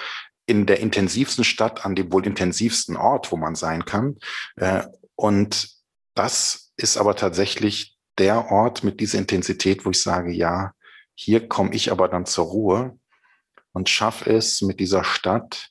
in 0.46 0.66
der 0.66 0.80
intensivsten 0.80 1.44
Stadt, 1.44 1.84
an 1.84 1.94
dem 1.94 2.12
wohl 2.12 2.26
intensivsten 2.26 2.96
Ort, 2.96 3.32
wo 3.32 3.36
man 3.36 3.54
sein 3.54 3.84
kann. 3.84 4.16
Äh, 4.56 4.82
und 5.16 5.68
das 6.14 6.72
ist 6.76 6.96
aber 6.96 7.16
tatsächlich 7.16 7.96
der 8.18 8.50
Ort 8.50 8.84
mit 8.84 9.00
dieser 9.00 9.18
Intensität, 9.18 9.84
wo 9.84 9.90
ich 9.90 10.02
sage, 10.02 10.32
ja, 10.32 10.72
hier 11.14 11.48
komme 11.48 11.74
ich 11.74 11.90
aber 11.90 12.08
dann 12.08 12.26
zur 12.26 12.46
Ruhe 12.46 12.98
und 13.72 13.88
schaffe 13.88 14.30
es 14.30 14.62
mit 14.62 14.80
dieser 14.80 15.04
Stadt 15.04 15.70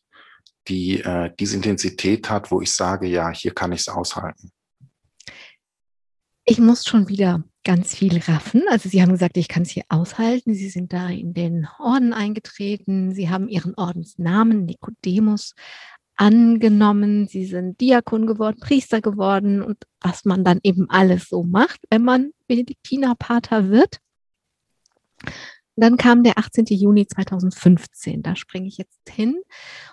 die 0.68 1.01
äh, 1.01 1.32
diese 1.39 1.55
Intensität 1.55 2.30
hat, 2.30 2.51
wo 2.51 2.61
ich 2.61 2.72
sage, 2.72 3.07
ja, 3.07 3.30
hier 3.32 3.53
kann 3.53 3.72
ich 3.72 3.82
es 3.82 3.89
aushalten. 3.89 4.51
Ich 6.45 6.59
muss 6.59 6.86
schon 6.86 7.07
wieder 7.07 7.43
ganz 7.64 7.95
viel 7.95 8.18
raffen. 8.20 8.64
Also 8.70 8.89
Sie 8.89 9.01
haben 9.01 9.11
gesagt, 9.11 9.38
ich 9.38 9.47
kann 9.47 9.64
es 9.64 9.70
hier 9.70 9.86
aushalten. 9.89 10.53
Sie 10.53 10.70
sind 10.70 10.91
da 10.91 11.07
in 11.09 11.34
den 11.34 11.68
Orden 11.80 12.14
eingetreten. 12.14 13.14
Sie 13.14 13.30
haben 13.30 13.47
Ihren 13.47 13.74
Ordensnamen 13.76 14.66
Nikodemus 14.66 15.55
angenommen. 16.16 17.28
Sie 17.28 17.45
sind 17.45 17.80
Diakon 17.80 18.28
geworden, 18.28 18.59
Priester 18.59 19.01
geworden 19.01 19.61
und 19.61 19.78
was 20.01 20.26
man 20.26 20.43
dann 20.43 20.59
eben 20.64 20.89
alles 20.89 21.30
so 21.30 21.43
macht, 21.43 21.80
wenn 21.89 22.03
man 22.03 22.32
Benediktinerpater 22.47 23.70
wird. 23.70 23.99
Dann 25.76 25.97
kam 25.97 26.24
der 26.24 26.38
18. 26.38 26.65
Juni 26.69 27.07
2015. 27.07 28.21
Da 28.21 28.36
springe 28.36 28.67
ich 28.67 28.78
jetzt 28.78 28.99
hin. 29.09 29.36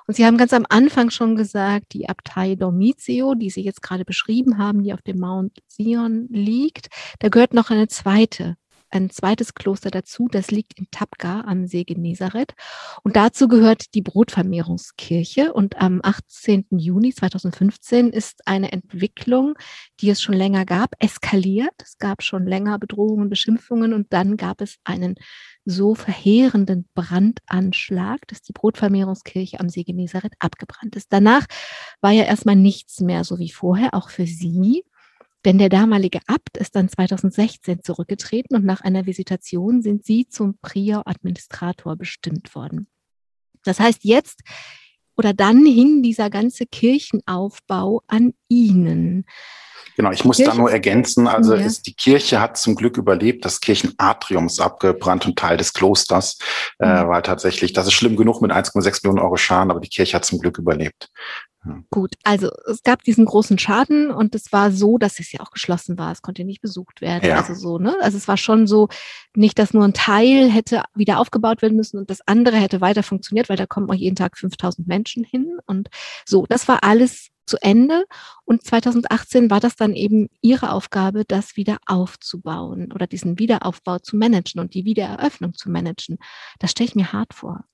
Und 0.07 0.14
Sie 0.14 0.26
haben 0.26 0.37
ganz 0.37 0.53
am 0.53 0.66
Anfang 0.68 1.11
schon 1.11 1.37
gesagt, 1.37 1.93
die 1.93 2.09
Abtei 2.09 2.55
Dormitio, 2.55 3.35
die 3.35 3.51
Sie 3.51 3.62
jetzt 3.62 3.83
gerade 3.83 4.05
beschrieben 4.05 4.59
haben, 4.59 4.83
die 4.83 4.93
auf 4.93 5.03
dem 5.03 5.18
Mount 5.18 5.59
Sion 5.66 6.28
liegt, 6.31 6.89
da 7.20 7.28
gehört 7.28 7.55
noch 7.55 7.70
eine 7.70 7.89
zweite 7.89 8.57
ein 8.91 9.11
zweites 9.11 9.55
Kloster 9.55 9.91
dazu, 9.91 10.28
das 10.31 10.51
liegt 10.51 10.78
in 10.78 10.89
Tabga 10.91 11.43
am 11.43 11.66
See 11.66 11.85
Genezareth. 11.85 12.55
Und 13.03 13.16
dazu 13.16 13.49
gehört 13.49 13.95
die 13.95 14.03
Brotvermehrungskirche. 14.03 15.53
Und 15.53 15.81
am 15.81 16.01
18. 16.03 16.66
Juni 16.70 17.14
2015 17.14 18.11
ist 18.11 18.47
eine 18.47 18.72
Entwicklung, 18.72 19.55
die 20.01 20.11
es 20.11 20.20
schon 20.20 20.35
länger 20.35 20.64
gab, 20.64 20.95
eskaliert. 20.99 21.74
Es 21.83 21.99
gab 21.99 22.22
schon 22.22 22.47
länger 22.47 22.78
Bedrohungen, 22.78 23.31
Beschimpfungen 23.31 23.93
und 23.93 24.12
dann 24.12 24.37
gab 24.37 24.61
es 24.61 24.76
einen 24.85 25.14
so 25.65 25.95
verheerenden 25.95 26.89
Brandanschlag, 26.95 28.27
dass 28.29 28.43
die 28.43 28.53
Brotvermehrungskirche 28.53 29.61
am 29.61 29.69
See 29.69 29.85
Genezareth 29.85 30.35
abgebrannt 30.39 30.97
ist. 30.97 31.13
Danach 31.13 31.47
war 32.01 32.13
ja 32.13 32.25
erstmal 32.25 32.57
nichts 32.57 33.01
mehr 33.01 33.25
so 33.25 33.39
wie 33.39 33.51
vorher, 33.51 33.95
auch 33.95 34.11
für 34.11 34.27
sie. 34.27 34.85
Denn 35.45 35.59
der 35.59 35.71
damalige 35.71 36.21
Abt 36.27 36.59
ist 36.59 36.77
dann 36.77 36.89
2016 36.89 37.83
zurückgetreten 37.83 38.57
und 38.57 38.65
nach 38.65 38.83
einer 38.83 39.07
Visitation 39.07 39.81
sind 39.81 40.05
sie 40.05 40.27
zum 40.29 40.59
Prior 40.61 41.07
Administrator 41.07 41.97
bestimmt 41.97 42.55
worden. 42.55 42.89
Das 43.65 43.81
heißt, 43.81 44.05
jetzt 44.05 44.41
oder 45.17 45.35
dann 45.35 45.67
hing 45.67 46.03
dieser 46.03 46.31
ganze 46.31 46.67
Kirchenaufbau 46.67 48.03
an 48.07 48.33
ihnen. 48.49 49.25
Genau, 50.01 50.12
ich 50.12 50.24
muss 50.24 50.38
Kirche, 50.38 50.53
da 50.53 50.57
nur 50.57 50.70
ergänzen, 50.70 51.28
also 51.28 51.55
ja. 51.55 51.61
ist, 51.61 51.86
die 51.86 51.92
Kirche 51.92 52.40
hat 52.40 52.57
zum 52.57 52.74
Glück 52.74 52.96
überlebt, 52.96 53.44
das 53.44 53.61
Kirchenatrium 53.61 54.46
ist 54.46 54.59
abgebrannt 54.59 55.26
und 55.26 55.38
Teil 55.38 55.59
des 55.59 55.74
Klosters, 55.74 56.38
äh, 56.78 56.86
mhm. 56.86 56.92
äh, 56.92 57.09
weil 57.09 57.20
tatsächlich, 57.22 57.74
das 57.74 57.86
ist 57.86 57.92
schlimm 57.92 58.16
genug 58.16 58.40
mit 58.40 58.51
1,6 58.51 59.03
Millionen 59.03 59.22
Euro 59.22 59.36
Schaden, 59.36 59.70
aber 59.70 59.80
die 59.80 59.90
Kirche 59.90 60.16
hat 60.16 60.24
zum 60.24 60.38
Glück 60.38 60.57
überlebt. 60.57 61.11
Gut, 61.90 62.14
also 62.24 62.48
es 62.70 62.82
gab 62.82 63.03
diesen 63.03 63.26
großen 63.26 63.59
Schaden 63.59 64.11
und 64.11 64.34
es 64.34 64.51
war 64.51 64.72
so, 64.72 64.96
dass 64.96 65.20
es 65.20 65.30
ja 65.30 65.40
auch 65.40 65.51
geschlossen 65.51 65.98
war. 65.98 66.11
Es 66.11 66.22
konnte 66.22 66.42
nicht 66.44 66.62
besucht 66.62 67.03
werden. 67.03 67.28
Ja. 67.28 67.36
Also 67.36 67.53
so, 67.53 67.78
ne? 67.78 67.94
Also 68.01 68.16
es 68.16 68.26
war 68.26 68.38
schon 68.38 68.66
so, 68.66 68.88
nicht, 69.36 69.59
dass 69.59 69.74
nur 69.74 69.84
ein 69.84 69.92
Teil 69.92 70.51
hätte 70.51 70.82
wieder 70.94 71.18
aufgebaut 71.18 71.61
werden 71.61 71.76
müssen 71.76 71.98
und 71.98 72.09
das 72.09 72.26
andere 72.26 72.57
hätte 72.57 72.80
weiter 72.80 73.03
funktioniert, 73.03 73.51
weil 73.51 73.59
da 73.59 73.66
kommen 73.66 73.90
auch 73.90 73.94
jeden 73.94 74.16
Tag 74.16 74.38
5000 74.38 74.88
Menschen 74.88 75.22
hin 75.22 75.59
und 75.66 75.90
so. 76.24 76.46
Das 76.48 76.66
war 76.66 76.82
alles 76.82 77.28
zu 77.51 77.61
Ende 77.61 78.07
und 78.44 78.64
2018 78.64 79.51
war 79.51 79.59
das 79.59 79.74
dann 79.74 79.94
eben 79.94 80.28
ihre 80.40 80.70
Aufgabe, 80.72 81.24
das 81.26 81.57
wieder 81.57 81.78
aufzubauen 81.86 82.92
oder 82.92 83.09
diesen 83.09 83.40
Wiederaufbau 83.40 83.98
zu 83.98 84.16
managen 84.16 84.61
und 84.61 84.74
die 84.74 84.84
Wiedereröffnung 84.84 85.55
zu 85.55 85.68
managen. 85.68 86.18
Das 86.61 86.70
stelle 86.70 86.88
ich 86.88 86.94
mir 86.94 87.12
hart 87.12 87.34
vor. 87.34 87.64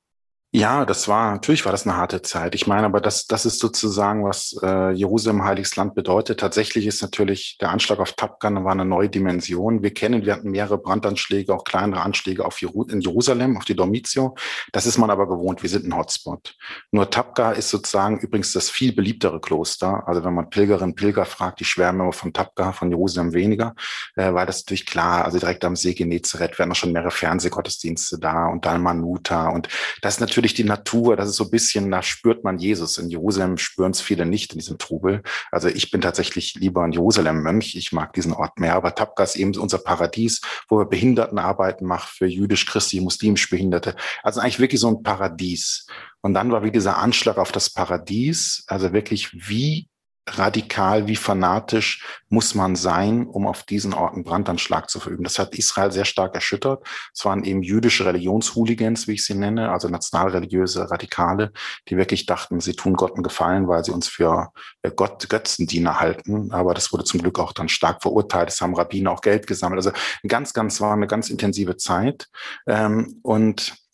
Ja, 0.52 0.86
das 0.86 1.06
war, 1.08 1.32
natürlich 1.32 1.64
war 1.64 1.72
das 1.72 1.86
eine 1.86 1.96
harte 1.96 2.22
Zeit. 2.22 2.54
Ich 2.54 2.66
meine, 2.66 2.86
aber 2.86 3.00
das, 3.00 3.26
das 3.26 3.44
ist 3.44 3.58
sozusagen, 3.58 4.24
was 4.24 4.56
äh, 4.62 4.92
Jerusalem, 4.92 5.44
heiliges 5.44 5.74
Land 5.76 5.94
bedeutet. 5.94 6.40
Tatsächlich 6.40 6.86
ist 6.86 7.02
natürlich 7.02 7.58
der 7.60 7.70
Anschlag 7.70 7.98
auf 7.98 8.12
Tapkan 8.12 8.64
war 8.64 8.72
eine 8.72 8.84
neue 8.84 9.10
Dimension. 9.10 9.82
Wir 9.82 9.92
kennen, 9.92 10.24
wir 10.24 10.32
hatten 10.32 10.50
mehrere 10.50 10.78
Brandanschläge, 10.78 11.52
auch 11.52 11.64
kleinere 11.64 12.00
Anschläge 12.00 12.44
auf 12.44 12.60
Jeru 12.62 12.84
in 12.84 13.00
Jerusalem, 13.00 13.58
auf 13.58 13.64
die 13.64 13.74
Dormitio. 13.74 14.34
Das 14.72 14.86
ist 14.86 14.98
man 14.98 15.10
aber 15.10 15.28
gewohnt. 15.28 15.62
Wir 15.62 15.68
sind 15.68 15.84
ein 15.84 15.96
Hotspot. 15.96 16.54
Nur 16.92 17.10
Tapka 17.10 17.50
ist 17.50 17.68
sozusagen 17.68 18.18
übrigens 18.20 18.52
das 18.52 18.70
viel 18.70 18.94
beliebtere 18.94 19.40
Kloster. 19.40 20.06
Also 20.06 20.24
wenn 20.24 20.32
man 20.32 20.48
Pilgerinnen, 20.48 20.94
Pilger 20.94 21.26
fragt, 21.26 21.60
die 21.60 21.64
schwärmen 21.64 22.02
immer 22.02 22.12
von 22.12 22.32
Tapka, 22.32 22.72
von 22.72 22.88
Jerusalem 22.88 23.34
weniger, 23.34 23.74
äh, 24.14 24.32
weil 24.32 24.46
das 24.46 24.62
natürlich 24.62 24.86
klar, 24.86 25.24
also 25.24 25.38
direkt 25.38 25.64
am 25.64 25.76
See 25.76 25.92
Genezareth 25.92 26.58
werden 26.58 26.70
auch 26.70 26.76
schon 26.76 26.92
mehrere 26.92 27.10
Fernsehgottesdienste 27.10 28.18
da 28.18 28.46
und 28.46 28.64
Dalmanuta 28.64 29.48
und 29.48 29.68
das 30.02 30.14
ist 30.14 30.20
natürlich 30.20 30.35
natürlich 30.36 30.54
die 30.54 30.64
Natur, 30.64 31.16
das 31.16 31.30
ist 31.30 31.36
so 31.36 31.44
ein 31.44 31.50
bisschen, 31.50 31.90
da 31.90 32.02
spürt 32.02 32.44
man 32.44 32.58
Jesus. 32.58 32.98
In 32.98 33.08
Jerusalem 33.08 33.56
spüren 33.56 33.92
es 33.92 34.02
viele 34.02 34.26
nicht 34.26 34.52
in 34.52 34.58
diesem 34.58 34.76
Trubel. 34.76 35.22
Also 35.50 35.68
ich 35.68 35.90
bin 35.90 36.02
tatsächlich 36.02 36.54
lieber 36.56 36.82
ein 36.82 36.92
Jerusalem-Mönch. 36.92 37.74
Ich 37.74 37.92
mag 37.92 38.12
diesen 38.12 38.34
Ort 38.34 38.60
mehr. 38.60 38.74
Aber 38.74 38.94
Tabqa 38.94 39.22
ist 39.22 39.36
eben 39.36 39.56
unser 39.56 39.78
Paradies, 39.78 40.42
wo 40.68 40.78
wir 40.78 40.84
Behindertenarbeiten 40.84 41.86
machen 41.86 42.10
für 42.12 42.26
jüdisch, 42.26 42.66
christlich, 42.66 43.00
muslimisch 43.00 43.48
Behinderte. 43.48 43.96
Also 44.22 44.40
eigentlich 44.40 44.58
wirklich 44.58 44.80
so 44.80 44.88
ein 44.88 45.02
Paradies. 45.02 45.86
Und 46.20 46.34
dann 46.34 46.52
war 46.52 46.62
wie 46.62 46.70
dieser 46.70 46.98
Anschlag 46.98 47.38
auf 47.38 47.50
das 47.50 47.70
Paradies, 47.70 48.64
also 48.66 48.92
wirklich 48.92 49.48
wie 49.48 49.88
radikal, 50.28 51.06
wie 51.06 51.16
fanatisch 51.16 52.04
muss 52.28 52.54
man 52.54 52.74
sein, 52.74 53.26
um 53.26 53.46
auf 53.46 53.62
diesen 53.62 53.94
Orten 53.94 54.24
Brandanschlag 54.24 54.90
zu 54.90 54.98
verüben. 54.98 55.22
Das 55.22 55.38
hat 55.38 55.54
Israel 55.54 55.92
sehr 55.92 56.04
stark 56.04 56.34
erschüttert. 56.34 56.86
Es 57.14 57.24
waren 57.24 57.44
eben 57.44 57.62
jüdische 57.62 58.04
Religionshooligans, 58.04 59.06
wie 59.06 59.12
ich 59.12 59.24
sie 59.24 59.34
nenne, 59.34 59.70
also 59.70 59.88
nationalreligiöse 59.88 60.90
Radikale, 60.90 61.52
die 61.88 61.96
wirklich 61.96 62.26
dachten, 62.26 62.60
sie 62.60 62.74
tun 62.74 62.94
Gott 62.94 63.14
einen 63.14 63.22
Gefallen, 63.22 63.68
weil 63.68 63.84
sie 63.84 63.92
uns 63.92 64.08
für 64.08 64.50
Gott 64.96 65.28
Götzendiener 65.28 66.00
halten. 66.00 66.50
Aber 66.52 66.74
das 66.74 66.92
wurde 66.92 67.04
zum 67.04 67.22
Glück 67.22 67.38
auch 67.38 67.52
dann 67.52 67.68
stark 67.68 68.02
verurteilt. 68.02 68.48
Es 68.48 68.60
haben 68.60 68.74
Rabbiner 68.74 69.12
auch 69.12 69.20
Geld 69.20 69.46
gesammelt. 69.46 69.78
Also 69.78 69.92
ganz, 70.26 70.52
ganz 70.52 70.80
war 70.80 70.92
eine 70.92 71.06
ganz 71.06 71.30
intensive 71.30 71.76
Zeit. 71.76 72.26
Ähm, 72.66 73.20
und 73.22 73.85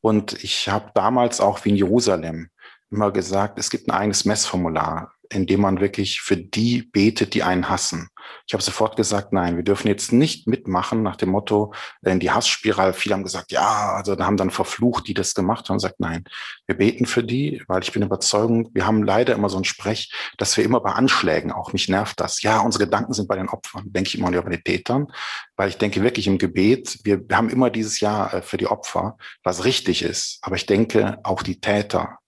Und 0.00 0.44
ich 0.44 0.68
habe 0.68 0.92
damals 0.94 1.40
auch 1.40 1.64
wie 1.64 1.70
in 1.70 1.76
Jerusalem 1.76 2.50
immer 2.90 3.10
gesagt, 3.10 3.58
es 3.58 3.70
gibt 3.70 3.88
ein 3.88 3.92
eigenes 3.92 4.24
Messformular 4.24 5.12
indem 5.30 5.60
man 5.60 5.80
wirklich 5.80 6.20
für 6.20 6.36
die 6.36 6.82
betet, 6.82 7.34
die 7.34 7.42
einen 7.42 7.68
hassen. 7.68 8.08
Ich 8.46 8.54
habe 8.54 8.62
sofort 8.62 8.96
gesagt, 8.96 9.32
nein, 9.32 9.56
wir 9.56 9.62
dürfen 9.62 9.88
jetzt 9.88 10.12
nicht 10.12 10.46
mitmachen 10.46 11.02
nach 11.02 11.16
dem 11.16 11.30
Motto 11.30 11.72
äh, 12.02 12.10
in 12.10 12.20
die 12.20 12.30
Hassspirale. 12.30 12.92
Viele 12.92 13.14
haben 13.14 13.24
gesagt, 13.24 13.52
ja, 13.52 13.94
also 13.94 14.14
da 14.14 14.24
haben 14.24 14.36
dann 14.36 14.50
verflucht, 14.50 15.06
die 15.06 15.14
das 15.14 15.34
gemacht 15.34 15.68
haben 15.68 15.78
sagt, 15.78 16.00
nein, 16.00 16.24
wir 16.66 16.76
beten 16.76 17.06
für 17.06 17.22
die, 17.22 17.62
weil 17.68 17.82
ich 17.82 17.92
bin 17.92 18.02
überzeugt, 18.02 18.38
wir 18.72 18.86
haben 18.86 19.02
leider 19.02 19.34
immer 19.34 19.48
so 19.48 19.58
ein 19.58 19.64
Sprech, 19.64 20.12
dass 20.38 20.56
wir 20.56 20.64
immer 20.64 20.80
bei 20.80 20.92
Anschlägen, 20.92 21.52
auch 21.52 21.72
mich 21.72 21.88
nervt 21.88 22.20
das, 22.20 22.42
ja, 22.42 22.60
unsere 22.60 22.84
Gedanken 22.84 23.12
sind 23.12 23.28
bei 23.28 23.36
den 23.36 23.48
Opfern, 23.48 23.92
denke 23.92 24.08
ich 24.08 24.18
immer 24.18 24.30
nur 24.30 24.42
bei 24.42 24.50
den 24.50 24.64
Tätern, 24.64 25.08
weil 25.56 25.68
ich 25.68 25.78
denke 25.78 26.02
wirklich 26.02 26.26
im 26.26 26.38
Gebet, 26.38 26.98
wir 27.04 27.24
haben 27.32 27.50
immer 27.50 27.70
dieses 27.70 28.00
Jahr 28.00 28.32
äh, 28.32 28.42
für 28.42 28.56
die 28.56 28.66
Opfer, 28.66 29.16
was 29.42 29.64
richtig 29.64 30.02
ist, 30.02 30.38
aber 30.42 30.56
ich 30.56 30.66
denke 30.66 31.18
auch 31.24 31.42
die 31.42 31.60
Täter, 31.60 32.18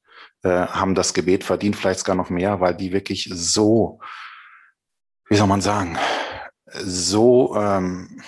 äh, 0.42 0.48
haben 0.48 0.94
das 0.94 1.12
Gebet 1.12 1.44
verdient, 1.44 1.76
vielleicht 1.76 2.00
sogar 2.00 2.16
noch 2.16 2.30
mehr, 2.30 2.60
weil 2.60 2.74
die 2.74 2.92
wirklich 2.92 3.28
so, 3.32 4.00
wie 5.30 5.36
soll 5.36 5.46
man 5.46 5.60
sagen, 5.60 5.96
so 6.66 7.56
ähm, 7.56 8.20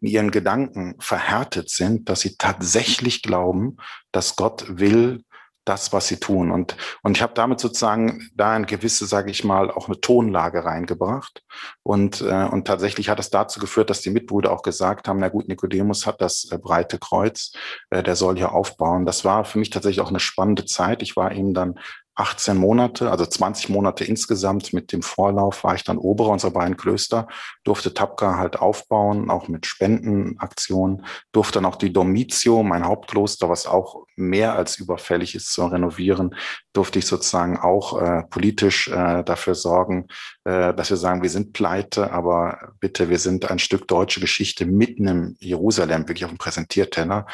in 0.00 0.08
ihren 0.08 0.30
Gedanken 0.30 0.94
verhärtet 1.00 1.68
sind, 1.68 2.08
dass 2.08 2.20
sie 2.20 2.36
tatsächlich 2.36 3.22
glauben, 3.22 3.76
dass 4.12 4.36
Gott 4.36 4.64
will, 4.68 5.24
das, 5.64 5.92
was 5.92 6.08
sie 6.08 6.18
tun. 6.18 6.50
Und, 6.50 6.76
und 7.02 7.16
ich 7.16 7.22
habe 7.22 7.32
damit 7.34 7.58
sozusagen 7.58 8.30
da 8.34 8.52
eine 8.52 8.66
gewisse, 8.66 9.06
sage 9.06 9.30
ich 9.30 9.44
mal, 9.44 9.70
auch 9.70 9.88
eine 9.88 10.00
Tonlage 10.00 10.64
reingebracht. 10.64 11.42
Und, 11.82 12.20
äh, 12.20 12.44
und 12.44 12.66
tatsächlich 12.66 13.08
hat 13.08 13.18
es 13.18 13.30
dazu 13.30 13.60
geführt, 13.60 13.90
dass 13.90 14.02
die 14.02 14.10
Mitbrüder 14.10 14.52
auch 14.52 14.62
gesagt 14.62 15.08
haben, 15.08 15.20
na 15.20 15.28
gut, 15.28 15.48
Nikodemus 15.48 16.06
hat 16.06 16.20
das 16.20 16.48
äh, 16.50 16.58
breite 16.58 16.98
Kreuz, 16.98 17.52
äh, 17.90 18.02
der 18.02 18.14
soll 18.14 18.36
hier 18.36 18.52
aufbauen. 18.52 19.06
Das 19.06 19.24
war 19.24 19.44
für 19.44 19.58
mich 19.58 19.70
tatsächlich 19.70 20.04
auch 20.04 20.10
eine 20.10 20.20
spannende 20.20 20.66
Zeit. 20.66 21.02
Ich 21.02 21.16
war 21.16 21.32
eben 21.32 21.54
dann 21.54 21.78
18 22.16 22.56
Monate, 22.56 23.10
also 23.10 23.26
20 23.26 23.68
Monate 23.70 24.04
insgesamt 24.04 24.72
mit 24.72 24.92
dem 24.92 25.02
Vorlauf 25.02 25.64
war 25.64 25.74
ich 25.74 25.84
dann 25.84 25.98
Oberer 25.98 26.30
unserer 26.30 26.52
beiden 26.52 26.76
Klöster, 26.76 27.26
durfte 27.64 27.92
Tapka 27.92 28.36
halt 28.36 28.58
aufbauen, 28.60 29.30
auch 29.30 29.48
mit 29.48 29.66
Spendenaktionen, 29.66 31.04
durfte 31.32 31.54
dann 31.54 31.64
auch 31.64 31.76
die 31.76 31.92
Domitio, 31.92 32.62
mein 32.62 32.86
Hauptkloster, 32.86 33.48
was 33.48 33.66
auch 33.66 34.06
mehr 34.16 34.54
als 34.54 34.78
überfällig 34.78 35.34
ist 35.34 35.52
zu 35.52 35.66
renovieren, 35.66 36.36
durfte 36.72 37.00
ich 37.00 37.06
sozusagen 37.06 37.58
auch 37.58 38.00
äh, 38.00 38.22
politisch 38.30 38.88
äh, 38.88 39.24
dafür 39.24 39.54
sorgen, 39.54 40.06
dass 40.44 40.90
wir 40.90 40.96
sagen, 40.96 41.22
wir 41.22 41.30
sind 41.30 41.54
pleite, 41.54 42.12
aber 42.12 42.74
bitte, 42.78 43.08
wir 43.08 43.18
sind 43.18 43.50
ein 43.50 43.58
Stück 43.58 43.88
deutsche 43.88 44.20
Geschichte 44.20 44.66
mitten 44.66 45.08
im 45.08 45.36
Jerusalem, 45.40 46.06
wirklich 46.06 46.24
auf 46.24 46.30
dem 46.30 46.38
Präsentierteller. 46.38 47.26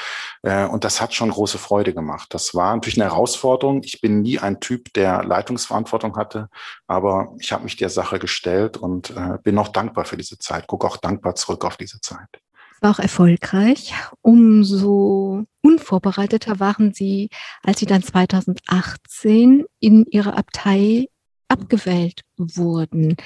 Äh, 0.43 0.67
und 0.67 0.85
das 0.85 1.01
hat 1.01 1.13
schon 1.13 1.31
große 1.31 1.59
Freude 1.59 1.93
gemacht. 1.93 2.33
Das 2.33 2.55
war 2.55 2.75
natürlich 2.75 3.01
eine 3.01 3.11
Herausforderung. 3.11 3.83
Ich 3.85 4.01
bin 4.01 4.23
nie 4.23 4.39
ein 4.39 4.61
Typ, 4.61 4.93
der 4.95 5.25
Leitungsverantwortung 5.25 6.17
hatte, 6.17 6.49
aber 6.87 7.35
ich 7.41 7.53
habe 7.53 7.65
mich 7.65 7.77
der 7.77 7.91
Sache 7.91 8.19
gestellt 8.19 8.77
und 8.77 9.11
äh, 9.11 9.39
bin 9.43 9.57
noch 9.57 9.69
dankbar 9.69 10.05
für 10.05 10.17
diese 10.17 10.39
Zeit. 10.39 10.67
Gucke 10.69 10.87
auch 10.87 10.97
dankbar 10.97 11.35
zurück 11.35 11.65
auf 11.65 11.77
diese 11.77 12.01
Zeit 12.01 12.29
war 12.83 12.93
auch 12.93 12.99
erfolgreich. 12.99 13.93
Umso 14.23 15.45
unvorbereiteter 15.63 16.61
waren 16.61 16.95
Sie, 16.95 17.29
als 17.63 17.81
Sie 17.81 17.87
dann 17.87 18.03
2018 18.03 19.67
in 19.81 20.07
Ihre 20.07 20.37
Abtei 20.37 21.09
abgewählt 21.51 22.23
wurden. 22.37 23.17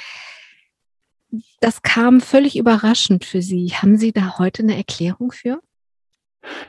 Das 1.60 1.82
kam 1.82 2.20
völlig 2.20 2.56
überraschend 2.56 3.24
für 3.24 3.42
Sie. 3.42 3.68
Haben 3.74 3.96
Sie 3.96 4.12
da 4.12 4.38
heute 4.38 4.62
eine 4.62 4.76
Erklärung 4.76 5.32
für? 5.32 5.60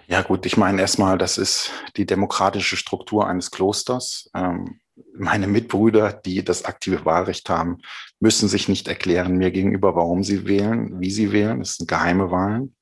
Ja 0.07 0.21
gut, 0.21 0.45
ich 0.45 0.57
meine 0.57 0.81
erstmal, 0.81 1.17
das 1.17 1.37
ist 1.37 1.71
die 1.97 2.05
demokratische 2.05 2.77
Struktur 2.77 3.27
eines 3.27 3.51
Klosters. 3.51 4.29
Ähm, 4.33 4.79
meine 5.13 5.47
Mitbrüder, 5.47 6.13
die 6.13 6.43
das 6.43 6.63
aktive 6.63 7.03
Wahlrecht 7.05 7.49
haben, 7.49 7.79
müssen 8.19 8.47
sich 8.47 8.69
nicht 8.69 8.87
erklären 8.87 9.37
mir 9.37 9.51
gegenüber, 9.51 9.95
warum 9.95 10.23
sie 10.23 10.47
wählen, 10.47 10.99
wie 10.99 11.11
sie 11.11 11.31
wählen. 11.31 11.61
Es 11.61 11.75
sind 11.75 11.89
geheime 11.89 12.31
Wahlen. 12.31 12.75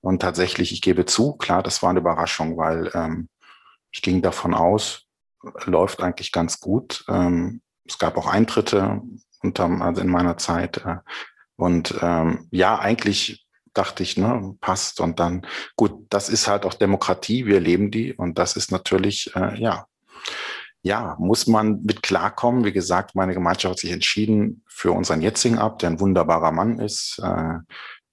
Und 0.00 0.20
tatsächlich, 0.20 0.72
ich 0.72 0.82
gebe 0.82 1.06
zu, 1.06 1.34
klar, 1.34 1.62
das 1.62 1.82
war 1.82 1.90
eine 1.90 2.00
Überraschung, 2.00 2.56
weil 2.56 2.90
ähm, 2.94 3.28
ich 3.92 4.02
ging 4.02 4.20
davon 4.20 4.52
aus, 4.52 5.06
läuft 5.64 6.02
eigentlich 6.02 6.32
ganz 6.32 6.58
gut. 6.58 7.04
Ähm, 7.08 7.62
es 7.86 7.98
gab 7.98 8.16
auch 8.16 8.26
Eintritte 8.26 9.02
unterm, 9.42 9.82
also 9.82 10.00
in 10.00 10.08
meiner 10.08 10.38
Zeit. 10.38 10.78
Äh, 10.84 10.96
und 11.56 11.94
ähm, 12.02 12.48
ja, 12.50 12.78
eigentlich 12.78 13.46
dachte 13.74 14.02
ich, 14.02 14.16
ne, 14.16 14.56
passt. 14.60 15.00
Und 15.00 15.20
dann, 15.20 15.46
gut, 15.76 16.06
das 16.10 16.28
ist 16.28 16.48
halt 16.48 16.64
auch 16.64 16.74
Demokratie, 16.74 17.46
wir 17.46 17.60
leben 17.60 17.90
die. 17.90 18.12
Und 18.12 18.38
das 18.38 18.56
ist 18.56 18.72
natürlich, 18.72 19.34
äh, 19.36 19.60
ja, 19.60 19.86
ja, 20.82 21.16
muss 21.18 21.46
man 21.46 21.82
mit 21.82 22.02
klarkommen. 22.02 22.64
Wie 22.64 22.72
gesagt, 22.72 23.14
meine 23.14 23.34
Gemeinschaft 23.34 23.72
hat 23.72 23.78
sich 23.78 23.90
entschieden 23.90 24.62
für 24.68 24.92
unseren 24.92 25.22
jetzigen 25.22 25.58
Abt, 25.58 25.82
der 25.82 25.90
ein 25.90 26.00
wunderbarer 26.00 26.52
Mann 26.52 26.78
ist, 26.78 27.18
äh, 27.22 27.58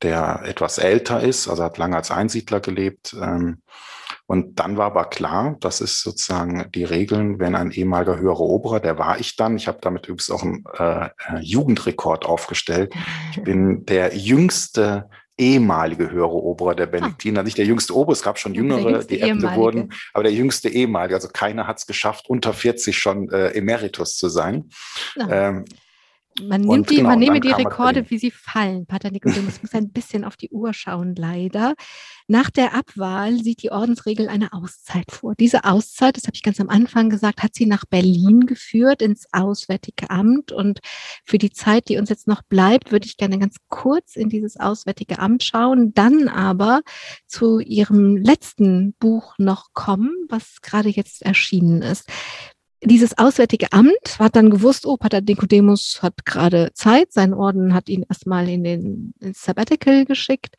der 0.01 0.43
etwas 0.45 0.77
älter 0.77 1.21
ist, 1.21 1.47
also 1.47 1.63
hat 1.63 1.77
lange 1.77 1.95
als 1.95 2.11
Einsiedler 2.11 2.59
gelebt. 2.59 3.13
Ähm, 3.21 3.61
und 4.25 4.59
dann 4.59 4.77
war 4.77 4.87
aber 4.87 5.05
klar, 5.05 5.57
das 5.59 5.81
ist 5.81 6.01
sozusagen 6.01 6.69
die 6.73 6.83
Regeln, 6.83 7.39
wenn 7.39 7.55
ein 7.55 7.71
ehemaliger 7.71 8.17
höherer 8.17 8.39
Oberer, 8.39 8.79
der 8.79 8.97
war 8.97 9.19
ich 9.19 9.35
dann, 9.35 9.57
ich 9.57 9.67
habe 9.67 9.79
damit 9.81 10.07
übrigens 10.07 10.31
auch 10.31 10.43
einen 10.43 10.63
äh, 10.77 11.05
äh 11.05 11.39
Jugendrekord 11.41 12.25
aufgestellt. 12.25 12.93
Ich 13.31 13.43
bin 13.43 13.85
der 13.85 14.15
jüngste 14.15 15.09
ehemalige 15.37 16.11
höhere 16.11 16.33
Oberer 16.33 16.75
der 16.75 16.85
Benediktiner, 16.85 17.39
ah. 17.39 17.43
nicht 17.43 17.57
der 17.57 17.65
jüngste 17.65 17.95
Ober, 17.95 18.13
es 18.13 18.21
gab 18.21 18.37
schon 18.37 18.53
jüngere, 18.53 19.03
die 19.03 19.21
Äbte 19.21 19.55
wurden, 19.55 19.91
aber 20.13 20.23
der 20.23 20.33
jüngste 20.33 20.69
ehemalige, 20.69 21.15
also 21.15 21.29
keiner 21.29 21.67
hat 21.67 21.79
es 21.79 21.87
geschafft, 21.87 22.29
unter 22.29 22.53
40 22.53 22.97
schon 22.97 23.29
äh, 23.31 23.49
Emeritus 23.49 24.17
zu 24.17 24.29
sein. 24.29 24.69
Ähm, 25.29 25.65
Man, 26.39 26.61
nimmt 26.61 26.89
die, 26.89 26.97
genau, 26.97 27.09
man 27.09 27.19
nehme 27.19 27.39
die 27.41 27.51
Rekorde, 27.51 28.09
wie 28.09 28.17
sie 28.17 28.31
fallen. 28.31 28.85
Pater 28.85 29.11
Nikodemus 29.11 29.61
muss 29.61 29.73
ein 29.73 29.91
bisschen 29.91 30.23
auf 30.23 30.37
die 30.37 30.49
Uhr 30.49 30.73
schauen, 30.73 31.13
leider. 31.15 31.75
Nach 32.27 32.49
der 32.49 32.73
Abwahl 32.73 33.43
sieht 33.43 33.61
die 33.63 33.71
Ordensregel 33.71 34.29
eine 34.29 34.53
Auszeit 34.53 35.11
vor. 35.11 35.35
Diese 35.35 35.65
Auszeit, 35.65 36.15
das 36.15 36.23
habe 36.23 36.35
ich 36.35 36.43
ganz 36.43 36.61
am 36.61 36.69
Anfang 36.69 37.09
gesagt, 37.09 37.43
hat 37.43 37.53
sie 37.53 37.65
nach 37.65 37.83
Berlin 37.85 38.45
geführt, 38.45 39.01
ins 39.01 39.27
Auswärtige 39.33 40.09
Amt. 40.09 40.53
Und 40.53 40.79
für 41.25 41.37
die 41.37 41.51
Zeit, 41.51 41.89
die 41.89 41.97
uns 41.97 42.09
jetzt 42.09 42.27
noch 42.27 42.43
bleibt, 42.43 42.91
würde 42.91 43.07
ich 43.07 43.17
gerne 43.17 43.37
ganz 43.37 43.57
kurz 43.67 44.15
in 44.15 44.29
dieses 44.29 44.57
Auswärtige 44.57 45.19
Amt 45.19 45.43
schauen, 45.43 45.93
dann 45.93 46.29
aber 46.29 46.81
zu 47.27 47.59
ihrem 47.59 48.15
letzten 48.15 48.93
Buch 48.99 49.35
noch 49.37 49.73
kommen, 49.73 50.11
was 50.29 50.61
gerade 50.61 50.89
jetzt 50.89 51.23
erschienen 51.23 51.81
ist 51.81 52.09
dieses 52.83 53.17
Auswärtige 53.17 53.71
Amt 53.71 54.19
hat 54.19 54.35
dann 54.35 54.49
gewusst, 54.49 54.85
oh, 54.85 54.97
Pater 54.97 55.21
Nikodemus 55.21 55.99
hat 56.01 56.25
gerade 56.25 56.71
Zeit, 56.73 57.11
sein 57.11 57.33
Orden 57.33 57.73
hat 57.73 57.89
ihn 57.89 58.05
erstmal 58.07 58.49
in 58.49 58.63
den 58.63 59.13
ins 59.19 59.43
Sabbatical 59.43 60.05
geschickt 60.05 60.55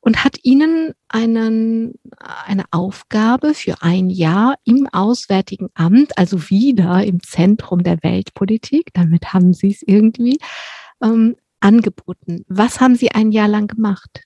und 0.00 0.24
hat 0.24 0.38
ihnen 0.42 0.92
einen, 1.08 1.94
eine 2.18 2.64
Aufgabe 2.72 3.54
für 3.54 3.82
ein 3.82 4.10
Jahr 4.10 4.56
im 4.64 4.88
Auswärtigen 4.92 5.70
Amt, 5.74 6.18
also 6.18 6.50
wieder 6.50 7.04
im 7.04 7.22
Zentrum 7.22 7.82
der 7.82 8.02
Weltpolitik, 8.02 8.90
damit 8.92 9.32
haben 9.32 9.54
sie 9.54 9.70
es 9.70 9.82
irgendwie, 9.82 10.38
ähm, 11.02 11.36
angeboten. 11.60 12.44
Was 12.48 12.80
haben 12.80 12.96
sie 12.96 13.12
ein 13.12 13.30
Jahr 13.30 13.48
lang 13.48 13.68
gemacht? 13.68 14.24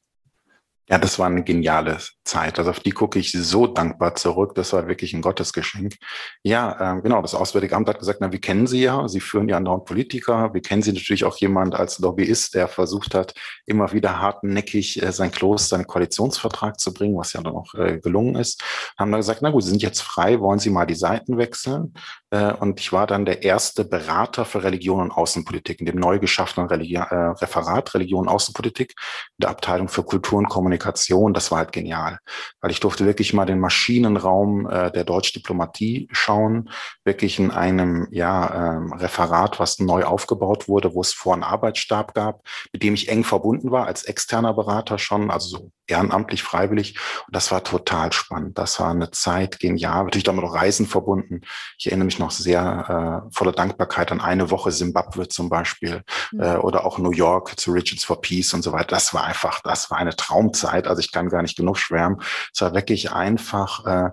Ja, 0.89 0.99
das 0.99 1.19
war 1.19 1.27
eine 1.27 1.43
geniale 1.43 1.99
Zeit. 2.25 2.61
Also 2.61 2.71
auf 2.71 2.79
die 2.79 2.93
gucke 2.93 3.19
ich 3.19 3.33
so 3.33 3.67
dankbar 3.67 4.15
zurück. 4.15 4.55
Das 4.55 4.73
war 4.73 4.87
wirklich 4.87 5.15
ein 5.15 5.21
Gottesgeschenk. 5.21 5.97
Ja, 6.45 6.93
ähm, 6.93 7.03
genau. 7.03 7.21
Das 7.23 7.35
Auswärtige 7.35 7.75
Amt 7.75 7.89
hat 7.89 7.99
gesagt, 7.99 8.21
na, 8.21 8.31
wir 8.31 8.41
kennen 8.41 8.69
Sie 8.69 8.83
ja. 8.83 9.09
Sie 9.09 9.19
führen 9.19 9.49
ja 9.49 9.57
andauernd 9.57 9.85
Politiker. 9.85 10.55
Wir 10.55 10.63
kennen 10.63 10.83
Sie 10.83 10.93
natürlich 10.93 11.25
auch 11.25 11.39
jemand 11.39 11.75
als 11.75 11.99
Lobbyist, 11.99 12.55
der 12.55 12.69
versucht 12.69 13.17
hat, 13.17 13.35
immer 13.67 13.93
wieder 13.93 14.21
hartnäckig 14.21 15.03
äh, 15.03 15.11
sein 15.11 15.33
Kloster, 15.33 15.77
seinen 15.77 15.89
Koalitionsvertrag 15.89 16.79
zu 16.79 16.95
bringen, 16.95 17.17
was 17.17 17.33
ja 17.33 17.43
dann 17.43 17.57
auch 17.57 17.75
äh, 17.75 17.99
gelungen 17.99 18.37
ist. 18.37 18.63
Haben 18.97 19.11
dann 19.11 19.21
gesagt, 19.21 19.43
na 19.43 19.51
gut, 19.51 19.65
Sie 19.65 19.71
sind 19.71 19.83
jetzt 19.83 20.03
frei. 20.03 20.39
Wollen 20.39 20.61
Sie 20.61 20.71
mal 20.71 20.87
die 20.87 20.95
Seiten 20.95 21.37
wechseln? 21.37 21.95
Äh, 22.37 22.53
und 22.53 22.81
ich 22.81 22.93
war 22.93 23.07
dann 23.07 23.25
der 23.25 23.43
erste 23.43 23.85
Berater 23.85 24.45
für 24.45 24.63
Religion 24.63 25.01
und 25.01 25.11
Außenpolitik 25.11 25.81
in 25.81 25.87
dem 25.87 25.97
neu 25.97 26.19
geschaffenen 26.19 26.69
Religi 26.69 26.97
äh, 26.97 27.15
Referat 27.15 27.95
Religion 27.95 28.23
und 28.23 28.29
Außenpolitik 28.29 28.95
in 29.39 29.43
der 29.43 29.51
Abteilung 29.51 29.89
für 29.89 30.03
Kultur 30.03 30.39
und 30.39 30.49
Kommunikation. 30.49 31.35
Das 31.35 31.51
war 31.51 31.59
halt 31.59 31.73
genial, 31.73 32.19
weil 32.61 32.71
ich 32.71 32.81
durfte 32.81 33.07
wirklich 33.07 33.33
mal 33.33 33.47
den 33.47 33.61
Maschinenraum 33.61 34.69
äh, 34.69 34.91
der 34.91 35.05
deutschen 35.05 35.41
Diplomatie 35.41 36.09
schauen, 36.13 36.71
wirklich 37.05 37.39
in 37.39 37.51
einem 37.51 38.09
ja, 38.11 38.77
ähm, 38.77 38.93
Referat, 38.93 39.59
was 39.61 39.79
neu 39.79 40.05
aufgebaut 40.05 40.69
wurde, 40.69 40.95
wo 40.95 41.01
es 41.01 41.13
vor 41.13 41.35
einen 41.35 41.43
Arbeitsstab 41.43 42.15
gab, 42.15 42.43
mit 42.73 42.83
dem 42.83 42.95
ich 42.95 43.09
eng 43.09 43.25
verbunden 43.25 43.71
war 43.71 43.87
als 43.87 44.05
externer 44.05 44.55
Berater 44.55 44.99
schon, 44.99 45.31
also 45.31 45.49
so 45.49 45.71
ehrenamtlich, 45.87 46.43
freiwillig. 46.43 46.99
Und 47.27 47.35
das 47.35 47.51
war 47.51 47.63
total 47.63 48.13
spannend. 48.13 48.59
Das 48.59 48.81
war 48.81 48.91
eine 48.91 49.11
Zeit 49.11 49.59
genial. 49.59 50.05
Natürlich 50.05 50.25
damit 50.25 50.45
auch 50.45 50.55
Reisen 50.55 50.87
verbunden. 50.87 51.43
Ich 51.79 51.87
erinnere 51.87 52.07
mich 52.07 52.19
noch 52.19 52.26
sehr 52.31 53.25
äh, 53.27 53.35
voller 53.35 53.53
Dankbarkeit 53.53 54.13
an 54.13 54.21
eine 54.21 54.51
Woche 54.51 54.73
Simbabwe 54.73 55.29
zum 55.29 55.49
Beispiel 55.49 56.03
mhm. 56.33 56.41
äh, 56.41 56.57
oder 56.57 56.85
auch 56.85 56.99
New 56.99 57.13
York 57.13 57.59
zu 57.59 57.73
Richards 57.73 58.05
for 58.05 58.21
Peace 58.21 58.55
und 58.55 58.63
so 58.63 58.73
weiter. 58.73 58.89
Das 58.89 59.15
war 59.15 59.25
einfach, 59.25 59.61
das 59.61 59.91
war 59.91 59.99
eine 59.99 60.17
Traumzeit. 60.17 60.87
Also 60.87 61.01
ich 61.01 61.13
kann 61.13 61.29
gar 61.29 61.43
nicht 61.43 61.57
genug 61.57 61.79
schwärmen. 61.79 62.21
Es 62.53 62.61
war 62.61 62.75
wirklich 62.75 63.13
einfach, 63.13 63.87
äh, 63.87 64.11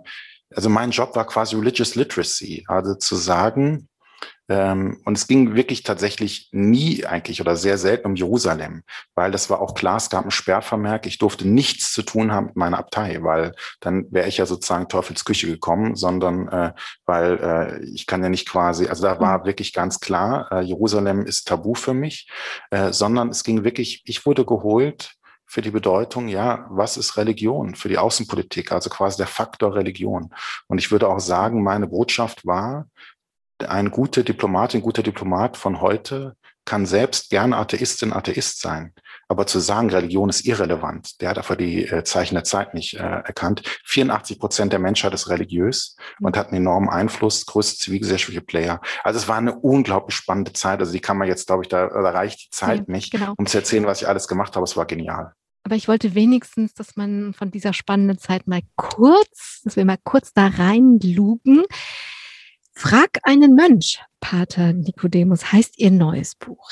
also 0.55 0.70
mein 0.70 0.91
Job 0.91 1.16
war 1.16 1.26
quasi 1.26 1.55
Religious 1.55 1.95
Literacy, 1.95 2.66
also 2.68 2.95
zu 2.95 3.16
sagen, 3.16 3.88
und 4.50 5.18
es 5.18 5.28
ging 5.28 5.56
wirklich 5.56 5.84
tatsächlich 5.84 6.50
nie 6.52 7.06
eigentlich 7.06 7.39
oder 7.39 7.56
sehr 7.56 7.78
selten 7.78 8.08
um 8.08 8.16
Jerusalem, 8.16 8.84
weil 9.16 9.32
das 9.32 9.50
war 9.50 9.62
auch 9.62 9.74
klar, 9.74 9.98
es 9.98 10.10
gab 10.10 10.24
einen 10.24 10.32
Sperrvermerk, 10.32 11.06
ich 11.06 11.18
durfte 11.18 11.48
nichts 11.48 11.94
zu 11.94 12.04
tun 12.04 12.34
haben 12.34 12.48
mit 12.48 12.58
meiner 12.58 12.78
Abtei, 12.78 13.24
weil 13.24 13.54
dann 13.80 14.06
wäre 14.12 14.28
ich 14.28 14.38
ja 14.38 14.46
sozusagen 14.46 14.89
Teufels 14.89 15.24
Küche 15.24 15.48
gekommen, 15.48 15.96
sondern 15.96 16.50
äh, 16.50 16.74
weil 17.06 17.39
äh, 17.39 17.86
ich 17.86 18.06
kann 18.06 18.22
ja 18.22 18.30
nicht 18.30 18.50
quasi, 18.50 18.88
also 18.88 19.04
da 19.04 19.20
war 19.20 19.39
mhm. 19.39 19.46
wirklich 19.46 19.72
ganz 19.72 20.02
klar, 20.02 20.52
äh, 20.52 20.62
Jerusalem 20.62 21.26
ist 21.26 21.48
tabu 21.48 21.74
für 21.74 21.94
mich, 21.94 22.30
äh, 22.70 22.91
sondern 22.91 23.30
es 23.30 23.44
ging 23.44 23.64
wirklich, 23.64 24.04
ich 24.06 24.26
wurde 24.26 24.46
geholt 24.46 25.16
für 25.46 25.62
die 25.62 25.72
Bedeutung, 25.72 26.30
ja, 26.30 26.66
was 26.70 26.98
ist 26.98 27.16
Religion 27.16 27.76
für 27.76 27.88
die 27.88 28.00
Außenpolitik, 28.00 28.72
also 28.72 28.89
quasi 28.89 29.18
der 29.18 29.28
Faktor 29.28 29.76
Religion. 29.76 30.34
Und 30.68 30.80
ich 30.80 30.91
würde 30.91 31.08
auch 31.08 31.20
sagen, 31.20 31.62
meine 31.62 31.88
Botschaft 31.88 32.46
war, 32.46 32.88
ein 33.66 33.91
guter 33.91 34.24
Diplomat, 34.24 34.76
ein 34.76 34.82
guter 34.82 35.03
Diplomat 35.03 35.57
von 35.57 35.82
heute 35.82 36.36
kann 36.66 36.86
selbst 36.86 37.30
gerne 37.30 37.57
Atheistin, 37.57 38.14
Atheist 38.14 38.61
sein. 38.61 38.93
Aber 39.28 39.47
zu 39.47 39.59
sagen, 39.59 39.89
Religion 39.89 40.30
ist 40.30 40.45
irrelevant, 40.45 41.20
der 41.22 41.30
hat 41.30 41.38
einfach 41.38 41.55
die 41.55 41.86
äh, 41.86 42.03
Zeichen 42.03 42.36
der 42.36 42.43
Zeit 42.43 42.74
nicht 42.74 42.93
äh, 42.93 42.99
erkannt. 42.99 43.64
84 43.86 44.39
Prozent 44.39 44.72
der 44.72 44.80
Menschheit 44.80 45.14
ist 45.14 45.30
religiös 45.30 45.97
und 46.22 46.38
hat 46.38 46.47
einen 46.47 46.57
enormen 46.57 46.89
Einfluss, 46.89 47.45
größte 47.45 47.78
zivilgesellschaftliche 47.80 48.41
Player. 48.41 48.80
Also 49.03 49.20
es 49.20 49.28
war 49.28 49.38
eine 49.38 49.55
unglaublich 49.55 50.16
spannende 50.16 50.53
Zeit. 50.53 50.80
Also 50.80 50.93
die 50.93 50.99
kann 50.99 51.18
man 51.18 51.28
jetzt, 51.28 51.47
glaube 51.47 51.64
ich, 51.64 51.70
da, 51.70 51.88
da 51.88 52.09
reicht 52.11 52.45
die 52.45 52.49
Zeit 52.49 52.80
ja, 52.80 52.86
nicht, 52.88 53.11
genau. 53.11 53.34
um 53.38 53.45
zu 53.45 53.57
erzählen, 53.57 53.86
was 53.86 54.01
ich 54.01 54.07
alles 54.07 54.28
gemacht 54.28 54.55
habe. 54.55 54.64
Es 54.64 54.78
war 54.78 54.86
genial. 54.86 55.34
Aber 55.66 55.76
ich 55.76 55.88
wollte 55.88 56.14
wenigstens, 56.14 56.74
dass 56.74 56.95
man 56.95 57.34
von 57.34 57.49
dieser 57.49 57.74
spannenden 57.74 58.18
Zeit 58.18 58.47
mal 58.47 58.61
kurz, 58.76 59.61
dass 59.64 59.78
wir 59.78 59.86
mal 59.86 59.97
kurz 60.03 60.34
da 60.34 60.47
reinlugen. 60.47 61.64
Frag 62.76 63.19
einen 63.24 63.55
Mönch, 63.55 64.01
Pater 64.19 64.74
Nikodemus, 64.74 65.51
heißt 65.51 65.80
ihr 65.80 65.91
neues 65.91 66.36
Buch. 66.36 66.71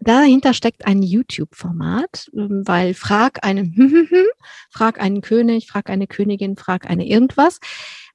Dahinter 0.00 0.52
steckt 0.52 0.84
ein 0.86 1.02
YouTube-Format, 1.02 2.28
ähm, 2.36 2.62
weil 2.64 2.94
frag 2.94 3.44
einen, 3.44 4.16
frag 4.70 5.00
einen 5.00 5.20
König, 5.20 5.68
frag 5.68 5.90
eine 5.90 6.08
Königin, 6.08 6.56
frag 6.56 6.90
eine 6.90 7.06
irgendwas. 7.06 7.60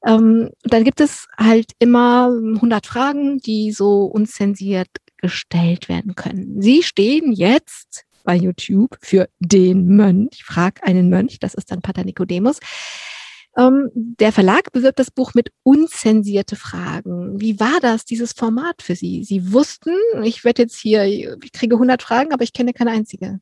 Ähm, 0.06 0.50
dann 0.64 0.84
gibt 0.84 1.00
es 1.00 1.28
halt 1.38 1.72
immer 1.80 2.30
100 2.56 2.86
Fragen, 2.86 3.38
die 3.38 3.72
so 3.72 4.04
unzensiert 4.06 4.90
gestellt 5.18 5.88
werden 5.88 6.16
können. 6.16 6.62
Sie 6.62 6.84
stehen 6.84 7.32
jetzt 7.32 8.04
bei 8.24 8.36
YouTube 8.36 8.98
für 9.02 9.30
den 9.40 9.88
Mönch, 9.88 10.44
frag 10.44 10.86
einen 10.86 11.10
Mönch, 11.10 11.40
das 11.40 11.54
ist 11.54 11.72
dann 11.72 11.82
Pater 11.82 12.04
Nikodemus. 12.04 12.60
Ähm, 13.58 13.90
der 13.94 14.32
Verlag 14.32 14.72
bewirbt 14.72 15.00
das 15.00 15.10
Buch 15.10 15.34
mit 15.34 15.52
unzensierte 15.64 16.56
Fragen. 16.56 17.42
Wie 17.42 17.60
war 17.60 17.80
das, 17.82 18.06
dieses 18.06 18.34
Format 18.34 18.82
für 18.82 18.96
Sie? 18.96 19.24
Sie 19.24 19.52
wussten, 19.52 19.96
ich 20.24 20.44
werde 20.44 20.64
jetzt 20.64 20.78
hier, 20.78 21.06
ich 21.06 21.52
kriege 21.52 21.76
100 21.76 22.04
Fragen, 22.04 22.34
aber 22.34 22.44
ich 22.44 22.54
kenne 22.54 22.74
keine 22.74 22.92
einzige. 22.92 23.40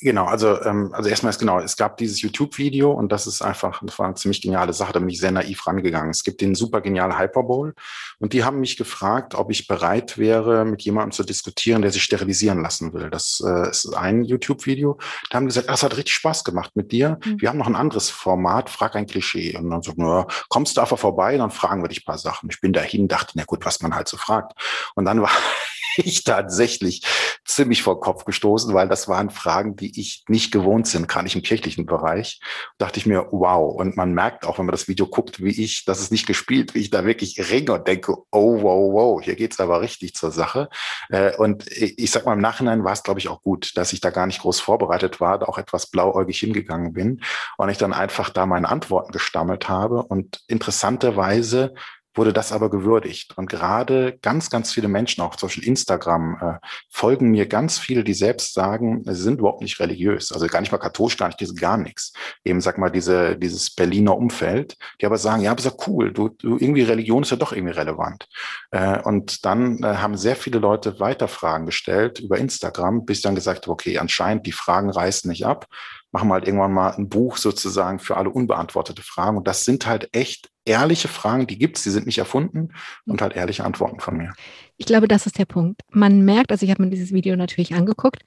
Genau, 0.00 0.26
also, 0.26 0.60
ähm, 0.62 0.90
also 0.92 1.08
erstmal 1.08 1.30
ist 1.30 1.38
genau, 1.38 1.58
es 1.58 1.76
gab 1.76 1.96
dieses 1.96 2.20
YouTube-Video 2.20 2.92
und 2.92 3.10
das 3.10 3.26
ist 3.26 3.42
einfach, 3.42 3.80
das 3.82 3.98
war 3.98 4.06
eine 4.06 4.14
ziemlich 4.14 4.42
geniale 4.42 4.72
Sache, 4.72 4.92
da 4.92 4.98
bin 4.98 5.08
ich 5.08 5.20
sehr 5.20 5.30
naiv 5.30 5.66
rangegangen. 5.66 6.10
Es 6.10 6.22
gibt 6.22 6.40
den 6.40 6.54
super 6.54 6.80
genialen 6.80 7.18
Hyperbowl 7.18 7.74
und 8.18 8.32
die 8.32 8.44
haben 8.44 8.60
mich 8.60 8.76
gefragt, 8.76 9.34
ob 9.34 9.50
ich 9.50 9.66
bereit 9.66 10.18
wäre, 10.18 10.64
mit 10.64 10.82
jemandem 10.82 11.12
zu 11.12 11.24
diskutieren, 11.24 11.82
der 11.82 11.92
sich 11.92 12.02
sterilisieren 12.02 12.60
lassen 12.62 12.92
will. 12.92 13.10
Das 13.10 13.42
äh, 13.46 13.70
ist 13.70 13.94
ein 13.94 14.24
YouTube-Video. 14.24 14.98
Da 15.30 15.36
haben 15.36 15.44
die 15.44 15.54
gesagt, 15.54 15.70
das 15.70 15.82
hat 15.82 15.96
richtig 15.96 16.14
Spaß 16.14 16.44
gemacht 16.44 16.72
mit 16.74 16.92
dir. 16.92 17.18
Mhm. 17.24 17.40
Wir 17.40 17.48
haben 17.48 17.58
noch 17.58 17.66
ein 17.66 17.76
anderes 17.76 18.10
Format, 18.10 18.68
frag 18.68 18.96
ein 18.96 19.06
Klischee. 19.06 19.56
Und 19.56 19.70
dann 19.70 19.82
so, 19.82 19.92
na, 19.96 20.26
kommst 20.48 20.76
du 20.76 20.80
einfach 20.80 20.98
vorbei, 20.98 21.36
dann 21.36 21.50
fragen 21.50 21.82
wir 21.82 21.88
dich 21.88 22.02
ein 22.02 22.06
paar 22.06 22.18
Sachen. 22.18 22.50
Ich 22.50 22.60
bin 22.60 22.72
dahin, 22.72 23.08
dachte, 23.08 23.32
na 23.34 23.44
gut, 23.44 23.64
was 23.64 23.80
man 23.80 23.94
halt 23.94 24.08
so 24.08 24.16
fragt. 24.16 24.52
Und 24.94 25.04
dann 25.06 25.22
war 25.22 25.30
ich 26.04 26.24
tatsächlich 26.24 27.02
ziemlich 27.44 27.82
vor 27.82 28.00
Kopf 28.00 28.24
gestoßen, 28.24 28.74
weil 28.74 28.88
das 28.88 29.08
waren 29.08 29.30
Fragen, 29.30 29.76
die 29.76 29.98
ich 29.98 30.24
nicht 30.28 30.52
gewohnt 30.52 30.86
sind, 30.86 31.08
gerade 31.08 31.24
nicht 31.24 31.36
im 31.36 31.42
kirchlichen 31.42 31.86
Bereich. 31.86 32.40
Da 32.78 32.86
dachte 32.86 32.98
ich 32.98 33.06
mir, 33.06 33.28
wow. 33.30 33.74
Und 33.74 33.96
man 33.96 34.12
merkt 34.12 34.44
auch, 34.44 34.58
wenn 34.58 34.66
man 34.66 34.72
das 34.72 34.88
Video 34.88 35.06
guckt, 35.06 35.42
wie 35.42 35.62
ich, 35.62 35.84
das 35.84 36.00
ist 36.00 36.12
nicht 36.12 36.26
gespielt, 36.26 36.74
wie 36.74 36.80
ich 36.80 36.90
da 36.90 37.04
wirklich 37.04 37.50
ringe 37.50 37.72
und 37.72 37.88
denke, 37.88 38.14
oh, 38.30 38.62
wow, 38.62 38.92
wow, 38.92 39.22
hier 39.22 39.36
geht's 39.36 39.60
aber 39.60 39.80
richtig 39.80 40.14
zur 40.14 40.30
Sache. 40.30 40.68
Äh, 41.08 41.36
und 41.36 41.66
ich 41.70 42.10
sag 42.10 42.26
mal, 42.26 42.34
im 42.34 42.40
Nachhinein 42.40 42.84
war 42.84 42.92
es, 42.92 43.02
glaube 43.02 43.20
ich, 43.20 43.28
auch 43.28 43.42
gut, 43.42 43.76
dass 43.76 43.92
ich 43.92 44.00
da 44.00 44.10
gar 44.10 44.26
nicht 44.26 44.40
groß 44.40 44.60
vorbereitet 44.60 45.20
war, 45.20 45.38
da 45.38 45.46
auch 45.46 45.58
etwas 45.58 45.86
blauäugig 45.88 46.38
hingegangen 46.38 46.92
bin 46.92 47.22
und 47.56 47.68
ich 47.68 47.78
dann 47.78 47.92
einfach 47.92 48.30
da 48.30 48.46
meine 48.46 48.68
Antworten 48.68 49.12
gestammelt 49.12 49.68
habe. 49.68 50.02
Und 50.02 50.40
interessanterweise 50.48 51.74
wurde 52.16 52.32
das 52.32 52.52
aber 52.52 52.70
gewürdigt. 52.70 53.36
Und 53.36 53.48
gerade 53.48 54.18
ganz, 54.22 54.50
ganz 54.50 54.72
viele 54.72 54.88
Menschen, 54.88 55.22
auch 55.22 55.36
zum 55.36 55.48
Beispiel 55.48 55.68
Instagram, 55.68 56.38
äh, 56.40 56.66
folgen 56.90 57.30
mir 57.30 57.46
ganz 57.46 57.78
viele, 57.78 58.04
die 58.04 58.14
selbst 58.14 58.54
sagen, 58.54 59.02
sie 59.04 59.14
sind 59.14 59.38
überhaupt 59.38 59.62
nicht 59.62 59.78
religiös, 59.78 60.32
also 60.32 60.46
gar 60.46 60.60
nicht 60.60 60.72
mal 60.72 60.78
katholisch, 60.78 61.16
gar 61.16 61.28
nicht, 61.28 61.60
gar 61.60 61.76
nichts. 61.76 62.12
Eben, 62.44 62.60
sag 62.60 62.78
mal, 62.78 62.90
diese, 62.90 63.36
dieses 63.36 63.70
Berliner 63.70 64.16
Umfeld, 64.16 64.76
die 65.00 65.06
aber 65.06 65.18
sagen, 65.18 65.42
ja, 65.42 65.50
aber 65.50 65.60
ist 65.60 65.66
ja 65.66 65.72
cool, 65.86 66.12
du, 66.12 66.30
du, 66.30 66.56
irgendwie 66.56 66.82
Religion 66.82 67.22
ist 67.22 67.30
ja 67.30 67.36
doch 67.36 67.52
irgendwie 67.52 67.74
relevant. 67.74 68.26
Äh, 68.70 69.00
und 69.02 69.44
dann 69.44 69.82
äh, 69.82 69.96
haben 69.96 70.16
sehr 70.16 70.36
viele 70.36 70.58
Leute 70.58 70.98
weiter 70.98 71.28
Fragen 71.28 71.66
gestellt 71.66 72.20
über 72.20 72.38
Instagram, 72.38 73.04
bis 73.04 73.20
dann 73.20 73.34
gesagt 73.34 73.68
okay, 73.68 73.98
anscheinend 73.98 74.46
die 74.46 74.52
Fragen 74.52 74.90
reißen 74.90 75.28
nicht 75.28 75.46
ab 75.46 75.66
machen 76.16 76.28
wir 76.28 76.34
halt 76.34 76.46
irgendwann 76.46 76.72
mal 76.72 76.94
ein 76.94 77.10
Buch 77.10 77.36
sozusagen 77.36 77.98
für 77.98 78.16
alle 78.16 78.30
unbeantwortete 78.30 79.02
Fragen. 79.02 79.36
Und 79.36 79.46
das 79.46 79.66
sind 79.66 79.86
halt 79.86 80.08
echt 80.12 80.48
ehrliche 80.64 81.08
Fragen, 81.08 81.46
die 81.46 81.58
gibt's, 81.58 81.82
die 81.82 81.90
sind 81.90 82.06
nicht 82.06 82.16
erfunden 82.16 82.70
und 83.04 83.20
halt 83.20 83.36
ehrliche 83.36 83.64
Antworten 83.64 84.00
von 84.00 84.16
mir. 84.16 84.32
Ich 84.78 84.86
glaube, 84.86 85.08
das 85.08 85.26
ist 85.26 85.38
der 85.38 85.44
Punkt. 85.44 85.82
Man 85.90 86.24
merkt, 86.24 86.52
also 86.52 86.64
ich 86.64 86.70
habe 86.70 86.82
mir 86.82 86.88
dieses 86.88 87.12
Video 87.12 87.36
natürlich 87.36 87.74
angeguckt, 87.74 88.22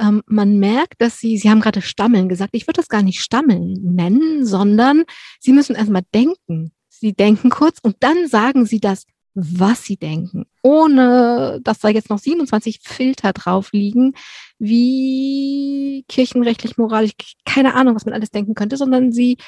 ähm, 0.00 0.22
man 0.26 0.58
merkt, 0.58 0.94
dass 1.02 1.18
Sie, 1.18 1.36
Sie 1.36 1.50
haben 1.50 1.60
gerade 1.60 1.82
Stammeln 1.82 2.30
gesagt. 2.30 2.54
Ich 2.54 2.66
würde 2.66 2.80
das 2.80 2.88
gar 2.88 3.02
nicht 3.02 3.20
Stammeln 3.20 3.74
nennen, 3.82 4.46
sondern 4.46 5.04
Sie 5.38 5.52
müssen 5.52 5.76
erstmal 5.76 6.04
denken. 6.14 6.72
Sie 6.88 7.12
denken 7.12 7.50
kurz 7.50 7.78
und 7.82 7.96
dann 8.00 8.26
sagen 8.26 8.64
Sie 8.64 8.80
das, 8.80 9.04
was 9.34 9.84
Sie 9.84 9.96
denken, 9.96 10.46
ohne 10.62 11.60
dass 11.62 11.80
da 11.80 11.88
jetzt 11.88 12.10
noch 12.10 12.18
27 12.18 12.80
Filter 12.82 13.32
drauf 13.32 13.72
liegen, 13.72 14.14
wie 14.58 16.04
kirchenrechtlich, 16.08 16.78
moralisch, 16.78 17.12
keine 17.44 17.74
Ahnung, 17.74 17.96
was 17.96 18.04
man 18.04 18.14
alles 18.14 18.30
denken 18.30 18.54
könnte, 18.54 18.76
sondern 18.76 19.12
Sie 19.12 19.38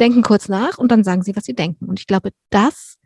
denken 0.00 0.22
kurz 0.22 0.48
nach 0.48 0.78
und 0.78 0.90
dann 0.90 1.04
sagen 1.04 1.22
Sie, 1.22 1.36
was 1.36 1.44
Sie 1.44 1.54
denken. 1.54 1.86
Und 1.86 2.00
ich 2.00 2.06
glaube, 2.06 2.30
das, 2.50 2.96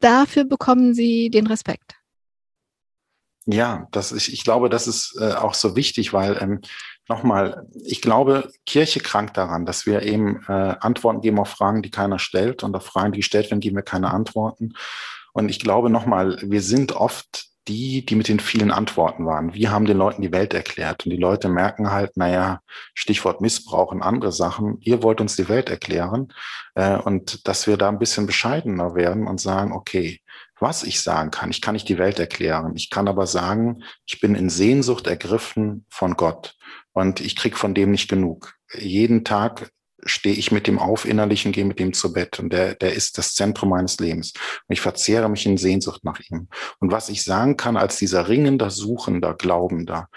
dafür 0.00 0.44
bekommen 0.44 0.94
Sie 0.94 1.30
den 1.30 1.46
Respekt. 1.46 1.94
Ja, 3.50 3.88
das 3.92 4.12
ist, 4.12 4.28
ich 4.28 4.44
glaube, 4.44 4.68
das 4.68 4.86
ist 4.86 5.16
äh, 5.18 5.32
auch 5.32 5.54
so 5.54 5.74
wichtig, 5.74 6.12
weil 6.12 6.36
ähm, 6.38 6.60
nochmal, 7.08 7.66
ich 7.82 8.02
glaube, 8.02 8.52
Kirche 8.66 9.00
krankt 9.00 9.38
daran, 9.38 9.64
dass 9.64 9.86
wir 9.86 10.02
eben 10.02 10.44
äh, 10.48 10.76
Antworten 10.80 11.22
geben 11.22 11.38
auf 11.38 11.48
Fragen, 11.48 11.80
die 11.80 11.90
keiner 11.90 12.18
stellt 12.18 12.62
und 12.62 12.76
auf 12.76 12.84
Fragen, 12.84 13.12
die 13.12 13.20
gestellt 13.20 13.50
werden, 13.50 13.60
geben 13.60 13.76
wir 13.76 13.82
keine 13.82 14.10
Antworten. 14.10 14.74
Und 15.38 15.50
ich 15.50 15.60
glaube 15.60 15.88
nochmal, 15.88 16.36
wir 16.42 16.62
sind 16.62 16.96
oft 16.96 17.44
die, 17.68 18.04
die 18.04 18.16
mit 18.16 18.26
den 18.26 18.40
vielen 18.40 18.72
Antworten 18.72 19.24
waren. 19.24 19.54
Wir 19.54 19.70
haben 19.70 19.84
den 19.84 19.96
Leuten 19.96 20.20
die 20.20 20.32
Welt 20.32 20.52
erklärt 20.52 21.06
und 21.06 21.10
die 21.10 21.16
Leute 21.16 21.48
merken 21.48 21.92
halt, 21.92 22.16
naja, 22.16 22.60
Stichwort 22.92 23.40
Missbrauch 23.40 23.92
und 23.92 24.02
andere 24.02 24.32
Sachen, 24.32 24.78
ihr 24.80 25.00
wollt 25.04 25.20
uns 25.20 25.36
die 25.36 25.48
Welt 25.48 25.68
erklären 25.70 26.32
äh, 26.74 26.96
und 26.96 27.46
dass 27.46 27.68
wir 27.68 27.76
da 27.76 27.88
ein 27.88 28.00
bisschen 28.00 28.26
bescheidener 28.26 28.96
werden 28.96 29.28
und 29.28 29.40
sagen, 29.40 29.70
okay, 29.70 30.20
was 30.58 30.82
ich 30.82 31.02
sagen 31.02 31.30
kann. 31.30 31.50
Ich 31.50 31.60
kann 31.60 31.74
nicht 31.74 31.88
die 31.88 31.98
Welt 31.98 32.18
erklären. 32.18 32.74
Ich 32.74 32.90
kann 32.90 33.06
aber 33.06 33.28
sagen, 33.28 33.84
ich 34.06 34.20
bin 34.20 34.34
in 34.34 34.50
Sehnsucht 34.50 35.06
ergriffen 35.06 35.86
von 35.88 36.14
Gott 36.14 36.56
und 36.94 37.20
ich 37.20 37.36
krieg 37.36 37.56
von 37.56 37.74
dem 37.74 37.92
nicht 37.92 38.08
genug. 38.08 38.54
Jeden 38.76 39.22
Tag 39.22 39.70
stehe 40.04 40.34
ich 40.34 40.52
mit 40.52 40.66
dem 40.66 40.78
auf 40.78 41.04
innerlich 41.04 41.46
und 41.46 41.52
gehe 41.52 41.64
mit 41.64 41.78
dem 41.78 41.92
zu 41.92 42.12
Bett. 42.12 42.38
Und 42.38 42.52
der, 42.52 42.74
der 42.74 42.94
ist 42.94 43.18
das 43.18 43.34
Zentrum 43.34 43.70
meines 43.70 43.98
Lebens. 43.98 44.32
Und 44.32 44.72
ich 44.72 44.80
verzehre 44.80 45.28
mich 45.28 45.46
in 45.46 45.56
Sehnsucht 45.56 46.04
nach 46.04 46.20
ihm. 46.30 46.48
Und 46.78 46.92
was 46.92 47.08
ich 47.08 47.24
sagen 47.24 47.56
kann 47.56 47.76
als 47.76 47.96
dieser 47.98 48.28
ringender, 48.28 48.70
suchender, 48.70 49.34
glaubender, 49.34 50.08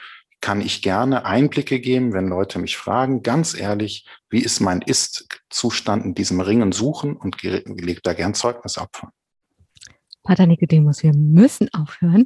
kann 0.42 0.60
ich 0.60 0.82
gerne 0.82 1.26
Einblicke 1.26 1.80
geben, 1.80 2.14
wenn 2.14 2.28
Leute 2.28 2.58
mich 2.60 2.76
fragen, 2.76 3.22
ganz 3.22 3.58
ehrlich, 3.58 4.06
wie 4.30 4.40
ist 4.40 4.60
mein 4.60 4.82
Ist-Zustand 4.82 6.04
in 6.04 6.16
diesem 6.16 6.42
Ringen 6.42 6.72
suchen 6.72 7.16
und 7.16 7.42
legt 7.44 8.08
da 8.08 8.14
gern 8.14 8.34
Zeugnis 8.34 8.78
ab. 8.78 9.08
Pater 10.24 10.48
Nicodemus, 10.48 11.04
wir 11.04 11.14
müssen 11.14 11.70
aufhören. 11.74 12.26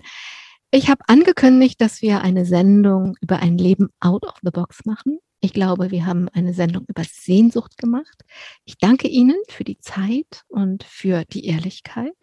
Ich 0.71 0.89
habe 0.89 1.01
angekündigt, 1.07 1.79
dass 1.79 2.01
wir 2.01 2.21
eine 2.21 2.45
Sendung 2.45 3.15
über 3.21 3.39
ein 3.39 3.57
Leben 3.57 3.89
out 3.99 4.25
of 4.25 4.35
the 4.41 4.51
box 4.51 4.85
machen. 4.85 5.19
Ich 5.41 5.53
glaube, 5.53 5.91
wir 5.91 6.05
haben 6.05 6.27
eine 6.29 6.53
Sendung 6.53 6.85
über 6.87 7.03
Sehnsucht 7.03 7.77
gemacht. 7.77 8.23
Ich 8.65 8.77
danke 8.77 9.07
Ihnen 9.07 9.37
für 9.49 9.63
die 9.63 9.79
Zeit 9.79 10.43
und 10.47 10.83
für 10.83 11.23
die 11.25 11.45
Ehrlichkeit. 11.45 12.15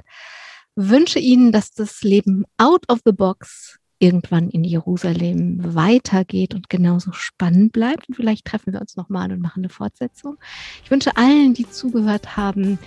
Wünsche 0.75 1.19
Ihnen, 1.19 1.53
dass 1.53 1.73
das 1.73 2.03
Leben 2.03 2.45
out 2.57 2.89
of 2.91 3.01
the 3.05 3.13
box 3.13 3.79
irgendwann 4.03 4.51
in 4.51 4.65
Jerusalem 4.65 5.75
weitergeht 5.75 6.55
und 6.55 6.69
genauso 6.69 7.13
spannend 7.13 7.73
bleibt. 7.73 8.09
Und 8.09 8.17
vielleicht 8.17 8.45
treffen 8.45 8.73
wir 8.73 8.81
uns 8.81 8.97
nochmal 8.97 9.31
und 9.31 9.41
machen 9.41 9.61
eine 9.61 9.69
Fortsetzung. 9.69 10.39
Ich 10.83 10.91
wünsche 10.91 11.17
allen, 11.17 11.55
die 11.55 11.71
zugehört 11.71 12.37
haben, 12.37 12.79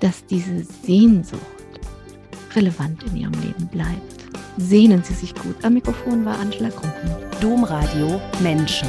dass 0.00 0.24
diese 0.24 0.64
Sehnsucht 0.64 1.42
relevant 2.54 3.02
in 3.04 3.16
ihrem 3.16 3.34
Leben 3.42 3.68
bleibt. 3.68 4.24
Sehnen 4.56 5.02
Sie 5.02 5.14
sich 5.14 5.34
gut. 5.34 5.56
Am 5.62 5.74
Mikrofon 5.74 6.24
war 6.24 6.38
Angela 6.38 6.70
Krumpen. 6.70 7.10
Domradio 7.40 8.20
Menschen. 8.40 8.88